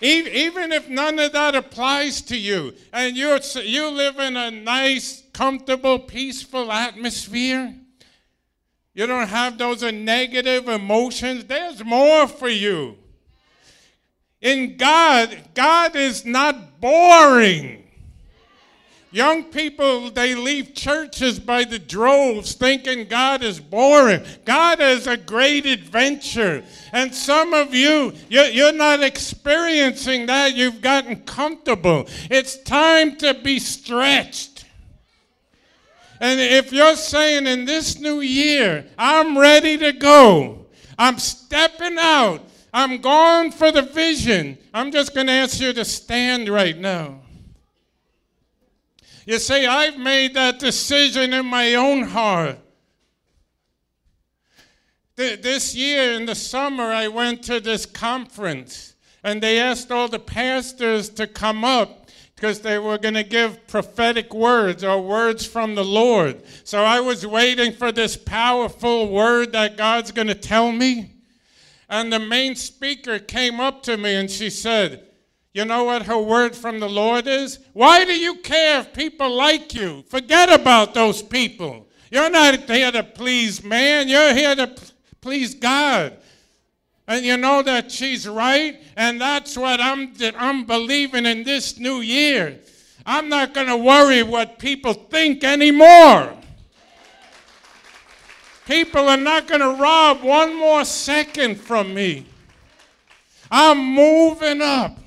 Even 0.00 0.72
if 0.72 0.88
none 0.88 1.18
of 1.18 1.32
that 1.32 1.54
applies 1.54 2.22
to 2.22 2.36
you, 2.36 2.74
and 2.92 3.16
you 3.16 3.38
you 3.62 3.88
live 3.88 4.18
in 4.18 4.36
a 4.36 4.50
nice, 4.50 5.22
comfortable, 5.32 5.98
peaceful 5.98 6.72
atmosphere, 6.72 7.74
you 8.96 9.06
don't 9.06 9.28
have 9.28 9.58
those 9.58 9.82
negative 9.82 10.68
emotions, 10.70 11.44
there's 11.44 11.84
more 11.84 12.26
for 12.26 12.48
you. 12.48 12.96
In 14.40 14.78
God, 14.78 15.36
God 15.52 15.94
is 15.94 16.24
not 16.24 16.80
boring. 16.80 17.84
Young 19.10 19.44
people, 19.44 20.10
they 20.10 20.34
leave 20.34 20.74
churches 20.74 21.38
by 21.38 21.64
the 21.64 21.78
droves 21.78 22.54
thinking 22.54 23.06
God 23.06 23.42
is 23.42 23.60
boring. 23.60 24.24
God 24.46 24.80
is 24.80 25.06
a 25.06 25.18
great 25.18 25.66
adventure. 25.66 26.64
And 26.92 27.14
some 27.14 27.52
of 27.52 27.74
you, 27.74 28.14
you're 28.30 28.72
not 28.72 29.02
experiencing 29.02 30.24
that. 30.24 30.54
You've 30.54 30.80
gotten 30.80 31.16
comfortable. 31.24 32.06
It's 32.30 32.56
time 32.62 33.16
to 33.16 33.34
be 33.34 33.58
stretched. 33.58 34.55
And 36.20 36.40
if 36.40 36.72
you're 36.72 36.96
saying 36.96 37.46
in 37.46 37.64
this 37.64 37.98
new 37.98 38.20
year, 38.20 38.86
I'm 38.96 39.36
ready 39.36 39.76
to 39.78 39.92
go, 39.92 40.66
I'm 40.98 41.18
stepping 41.18 41.96
out, 41.98 42.42
I'm 42.72 43.00
going 43.00 43.52
for 43.52 43.70
the 43.70 43.82
vision, 43.82 44.58
I'm 44.72 44.90
just 44.90 45.14
going 45.14 45.26
to 45.26 45.32
ask 45.32 45.60
you 45.60 45.72
to 45.72 45.84
stand 45.84 46.48
right 46.48 46.76
now. 46.76 47.20
You 49.26 49.38
say, 49.38 49.66
I've 49.66 49.98
made 49.98 50.34
that 50.34 50.58
decision 50.58 51.32
in 51.32 51.46
my 51.46 51.74
own 51.74 52.04
heart. 52.04 52.58
This 55.16 55.74
year 55.74 56.12
in 56.12 56.26
the 56.26 56.34
summer, 56.34 56.84
I 56.84 57.08
went 57.08 57.42
to 57.44 57.58
this 57.58 57.86
conference 57.86 58.94
and 59.24 59.42
they 59.42 59.58
asked 59.58 59.90
all 59.90 60.08
the 60.08 60.20
pastors 60.20 61.08
to 61.10 61.26
come 61.26 61.64
up 61.64 62.05
because 62.36 62.60
they 62.60 62.78
were 62.78 62.98
going 62.98 63.14
to 63.14 63.24
give 63.24 63.66
prophetic 63.66 64.34
words 64.34 64.84
or 64.84 65.00
words 65.00 65.46
from 65.46 65.74
the 65.74 65.84
Lord. 65.84 66.42
So 66.64 66.84
I 66.84 67.00
was 67.00 67.26
waiting 67.26 67.72
for 67.72 67.90
this 67.90 68.14
powerful 68.14 69.08
word 69.08 69.52
that 69.52 69.78
God's 69.78 70.12
going 70.12 70.28
to 70.28 70.34
tell 70.34 70.70
me. 70.70 71.12
And 71.88 72.12
the 72.12 72.18
main 72.18 72.54
speaker 72.54 73.18
came 73.18 73.58
up 73.58 73.82
to 73.84 73.96
me 73.96 74.14
and 74.16 74.30
she 74.30 74.50
said, 74.50 75.04
you 75.54 75.64
know 75.64 75.84
what 75.84 76.02
her 76.02 76.18
word 76.18 76.54
from 76.54 76.80
the 76.80 76.88
Lord 76.88 77.26
is? 77.26 77.58
Why 77.72 78.04
do 78.04 78.12
you 78.12 78.34
care 78.36 78.80
if 78.80 78.92
people 78.92 79.34
like 79.34 79.72
you? 79.72 80.04
Forget 80.06 80.52
about 80.52 80.92
those 80.92 81.22
people. 81.22 81.88
You're 82.10 82.28
not 82.28 82.68
here 82.68 82.92
to 82.92 83.02
please 83.02 83.64
man, 83.64 84.08
you're 84.08 84.34
here 84.34 84.54
to 84.54 84.74
please 85.22 85.54
God. 85.54 86.18
And 87.08 87.24
you 87.24 87.36
know 87.36 87.62
that 87.62 87.90
she's 87.92 88.28
right, 88.28 88.82
and 88.96 89.20
that's 89.20 89.56
what 89.56 89.80
I'm, 89.80 90.12
I'm 90.36 90.64
believing 90.64 91.24
in 91.24 91.44
this 91.44 91.78
new 91.78 92.00
year. 92.00 92.58
I'm 93.04 93.28
not 93.28 93.54
going 93.54 93.68
to 93.68 93.76
worry 93.76 94.24
what 94.24 94.58
people 94.58 94.92
think 94.92 95.44
anymore. 95.44 96.36
People 98.66 99.08
are 99.08 99.16
not 99.16 99.46
going 99.46 99.60
to 99.60 99.80
rob 99.80 100.22
one 100.22 100.58
more 100.58 100.84
second 100.84 101.54
from 101.54 101.94
me. 101.94 102.26
I'm 103.48 103.94
moving 103.94 104.60
up. 104.60 104.98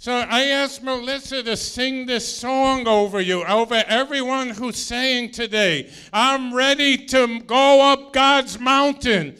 So 0.00 0.12
I 0.12 0.44
asked 0.44 0.82
Melissa 0.82 1.42
to 1.42 1.56
sing 1.56 2.06
this 2.06 2.36
song 2.36 2.86
over 2.86 3.20
you, 3.20 3.44
over 3.44 3.82
everyone 3.86 4.50
who's 4.50 4.78
saying 4.78 5.32
today, 5.32 5.90
I'm 6.10 6.54
ready 6.54 6.96
to 7.06 7.40
go 7.40 7.92
up 7.92 8.14
God's 8.14 8.58
mountain. 8.58 9.36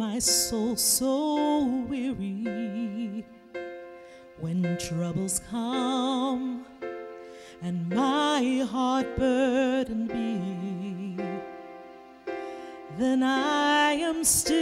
My 0.00 0.18
soul 0.18 0.74
so 0.76 1.66
weary 1.86 3.22
when 4.38 4.78
troubles 4.78 5.42
come 5.50 6.64
and 7.60 7.86
my 7.90 8.66
heart 8.70 9.06
burdened 9.18 10.08
be 10.08 11.22
then 12.96 13.22
I 13.22 13.92
am 13.92 14.24
still 14.24 14.58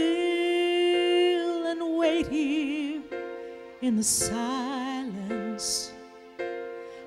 and 1.67 1.97
wait 1.97 2.27
here 2.27 3.01
in 3.81 3.95
the 3.95 4.03
silence 4.03 5.93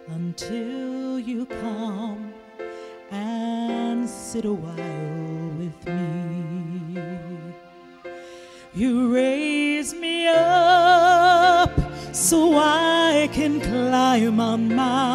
until 0.09 1.19
you 1.19 1.45
come 1.45 2.33
and 3.11 4.09
sit 4.09 4.47
a 4.47 4.53
while 4.55 5.51
with 5.59 5.87
me. 5.87 6.32
So 12.33 12.57
I 12.57 13.29
can 13.31 13.61
climb 13.61 14.41
on 14.41 14.75
mountains. 14.75 15.12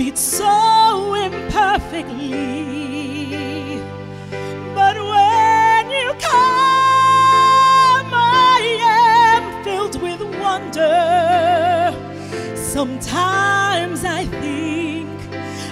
Beats 0.00 0.22
so 0.22 1.12
imperfectly. 1.12 2.32
But 4.74 4.96
when 4.96 5.90
you 5.90 6.08
come, 6.30 8.10
I 8.14 8.62
am 8.80 9.62
filled 9.62 10.00
with 10.00 10.22
wonder. 10.40 11.94
Sometimes 12.56 14.02
I 14.06 14.24
think 14.40 15.10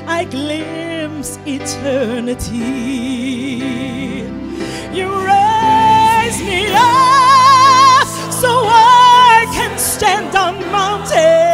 I 0.07 0.25
glimpse 0.25 1.39
eternity. 1.47 2.59
You 4.99 5.07
raise 5.33 6.39
me 6.51 6.67
up 6.75 8.07
so 8.43 8.51
I 8.67 9.47
can 9.57 9.79
stand 9.79 10.37
on 10.37 10.55
mountains. 10.71 11.48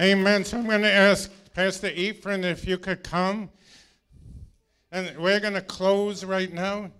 Amen. 0.00 0.44
So 0.44 0.58
I'm 0.58 0.66
going 0.66 0.82
to 0.82 0.92
ask 0.92 1.28
Pastor 1.54 1.88
Ephraim 1.88 2.44
if 2.44 2.64
you 2.68 2.78
could 2.78 3.02
come. 3.02 3.50
And 4.92 5.18
we're 5.18 5.40
going 5.40 5.54
to 5.54 5.60
close 5.60 6.24
right 6.24 6.52
now. 6.52 6.92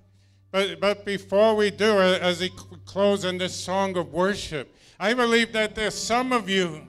But, 0.50 0.80
but 0.80 1.04
before 1.04 1.54
we 1.54 1.70
do, 1.70 1.92
uh, 1.92 2.18
as 2.20 2.40
we 2.40 2.48
cl- 2.48 2.80
close 2.84 3.24
in 3.24 3.38
this 3.38 3.54
song 3.54 3.96
of 3.96 4.12
worship, 4.12 4.74
I 4.98 5.14
believe 5.14 5.52
that 5.52 5.76
there's 5.76 5.94
some 5.94 6.32
of 6.32 6.48
you 6.48 6.88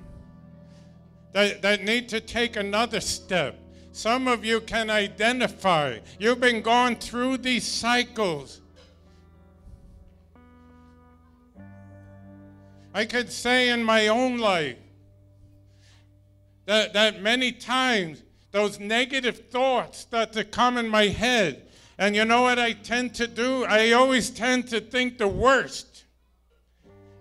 that, 1.33 1.61
that 1.61 1.83
need 1.83 2.09
to 2.09 2.19
take 2.19 2.55
another 2.55 3.01
step. 3.01 3.59
Some 3.91 4.27
of 4.27 4.43
you 4.43 4.61
can 4.61 4.89
identify. 4.89 5.99
You've 6.17 6.39
been 6.39 6.63
going 6.63 6.95
through 6.95 7.37
these 7.37 7.67
cycles. 7.67 8.61
I 12.95 13.05
could 13.05 13.31
say 13.31 13.69
in 13.69 13.83
my 13.83 14.07
own 14.07 14.39
life 14.39 14.77
that, 16.69 16.93
that 16.93 17.19
many 17.19 17.51
times 17.51 18.21
those 18.51 18.79
negative 18.79 19.49
thoughts 19.49 19.97
start 19.97 20.33
to 20.33 20.43
come 20.43 20.77
in 20.77 20.87
my 20.87 21.07
head. 21.07 21.63
And 21.97 22.15
you 22.15 22.25
know 22.25 22.43
what 22.43 22.59
I 22.59 22.73
tend 22.73 23.15
to 23.15 23.25
do? 23.25 23.65
I 23.65 23.93
always 23.93 24.29
tend 24.29 24.67
to 24.67 24.79
think 24.79 25.17
the 25.17 25.27
worst. 25.27 26.05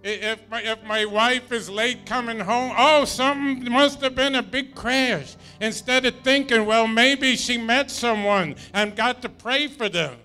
If 0.04 0.38
my, 0.50 0.60
if 0.60 0.84
my 0.84 1.06
wife 1.06 1.50
is 1.50 1.70
late 1.70 2.04
coming 2.04 2.38
home, 2.38 2.74
oh, 2.76 3.06
something 3.06 3.72
must 3.72 4.02
have 4.02 4.14
been 4.14 4.34
a 4.34 4.42
big 4.42 4.74
crash. 4.74 5.34
Instead 5.62 6.04
of 6.04 6.16
thinking, 6.16 6.66
well, 6.66 6.86
maybe 6.86 7.34
she 7.34 7.56
met 7.56 7.90
someone 7.90 8.54
and 8.74 8.94
got 8.94 9.22
to 9.22 9.30
pray 9.30 9.66
for 9.66 9.88
them. 9.88 10.18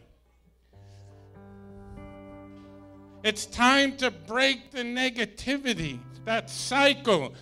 It's 3.24 3.45
time 3.45 3.95
to 3.97 4.11
break 4.11 4.71
the 4.71 4.82
negativity, 4.82 5.99
that 6.26 6.49
cycle. 6.49 7.34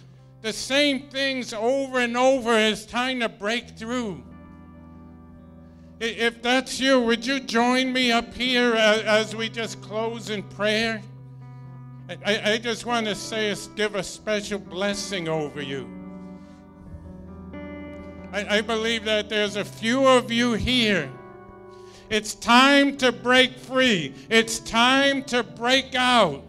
The 0.41 0.53
same 0.53 1.09
things 1.09 1.53
over 1.53 1.99
and 1.99 2.17
over. 2.17 2.57
It's 2.57 2.85
time 2.85 3.19
to 3.19 3.29
break 3.29 3.77
through. 3.77 4.23
If 5.99 6.41
that's 6.41 6.79
you, 6.79 6.99
would 7.01 7.23
you 7.25 7.39
join 7.39 7.93
me 7.93 8.11
up 8.11 8.33
here 8.33 8.73
uh, 8.73 9.03
as 9.03 9.35
we 9.35 9.49
just 9.49 9.81
close 9.81 10.31
in 10.31 10.41
prayer? 10.43 11.01
I- 12.09 12.17
I, 12.25 12.51
I 12.53 12.57
just 12.57 12.85
want 12.85 13.05
to 13.05 13.13
say, 13.13 13.55
give 13.75 13.93
a 13.95 14.03
special 14.03 14.57
blessing 14.57 15.27
over 15.27 15.61
you. 15.61 15.87
I, 18.33 18.57
I 18.57 18.61
believe 18.61 19.05
that 19.05 19.29
there's 19.29 19.57
a 19.57 19.65
few 19.65 20.07
of 20.07 20.31
you 20.31 20.53
here. 20.53 21.11
It's 22.09 22.33
time 22.33 22.97
to 22.97 23.11
break 23.11 23.57
free. 23.57 24.15
It's 24.29 24.59
time 24.59 25.23
to 25.25 25.43
break 25.43 25.93
out. 25.95 26.43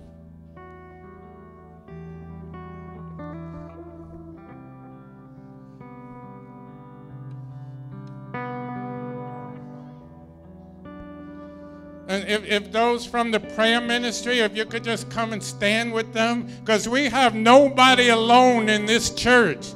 If, 12.32 12.44
if 12.46 12.72
those 12.72 13.06
from 13.06 13.30
the 13.30 13.40
prayer 13.40 13.80
ministry, 13.80 14.40
if 14.40 14.56
you 14.56 14.64
could 14.64 14.84
just 14.84 15.08
come 15.10 15.32
and 15.32 15.42
stand 15.42 15.92
with 15.92 16.12
them, 16.12 16.48
because 16.60 16.88
we 16.88 17.08
have 17.08 17.34
nobody 17.34 18.08
alone 18.08 18.68
in 18.68 18.86
this 18.86 19.14
church. 19.14 19.68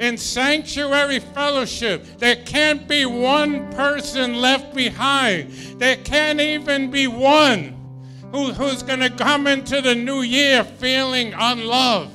In 0.00 0.16
sanctuary 0.16 1.20
fellowship, 1.20 2.04
there 2.18 2.36
can't 2.36 2.88
be 2.88 3.04
one 3.06 3.72
person 3.72 4.40
left 4.40 4.74
behind. 4.74 5.52
There 5.78 5.96
can't 5.96 6.40
even 6.40 6.90
be 6.90 7.06
one 7.06 7.76
who, 8.32 8.52
who's 8.52 8.82
going 8.82 9.00
to 9.00 9.10
come 9.10 9.46
into 9.46 9.80
the 9.80 9.94
new 9.94 10.22
year 10.22 10.64
feeling 10.64 11.32
unloved. 11.36 12.12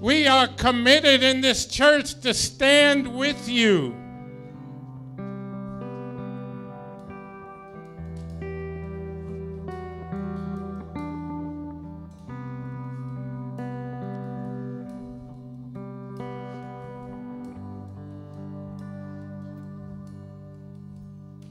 We 0.00 0.26
are 0.26 0.48
committed 0.48 1.22
in 1.22 1.40
this 1.40 1.66
church 1.66 2.20
to 2.22 2.34
stand 2.34 3.06
with 3.06 3.48
you. 3.48 4.01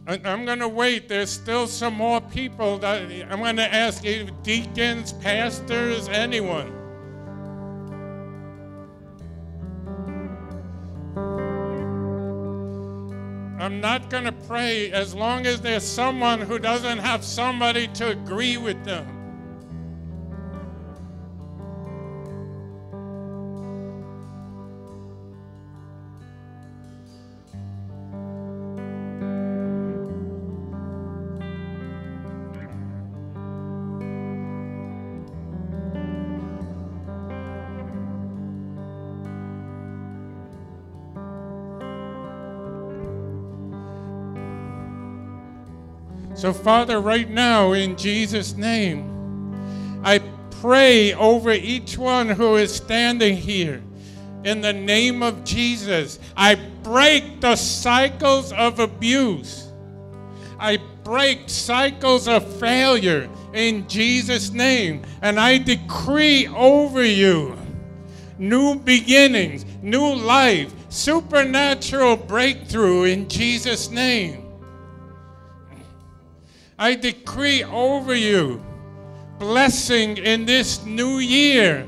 I'm 0.08 0.46
going 0.46 0.60
to 0.60 0.68
wait. 0.68 1.08
There's 1.08 1.30
still 1.30 1.68
some 1.68 1.94
more 1.94 2.20
people 2.22 2.80
that 2.80 3.04
I'm 3.30 3.40
going 3.40 3.56
to 3.58 3.74
ask 3.74 4.04
you 4.04 4.28
deacons, 4.42 5.14
pastors, 5.14 6.10
anyone. 6.10 6.78
I'm 13.60 13.80
not 13.80 14.10
going 14.10 14.24
to 14.24 14.32
pray 14.32 14.92
as 14.92 15.14
long 15.14 15.46
as 15.46 15.62
there's 15.62 15.84
someone 15.84 16.42
who 16.42 16.58
doesn't 16.58 16.98
have 16.98 17.24
somebody 17.24 17.88
to 17.90 18.10
agree 18.10 18.58
with 18.58 18.84
them. 18.84 19.21
Father, 46.54 47.00
right 47.00 47.30
now, 47.30 47.74
in 47.74 47.96
Jesus' 47.96 48.56
name, 48.56 50.02
I 50.04 50.20
pray 50.62 51.14
over 51.14 51.52
each 51.52 51.98
one 51.98 52.30
who 52.30 52.56
is 52.56 52.74
standing 52.74 53.38
here. 53.38 53.82
In 54.44 54.62
the 54.62 54.74
name 54.74 55.22
of 55.22 55.44
Jesus, 55.44 56.20
I 56.36 56.56
break 56.56 57.42
the 57.42 57.56
cycles 57.56 58.52
of 58.54 58.80
abuse. 58.80 59.68
I 60.60 60.78
break 61.04 61.50
cycles 61.50 62.28
of 62.28 62.60
failure 62.60 63.30
in 63.54 63.88
Jesus' 63.88 64.52
name. 64.52 65.04
And 65.22 65.40
I 65.40 65.58
decree 65.58 66.48
over 66.48 67.04
you 67.04 67.58
new 68.42 68.76
beginnings, 68.76 69.66
new 69.84 70.16
life, 70.16 70.74
supernatural 70.90 72.18
breakthrough 72.18 73.04
in 73.04 73.30
Jesus' 73.30 73.92
name. 73.92 74.41
I 76.82 76.96
decree 76.96 77.64
over 77.64 78.16
you 78.16 78.60
blessing 79.38 80.18
in 80.18 80.48
this 80.48 80.84
new 80.84 81.20
year, 81.20 81.88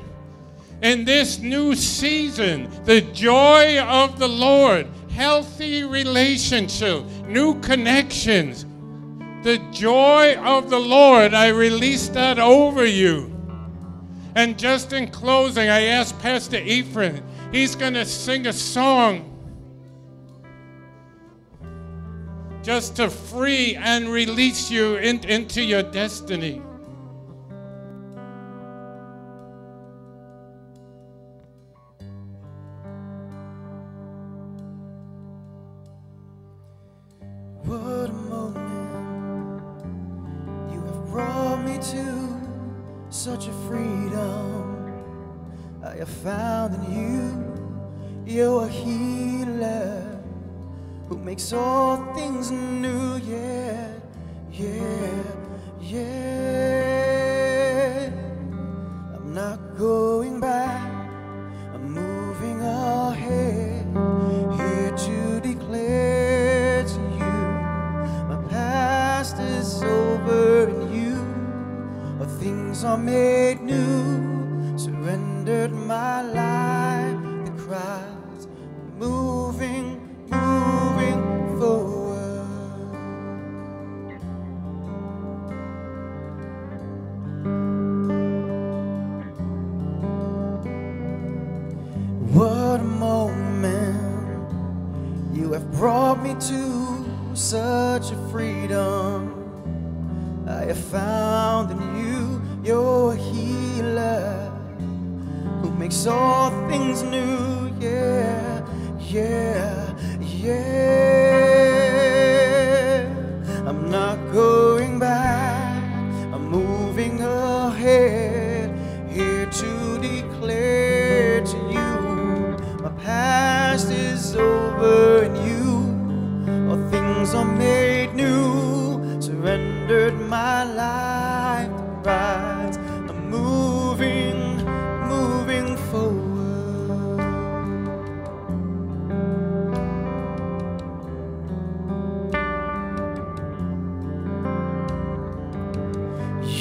in 0.82 1.04
this 1.04 1.40
new 1.40 1.74
season, 1.74 2.70
the 2.84 3.00
joy 3.00 3.80
of 3.80 4.20
the 4.20 4.28
Lord, 4.28 4.86
healthy 5.10 5.82
relationship, 5.82 7.04
new 7.26 7.58
connections. 7.60 8.66
The 9.42 9.58
joy 9.72 10.36
of 10.36 10.70
the 10.70 10.78
Lord, 10.78 11.34
I 11.34 11.48
release 11.48 12.08
that 12.10 12.38
over 12.38 12.86
you. 12.86 13.34
And 14.36 14.56
just 14.56 14.92
in 14.92 15.10
closing, 15.10 15.68
I 15.68 15.86
asked 15.86 16.20
Pastor 16.20 16.58
Ephraim, 16.58 17.20
he's 17.50 17.74
going 17.74 17.94
to 17.94 18.06
sing 18.06 18.46
a 18.46 18.52
song 18.52 19.33
just 22.64 22.96
to 22.96 23.10
free 23.10 23.76
and 23.76 24.08
release 24.08 24.70
you 24.70 24.96
in, 24.96 25.22
into 25.28 25.62
your 25.62 25.82
destiny. 25.82 26.62
What 37.64 38.08
a 38.08 38.12
moment 38.12 38.62
you 40.72 40.80
have 40.80 41.04
brought 41.10 41.62
me 41.66 41.76
to 41.76 42.40
such 43.10 43.46
a 43.46 43.52
freedom 43.68 44.90
I 45.84 45.96
have 45.96 46.08
found 46.08 46.74
in 46.76 46.84
you. 46.96 48.34
You're 48.34 48.64
a 48.64 48.68
healer 48.68 50.03
makes 51.24 51.52
all 51.54 51.96
things 52.14 52.50
new. 52.50 53.16
Yeah, 53.16 53.88
yeah, 54.52 55.22
yeah. 55.80 56.10
I'm 59.14 59.32
not 59.32 59.58
going 59.78 60.38
back. 60.38 60.92
I'm 61.74 61.90
moving 61.90 62.60
ahead 62.60 63.86
here 64.58 64.92
to 64.96 65.40
declare 65.40 66.84
to 66.84 67.00
you 67.18 67.34
my 68.28 68.36
past 68.50 69.38
is 69.38 69.82
over 69.82 70.68
in 70.68 70.92
you. 70.92 71.16
All 72.20 72.26
things 72.38 72.84
are 72.84 72.98
made 72.98 73.53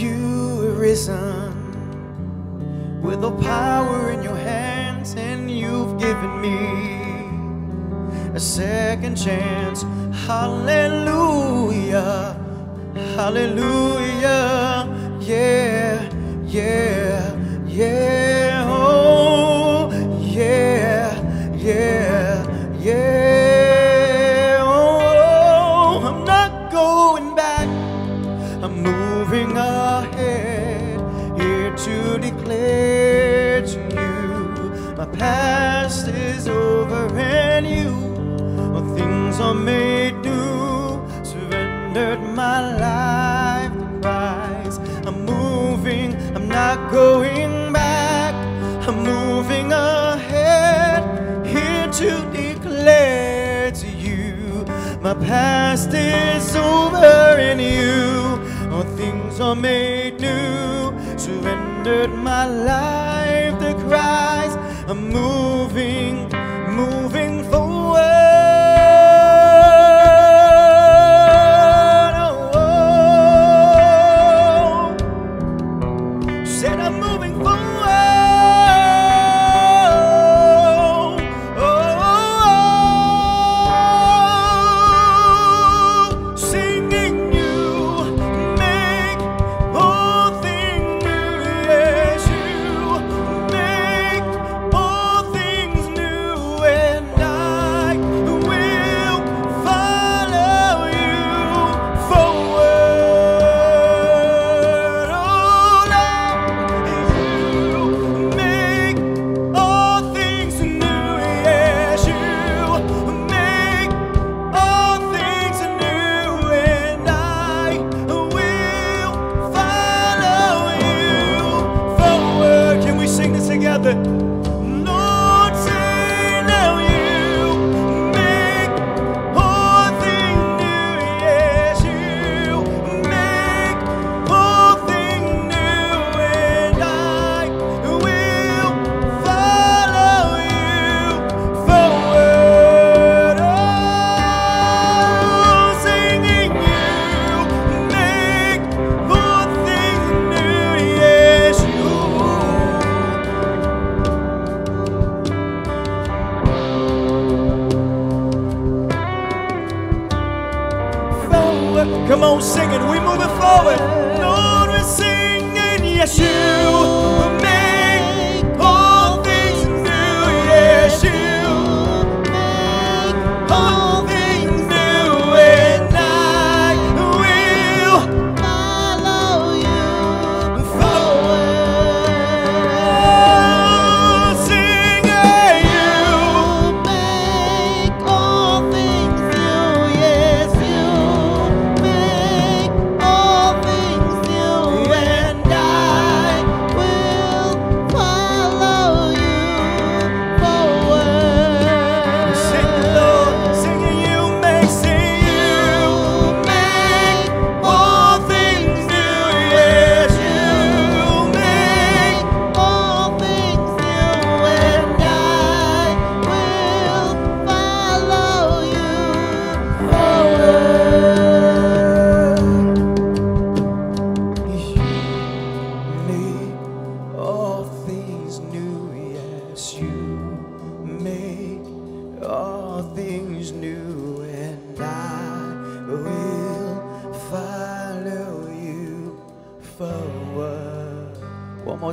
you 0.01 0.67
are 0.67 0.73
risen. 0.73 1.53
With 3.01 3.23
all 3.23 3.37
power 3.41 4.11
in 4.11 4.23
your 4.23 4.35
hands, 4.35 5.15
and 5.15 5.51
you've 5.51 5.99
given 5.99 6.41
me 6.41 6.57
a 8.33 8.39
second 8.39 9.15
chance. 9.15 9.83
Hallelujah, 10.25 12.15
hallelujah, 13.15 14.87
yeah, 15.19 16.09
yeah, 16.45 17.35
yeah, 17.67 18.22
made 39.53 40.15
new. 40.21 41.01
Surrendered 41.23 42.21
my 42.21 42.59
life 42.87 43.73
to 43.73 43.99
Christ. 44.01 44.81
I'm 45.07 45.25
moving, 45.25 46.15
I'm 46.35 46.47
not 46.47 46.91
going 46.91 47.73
back. 47.73 48.33
I'm 48.87 49.03
moving 49.03 49.71
ahead 49.71 51.01
here 51.45 51.87
to 51.91 52.09
declare 52.31 53.71
to 53.71 53.87
you 53.87 54.23
my 55.03 55.13
past 55.15 55.93
is 55.93 56.55
over 56.55 57.37
in 57.37 57.59
you. 57.59 58.39
All 58.71 58.83
things 58.95 59.41
are 59.41 59.53
made 59.53 60.21
new. 60.21 60.93
Surrendered 61.17 62.11
my 62.11 62.45
life 62.45 63.59
to 63.59 63.73
Christ. 63.85 64.57
I'm 64.87 65.09
moving, 65.09 66.29
moving 66.73 67.43
forward. 67.43 67.62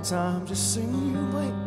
Time, 0.02 0.46
just 0.46 0.74
sing 0.74 0.92
you 1.12 1.20
make, 1.32 1.59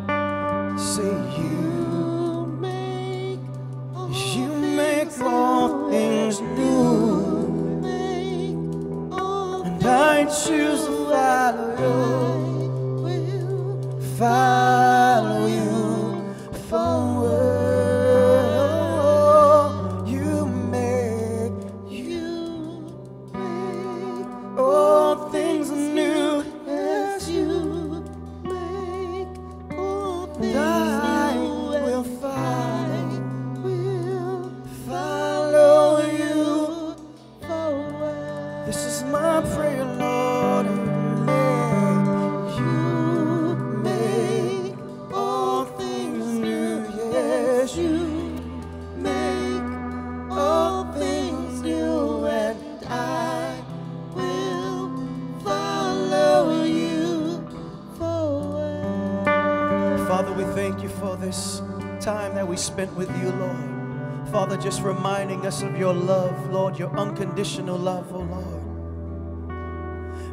Father, 64.54 64.70
just 64.70 64.82
reminding 64.82 65.44
us 65.46 65.62
of 65.62 65.76
your 65.76 65.92
love, 65.92 66.52
Lord, 66.52 66.78
your 66.78 66.96
unconditional 66.96 67.76
love, 67.76 68.14
oh 68.14 68.20
Lord. 68.20 68.62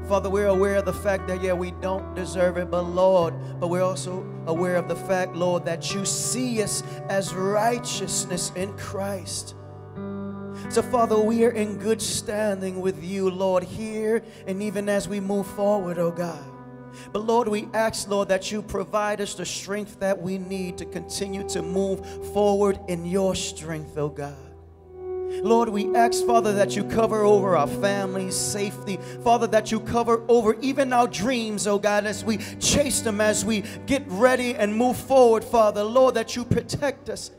Father, 0.08 0.30
we're 0.30 0.46
aware 0.46 0.76
of 0.76 0.86
the 0.86 0.94
fact 0.94 1.28
that, 1.28 1.42
yeah, 1.42 1.54
we 1.54 1.72
don't 1.72 2.14
deserve 2.14 2.58
it, 2.58 2.70
but 2.70 2.84
Lord, 2.84 3.34
but 3.60 3.70
we're 3.70 3.82
also 3.82 4.24
aware 4.46 4.76
of 4.76 4.88
the 4.88 4.96
fact, 4.96 5.36
Lord, 5.36 5.66
that 5.66 5.96
you 5.96 6.06
see 6.06 6.62
us 6.62 6.84
as 7.10 7.34
righteousness 7.34 8.52
in 8.56 8.78
Christ. 8.78 9.56
So, 10.70 10.84
Father, 10.84 11.18
we 11.18 11.44
are 11.46 11.52
in 11.52 11.80
good 11.80 12.00
standing 12.00 12.80
with 12.80 13.04
you, 13.04 13.28
Lord, 13.28 13.64
here 13.64 14.22
and 14.46 14.62
even 14.62 14.88
as 14.88 15.08
we 15.08 15.20
move 15.20 15.48
forward, 15.48 15.98
oh 15.98 16.12
God. 16.12 16.51
But 17.12 17.26
Lord, 17.26 17.48
we 17.48 17.68
ask, 17.74 18.08
Lord, 18.08 18.30
that 18.30 18.52
you 18.52 18.62
provide 18.62 19.20
us 19.20 19.34
the 19.34 19.46
strength 19.46 20.00
that 20.00 20.22
we 20.22 20.38
need 20.38 20.78
to 20.78 20.86
continue 20.86 21.48
to 21.50 21.62
move 21.62 22.06
forward 22.34 22.80
in 22.88 23.06
your 23.06 23.36
strength, 23.36 23.98
oh 23.98 24.10
God. 24.10 24.36
Lord, 25.44 25.70
we 25.70 25.94
ask, 25.96 26.26
Father, 26.26 26.54
that 26.54 26.76
you 26.76 26.84
cover 26.84 27.24
over 27.24 27.56
our 27.58 27.68
families' 27.68 28.36
safety. 28.36 29.00
Father, 29.24 29.48
that 29.48 29.72
you 29.72 29.80
cover 29.80 30.24
over 30.28 30.56
even 30.62 30.94
our 30.94 31.08
dreams, 31.08 31.68
oh 31.68 31.80
God, 31.80 32.06
as 32.06 32.24
we 32.24 32.38
chase 32.60 33.02
them, 33.02 33.22
as 33.22 33.44
we 33.44 33.64
get 33.86 34.04
ready 34.08 34.56
and 34.56 34.76
move 34.76 34.98
forward, 34.98 35.44
Father. 35.44 35.84
Lord, 35.84 36.16
that 36.16 36.36
you 36.36 36.44
protect 36.46 37.10
us. 37.10 37.32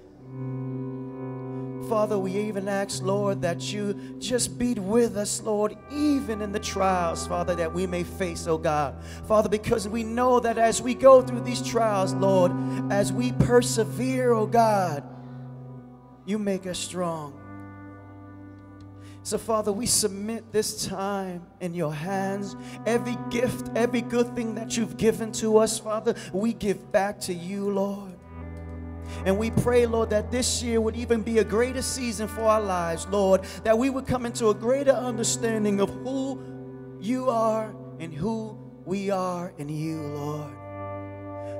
Father, 1.92 2.18
we 2.18 2.34
even 2.38 2.68
ask, 2.68 3.02
Lord, 3.02 3.42
that 3.42 3.70
you 3.70 3.92
just 4.18 4.58
be 4.58 4.72
with 4.72 5.18
us, 5.18 5.42
Lord, 5.42 5.76
even 5.90 6.40
in 6.40 6.50
the 6.50 6.58
trials, 6.58 7.26
Father, 7.26 7.54
that 7.56 7.74
we 7.74 7.86
may 7.86 8.02
face, 8.02 8.46
oh 8.46 8.56
God. 8.56 8.94
Father, 9.28 9.50
because 9.50 9.86
we 9.86 10.02
know 10.02 10.40
that 10.40 10.56
as 10.56 10.80
we 10.80 10.94
go 10.94 11.20
through 11.20 11.42
these 11.42 11.60
trials, 11.60 12.14
Lord, 12.14 12.50
as 12.90 13.12
we 13.12 13.32
persevere, 13.32 14.32
oh 14.32 14.46
God, 14.46 15.04
you 16.24 16.38
make 16.38 16.66
us 16.66 16.78
strong. 16.78 17.38
So, 19.22 19.36
Father, 19.36 19.70
we 19.70 19.84
submit 19.84 20.50
this 20.50 20.86
time 20.86 21.46
in 21.60 21.74
your 21.74 21.92
hands. 21.92 22.56
Every 22.86 23.18
gift, 23.28 23.68
every 23.76 24.00
good 24.00 24.34
thing 24.34 24.54
that 24.54 24.78
you've 24.78 24.96
given 24.96 25.30
to 25.32 25.58
us, 25.58 25.78
Father, 25.78 26.14
we 26.32 26.54
give 26.54 26.90
back 26.90 27.20
to 27.20 27.34
you, 27.34 27.70
Lord. 27.70 28.11
And 29.24 29.38
we 29.38 29.50
pray, 29.50 29.86
Lord, 29.86 30.10
that 30.10 30.30
this 30.30 30.62
year 30.62 30.80
would 30.80 30.96
even 30.96 31.22
be 31.22 31.38
a 31.38 31.44
greater 31.44 31.82
season 31.82 32.28
for 32.28 32.42
our 32.42 32.60
lives, 32.60 33.06
Lord, 33.08 33.42
that 33.64 33.76
we 33.76 33.90
would 33.90 34.06
come 34.06 34.26
into 34.26 34.48
a 34.48 34.54
greater 34.54 34.92
understanding 34.92 35.80
of 35.80 35.90
who 35.90 36.40
you 37.00 37.30
are 37.30 37.74
and 37.98 38.12
who 38.12 38.58
we 38.84 39.10
are 39.10 39.52
in 39.58 39.68
you, 39.68 40.00
Lord. 40.00 40.52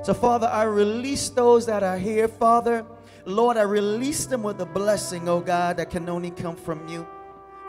So, 0.05 0.13
Father, 0.13 0.47
I 0.47 0.63
release 0.63 1.29
those 1.29 1.65
that 1.67 1.81
are 1.83 1.97
here, 1.97 2.27
Father. 2.27 2.85
Lord, 3.25 3.55
I 3.55 3.61
release 3.61 4.25
them 4.25 4.43
with 4.43 4.59
a 4.59 4.65
blessing, 4.65 5.29
oh 5.29 5.39
God, 5.39 5.77
that 5.77 5.89
can 5.89 6.09
only 6.09 6.31
come 6.31 6.57
from 6.57 6.87
you. 6.89 7.07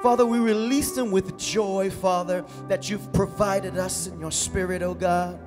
Father, 0.03 0.27
we 0.27 0.39
release 0.39 0.93
them 0.93 1.11
with 1.11 1.39
joy, 1.39 1.91
Father, 1.91 2.45
that 2.69 2.91
you've 2.91 3.13
provided 3.13 3.79
us 3.79 4.09
in 4.09 4.19
your 4.19 4.33
spirit, 4.33 4.83
oh 4.83 4.95
God. 4.95 5.39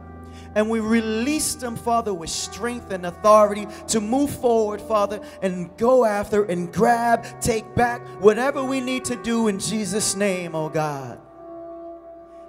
And 0.56 0.70
we 0.70 0.80
release 0.80 1.56
them, 1.56 1.76
Father, 1.76 2.14
with 2.14 2.30
strength 2.30 2.92
and 2.92 3.06
authority 3.06 3.68
to 3.88 4.00
move 4.00 4.32
forward, 4.32 4.82
Father, 4.82 5.22
and 5.42 5.76
go 5.78 6.06
after 6.06 6.44
and 6.46 6.72
grab, 6.72 7.26
take 7.42 7.76
back 7.76 8.06
whatever 8.22 8.64
we 8.64 8.82
need 8.82 9.06
to 9.06 9.16
do 9.16 9.48
in 9.48 9.60
Jesus' 9.60 10.16
name, 10.16 10.56
oh 10.56 10.70
God. 10.70 11.20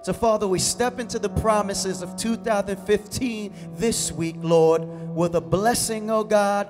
So, 0.02 0.12
Father, 0.12 0.48
we 0.48 0.58
step 0.58 1.00
into 1.00 1.18
the 1.18 1.28
promises 1.28 2.00
of 2.02 2.16
2015 2.16 3.52
this 3.74 4.10
week, 4.10 4.36
Lord, 4.38 4.84
with 5.14 5.34
a 5.34 5.40
blessing, 5.40 6.10
oh 6.10 6.24
God, 6.24 6.68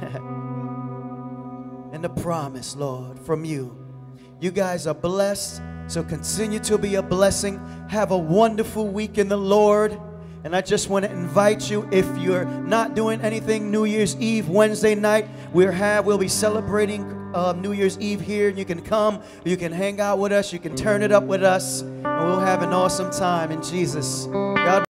and 1.92 2.04
a 2.04 2.08
promise, 2.08 2.74
Lord, 2.74 3.20
from 3.20 3.44
you. 3.44 3.86
You 4.40 4.50
guys 4.50 4.86
are 4.86 4.94
blessed, 4.94 5.62
so 5.86 6.02
continue 6.02 6.58
to 6.60 6.76
be 6.76 6.96
a 6.96 7.02
blessing. 7.02 7.60
Have 7.88 8.10
a 8.10 8.18
wonderful 8.18 8.88
week 8.88 9.16
in 9.16 9.28
the 9.28 9.38
Lord. 9.38 9.98
And 10.46 10.54
I 10.54 10.60
just 10.60 10.88
want 10.88 11.04
to 11.04 11.10
invite 11.10 11.68
you, 11.68 11.88
if 11.90 12.06
you're 12.18 12.44
not 12.44 12.94
doing 12.94 13.20
anything 13.20 13.72
New 13.72 13.84
Year's 13.84 14.14
Eve, 14.20 14.48
Wednesday 14.48 14.94
night, 14.94 15.26
we'll 15.52 15.72
have, 15.72 16.06
we'll 16.06 16.18
be 16.18 16.28
celebrating 16.28 17.02
uh, 17.34 17.52
New 17.54 17.72
Year's 17.72 17.98
Eve 17.98 18.20
here. 18.20 18.48
And 18.50 18.56
you 18.56 18.64
can 18.64 18.80
come, 18.80 19.20
you 19.44 19.56
can 19.56 19.72
hang 19.72 20.00
out 20.00 20.20
with 20.20 20.30
us, 20.30 20.52
you 20.52 20.60
can 20.60 20.76
turn 20.76 21.02
it 21.02 21.10
up 21.10 21.24
with 21.24 21.42
us, 21.42 21.80
and 21.80 22.04
we'll 22.04 22.38
have 22.38 22.62
an 22.62 22.72
awesome 22.72 23.10
time 23.10 23.50
in 23.50 23.60
Jesus. 23.60 24.26
God 24.26 24.84